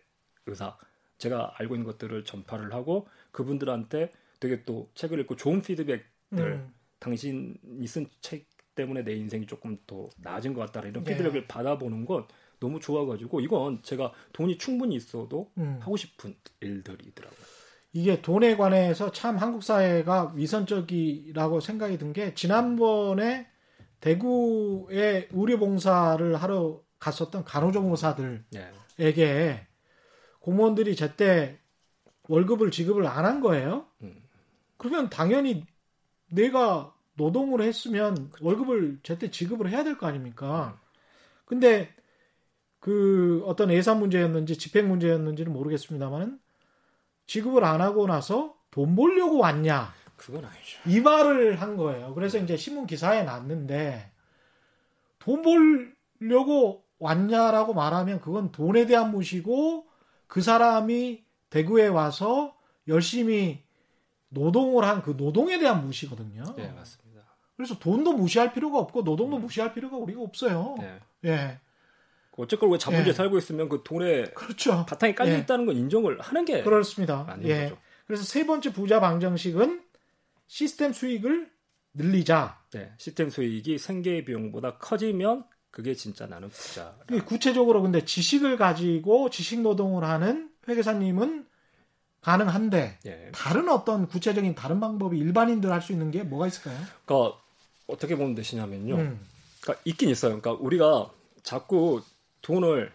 의사, 0.46 0.76
제가 1.18 1.54
알고 1.58 1.74
있는 1.74 1.86
것들을 1.86 2.24
전파를 2.24 2.72
하고 2.72 3.06
그분들한테 3.30 4.10
되게 4.38 4.64
또 4.64 4.90
책을 4.94 5.20
읽고 5.20 5.36
좋은 5.36 5.60
피드백들, 5.60 6.06
음. 6.32 6.72
당신이 6.98 7.86
쓴 7.86 8.06
책 8.20 8.48
때문에 8.74 9.04
내 9.04 9.14
인생이 9.14 9.46
조금 9.46 9.76
더 9.86 10.08
나아진 10.16 10.54
것 10.54 10.60
같다 10.60 10.86
이런 10.86 11.04
네. 11.04 11.12
피드백을 11.12 11.42
네. 11.42 11.46
받아보는 11.46 12.06
건 12.06 12.26
너무 12.60 12.78
좋아가지고 12.80 13.40
이건 13.40 13.82
제가 13.82 14.12
돈이 14.32 14.58
충분히 14.58 14.94
있어도 14.96 15.50
음. 15.58 15.78
하고 15.80 15.96
싶은 15.96 16.36
일들이더라고요. 16.60 17.40
이게 17.92 18.22
돈에 18.22 18.56
관해서 18.56 19.10
참 19.10 19.36
한국 19.36 19.62
사회가 19.64 20.32
위선적이라고 20.36 21.60
생각이 21.60 21.98
든 21.98 22.12
게 22.12 22.34
지난번에 22.34 23.48
대구에 24.00 25.28
의료봉사를 25.32 26.36
하러 26.36 26.82
갔었던 26.98 27.44
간호조무사들에게 27.44 28.44
네. 28.98 29.66
공무원들이 30.40 30.96
제때 30.96 31.58
월급을 32.28 32.70
지급을 32.70 33.06
안 33.06 33.24
한 33.24 33.40
거예요. 33.40 33.86
음. 34.02 34.22
그러면 34.76 35.10
당연히 35.10 35.64
내가 36.30 36.94
노동을 37.14 37.60
했으면 37.62 38.30
월급을 38.40 39.00
제때 39.02 39.30
지급을 39.30 39.70
해야 39.70 39.82
될 39.84 39.98
거 39.98 40.06
아닙니까? 40.06 40.78
음. 40.78 40.86
근데 41.44 41.92
그 42.80 43.42
어떤 43.46 43.70
예산 43.70 43.98
문제였는지 44.00 44.56
집행 44.56 44.88
문제였는지는 44.88 45.52
모르겠습니다만은 45.52 46.40
지급을 47.26 47.64
안 47.64 47.80
하고 47.80 48.06
나서 48.06 48.56
돈 48.70 48.96
벌려고 48.96 49.38
왔냐? 49.38 49.92
그건 50.16 50.44
아니죠. 50.44 50.80
이 50.86 51.00
말을 51.00 51.60
한 51.60 51.76
거예요. 51.76 52.14
그래서 52.14 52.38
이제 52.38 52.56
신문 52.56 52.86
기사에 52.86 53.22
났는데 53.22 54.10
돈 55.18 55.42
벌려고 55.42 56.84
왔냐라고 56.98 57.74
말하면 57.74 58.20
그건 58.20 58.50
돈에 58.52 58.86
대한 58.86 59.10
무시고 59.10 59.86
그 60.26 60.42
사람이 60.42 61.24
대구에 61.50 61.86
와서 61.86 62.56
열심히 62.88 63.62
노동을 64.28 64.84
한 64.84 65.02
그 65.02 65.14
노동에 65.16 65.58
대한 65.58 65.84
무시거든요. 65.84 66.44
네, 66.56 66.70
맞습니다. 66.72 67.22
그래서 67.56 67.78
돈도 67.78 68.14
무시할 68.14 68.52
필요가 68.52 68.78
없고 68.78 69.02
노동도 69.02 69.36
음. 69.36 69.42
무시할 69.42 69.74
필요가 69.74 69.96
우리가 69.96 70.22
없어요. 70.22 70.76
네. 70.78 70.98
예. 71.24 71.60
어쨌건 72.40 72.70
왜 72.70 72.78
자본주의에 72.78 73.08
예. 73.10 73.12
살고 73.12 73.38
있으면 73.38 73.68
그 73.68 73.82
돈에 73.84 74.24
그렇죠. 74.34 74.84
바탕이 74.86 75.14
깔려 75.14 75.32
예. 75.32 75.38
있다는 75.38 75.66
건 75.66 75.76
인정을 75.76 76.20
하는 76.20 76.44
게 76.44 76.62
그렇습니다. 76.62 77.24
맞는 77.24 77.46
예. 77.48 77.62
거죠. 77.64 77.78
그래서 78.06 78.24
세 78.24 78.46
번째 78.46 78.72
부자 78.72 79.00
방정식은 79.00 79.82
시스템 80.46 80.92
수익을 80.92 81.50
늘리자. 81.94 82.58
네, 82.72 82.92
시스템 82.98 83.30
수익이 83.30 83.78
생계 83.78 84.24
비용보다 84.24 84.78
커지면 84.78 85.44
그게 85.70 85.94
진짜 85.94 86.26
나는 86.26 86.48
부자. 86.48 86.96
구체적으로 87.26 87.82
근데 87.82 88.04
지식을 88.04 88.56
가지고 88.56 89.30
지식 89.30 89.60
노동을 89.60 90.02
하는 90.04 90.50
회계사님은 90.68 91.46
가능한데 92.20 92.98
예. 93.06 93.30
다른 93.32 93.68
어떤 93.68 94.06
구체적인 94.08 94.54
다른 94.54 94.78
방법이 94.80 95.18
일반인들 95.18 95.70
할 95.72 95.80
수 95.80 95.92
있는 95.92 96.10
게 96.10 96.22
뭐가 96.22 96.46
있을까요? 96.48 96.78
그러니까 97.04 97.38
어떻게 97.86 98.16
보면 98.16 98.34
되시냐면요. 98.34 98.94
음. 98.96 99.20
그러니까 99.62 99.82
있긴 99.84 100.08
있어요. 100.10 100.38
그러니까 100.38 100.62
우리가 100.62 101.10
자꾸 101.42 102.02
돈을 102.42 102.92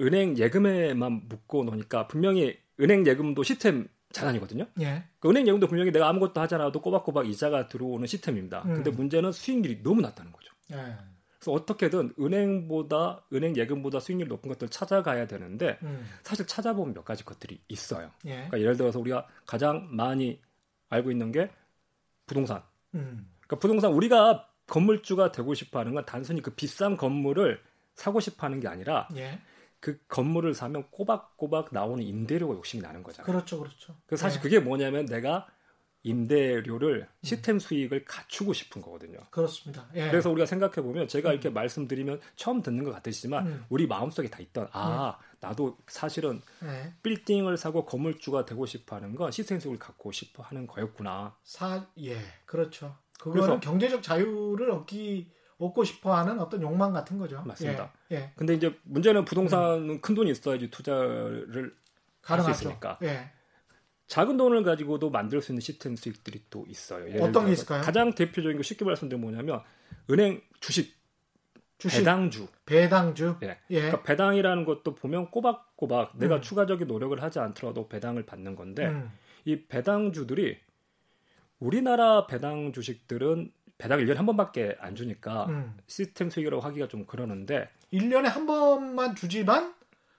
은행 0.00 0.36
예금에만 0.36 1.28
묶고 1.28 1.64
놓으니까 1.64 2.06
분명히 2.06 2.58
은행 2.80 3.06
예금도 3.06 3.42
시스템 3.42 3.88
자산이거든요. 4.12 4.66
예. 4.80 5.04
그 5.18 5.28
은행 5.28 5.46
예금도 5.46 5.66
분명히 5.66 5.90
내가 5.92 6.08
아무것도 6.08 6.40
하지 6.40 6.54
않아도 6.54 6.80
꼬박꼬박 6.80 7.28
이자가 7.28 7.68
들어오는 7.68 8.06
시스템입니다. 8.06 8.62
음. 8.66 8.74
근데 8.74 8.90
문제는 8.90 9.32
수익률이 9.32 9.82
너무 9.82 10.00
낮다는 10.00 10.32
거죠. 10.32 10.52
예. 10.72 10.96
그래서 11.38 11.52
어떻게든 11.52 12.14
은행보다 12.18 13.24
은행 13.32 13.56
예금보다 13.56 14.00
수익률이 14.00 14.28
높은 14.28 14.48
것들을 14.50 14.70
찾아가야 14.70 15.26
되는데 15.26 15.78
음. 15.82 16.06
사실 16.22 16.46
찾아보면 16.46 16.94
몇 16.94 17.04
가지 17.04 17.24
것들이 17.24 17.60
있어요. 17.68 18.10
예. 18.24 18.34
그러니까 18.34 18.60
예를 18.60 18.76
들어서 18.76 18.98
우리가 18.98 19.26
가장 19.46 19.88
많이 19.90 20.40
알고 20.88 21.10
있는 21.10 21.32
게 21.32 21.50
부동산. 22.26 22.62
음. 22.94 23.28
그러니까 23.40 23.58
부동산 23.60 23.92
우리가 23.92 24.48
건물주가 24.66 25.30
되고 25.30 25.54
싶어 25.54 25.78
하는 25.78 25.94
건 25.94 26.04
단순히 26.04 26.42
그 26.42 26.50
비싼 26.54 26.96
건물을 26.96 27.60
사고 27.96 28.20
싶어 28.20 28.46
하는 28.46 28.60
게 28.60 28.68
아니라 28.68 29.08
예. 29.16 29.40
그 29.80 29.98
건물을 30.08 30.54
사면 30.54 30.88
꼬박꼬박 30.90 31.68
나오는 31.72 32.02
임대료가 32.02 32.54
욕심이 32.54 32.82
나는 32.82 33.02
거잖아요. 33.02 33.26
그렇죠, 33.26 33.58
그렇죠. 33.58 33.96
그 34.06 34.16
사실 34.16 34.38
예. 34.38 34.42
그게 34.42 34.58
뭐냐면 34.58 35.06
내가 35.06 35.46
임대료를 36.02 37.00
음. 37.00 37.24
시스템 37.24 37.58
수익을 37.58 38.04
갖추고 38.04 38.52
싶은 38.52 38.80
거거든요. 38.80 39.18
그렇습니다. 39.30 39.88
예. 39.96 40.08
그래서 40.08 40.30
우리가 40.30 40.46
생각해 40.46 40.74
보면 40.76 41.08
제가 41.08 41.30
음. 41.30 41.32
이렇게 41.32 41.50
말씀드리면 41.50 42.20
처음 42.36 42.62
듣는 42.62 42.84
것 42.84 42.92
같으시지만 42.92 43.46
음. 43.46 43.64
우리 43.68 43.88
마음속에 43.88 44.30
다 44.30 44.38
있던 44.40 44.68
아 44.72 45.18
예. 45.20 45.36
나도 45.40 45.78
사실은 45.88 46.40
예. 46.62 46.94
빌딩을 47.02 47.56
사고 47.56 47.84
건물주가 47.84 48.44
되고 48.44 48.66
싶어하는 48.66 49.16
건 49.16 49.32
시스템 49.32 49.58
수익을 49.58 49.78
갖고 49.80 50.12
싶어하는 50.12 50.68
거였구나. 50.68 51.36
사 51.42 51.88
예, 51.98 52.18
그렇죠. 52.44 52.96
그거는 53.18 53.60
경제적 53.60 54.02
자유를 54.02 54.70
얻기 54.70 55.30
얻고 55.58 55.84
싶어하는 55.84 56.38
어떤 56.40 56.60
욕망 56.62 56.92
같은 56.92 57.18
거죠. 57.18 57.42
맞습니다. 57.44 57.92
예, 58.12 58.16
예. 58.16 58.30
근데 58.36 58.54
이제 58.54 58.76
문제는 58.84 59.24
부동산은 59.24 59.90
음. 59.90 60.00
큰 60.00 60.14
돈이 60.14 60.30
있어야지 60.30 60.70
투자를 60.70 61.74
할 62.22 62.42
수 62.42 62.50
있으니까. 62.50 62.98
예. 63.02 63.30
작은 64.08 64.36
돈을 64.36 64.62
가지고도 64.62 65.10
만들 65.10 65.40
수 65.40 65.52
있는 65.52 65.60
시스템 65.60 65.96
수익들이 65.96 66.44
또 66.50 66.64
있어요. 66.68 67.22
어떤 67.22 67.46
게 67.46 67.52
있을까요? 67.52 67.82
가장 67.82 68.14
대표적인 68.14 68.56
거 68.56 68.62
쉽게 68.62 68.84
말씀드리면 68.84 69.20
뭐냐면 69.20 69.62
은행 70.10 70.40
주식, 70.60 70.94
주식 71.78 71.98
배당주. 71.98 72.46
배당주. 72.66 73.36
예. 73.42 73.58
예. 73.70 73.80
그러니까 73.80 74.02
배당이라는 74.02 74.64
것도 74.64 74.94
보면 74.94 75.30
꼬박꼬박 75.30 76.14
음. 76.14 76.18
내가 76.18 76.40
추가적인 76.40 76.86
노력을 76.86 77.20
하지 77.20 77.38
않더라도 77.40 77.88
배당을 77.88 78.26
받는 78.26 78.54
건데 78.54 78.86
음. 78.86 79.10
이 79.44 79.64
배당주들이 79.66 80.58
우리나라 81.58 82.26
배당 82.26 82.72
주식들은 82.72 83.50
배당 83.78 83.98
1년에 84.00 84.14
한 84.14 84.26
번밖에 84.26 84.76
안 84.80 84.94
주니까 84.94 85.46
음. 85.46 85.76
시스템 85.86 86.30
수익이라고 86.30 86.62
하기가 86.62 86.88
좀 86.88 87.04
그러는데 87.06 87.68
1년에 87.92 88.24
한 88.24 88.46
번만 88.46 89.14
주지만 89.14 89.74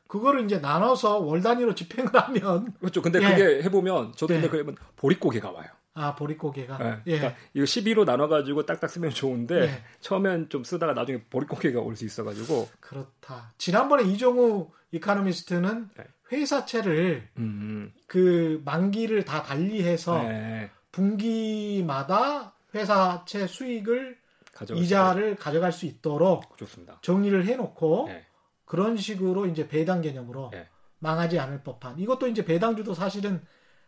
그거를 0.07 0.45
이제 0.45 0.59
나눠서 0.59 1.19
월 1.19 1.41
단위로 1.41 1.75
집행을 1.75 2.11
하면 2.13 2.73
그렇죠. 2.79 3.01
근데 3.01 3.19
예. 3.21 3.29
그게 3.29 3.63
해보면 3.63 4.13
저도 4.15 4.33
네. 4.33 4.41
근데 4.41 4.49
그러면 4.49 4.75
보릿고개가 4.95 5.51
와요. 5.51 5.67
아 5.95 6.13
보릿고개가. 6.15 6.77
네. 6.77 6.97
예. 7.07 7.17
그러니까 7.17 7.39
이거 7.55 7.65
12로 7.65 8.05
나눠가지고 8.05 8.65
딱딱 8.67 8.89
쓰면 8.89 9.09
좋은데 9.09 9.61
예. 9.63 9.83
처음엔 9.99 10.47
좀 10.49 10.63
쓰다가 10.63 10.93
나중에 10.93 11.23
보릿고개가 11.29 11.81
올 11.81 11.95
수 11.95 12.05
있어가지고. 12.05 12.69
그렇다. 12.79 13.53
지난번에 13.57 14.03
이종우 14.03 14.69
이카노미스트는 14.91 15.89
네. 15.97 16.03
회사채를 16.31 17.27
음. 17.37 17.91
그 18.05 18.61
만기를 18.63 19.25
다 19.25 19.41
달리해서 19.43 20.21
네. 20.23 20.69
분기마다 20.91 22.53
회사채 22.73 23.47
수익을 23.47 24.17
이자를 24.75 25.35
가져갈 25.35 25.71
수 25.71 25.85
있도록 25.85 26.57
좋습니다. 26.57 26.99
정리를 27.01 27.45
해놓고 27.45 28.05
네. 28.07 28.25
그런 28.65 28.97
식으로 28.97 29.45
이제 29.45 29.67
배당 29.67 30.01
개념으로 30.01 30.49
네. 30.51 30.67
망하지 30.99 31.39
않을 31.39 31.63
법한 31.63 31.99
이것도 31.99 32.27
이제 32.27 32.43
배당주도 32.43 32.93
사실은 32.93 33.41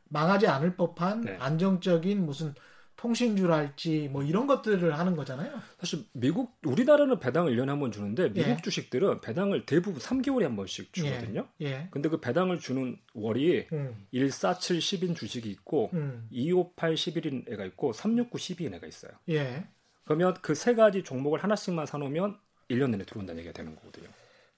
망하지 0.09 0.47
않을 0.47 0.75
법한 0.75 1.21
네. 1.21 1.37
안정적인 1.39 2.25
무슨 2.25 2.53
통신주랄지 2.99 4.09
뭐 4.11 4.23
이런 4.23 4.45
것들을 4.45 4.97
하는 4.99 5.15
거잖아요. 5.15 5.61
사실 5.79 6.03
미국 6.13 6.57
우리나라는 6.65 7.19
배당을 7.19 7.55
1년에 7.55 7.67
한 7.67 7.79
번 7.79 7.91
주는데 7.93 8.33
미국 8.33 8.49
예. 8.49 8.57
주식들은 8.61 9.21
배당을 9.21 9.65
대부분 9.65 10.01
3개월에 10.01 10.43
한 10.43 10.57
번씩 10.57 10.91
주거든요. 10.91 11.47
예. 11.61 11.65
예. 11.65 11.87
근데 11.91 12.09
그 12.09 12.19
배당을 12.19 12.59
주는 12.59 12.97
월이 13.13 13.67
음. 13.71 14.05
147 14.11 14.79
10인 14.79 15.15
주식이 15.15 15.49
있고 15.49 15.89
음. 15.93 16.27
258 16.29 16.95
11인 16.95 17.49
애가 17.53 17.63
있고 17.65 17.93
369 17.93 18.37
12인 18.37 18.73
애가 18.73 18.85
있어요. 18.87 19.11
예. 19.29 19.65
그러면 20.03 20.33
그 20.41 20.53
세 20.53 20.75
가지 20.75 21.03
종목을 21.03 21.41
하나씩만 21.41 21.85
사 21.85 21.97
놓으면 21.97 22.37
1년 22.69 22.89
내내 22.89 23.05
들어온다는 23.05 23.39
얘기가 23.39 23.53
되는 23.53 23.75
거거든요. 23.75 24.09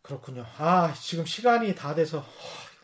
그렇군요. 0.01 0.43
아, 0.57 0.91
지금 0.99 1.25
시간이 1.27 1.75
다 1.75 1.93
돼서 1.93 2.25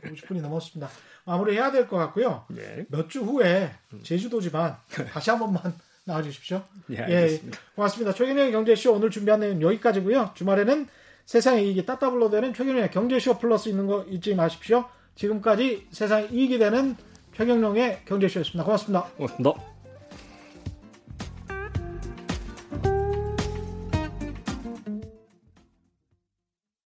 50분이 0.03 0.39
넘었습니다. 0.41 0.87
마무리해야 1.27 1.71
될 1.71 1.87
것 1.87 1.97
같고요. 1.97 2.45
네. 2.49 2.85
몇주 2.89 3.21
후에 3.21 3.71
음. 3.93 3.99
제주도 4.03 4.39
지만 4.41 4.77
다시 5.11 5.29
한 5.29 5.39
번만 5.39 5.73
나와주십시오. 6.05 6.63
네, 6.87 6.99
알겠습니다. 6.99 7.57
예, 7.57 7.61
고맙습니다. 7.75 8.13
최근의 8.13 8.51
경제쇼 8.53 8.93
오늘 8.93 9.11
준비한 9.11 9.41
내용 9.41 9.61
여기까지고요. 9.61 10.31
주말에는 10.35 10.87
세상에 11.25 11.61
이익이 11.61 11.85
따따블로 11.85 12.29
되는 12.29 12.53
최경영의 12.53 12.91
경제쇼 12.91 13.37
플러스 13.39 13.67
있는 13.67 13.85
거 13.87 14.05
잊지 14.05 14.33
마십시오. 14.35 14.85
지금까지 15.15 15.87
세상에 15.91 16.27
이익이 16.31 16.57
되는 16.59 16.95
최경영의 17.35 18.03
경제쇼였습니다. 18.05 18.63
고맙습니다. 18.63 19.03
고맙습니다. 19.17 19.76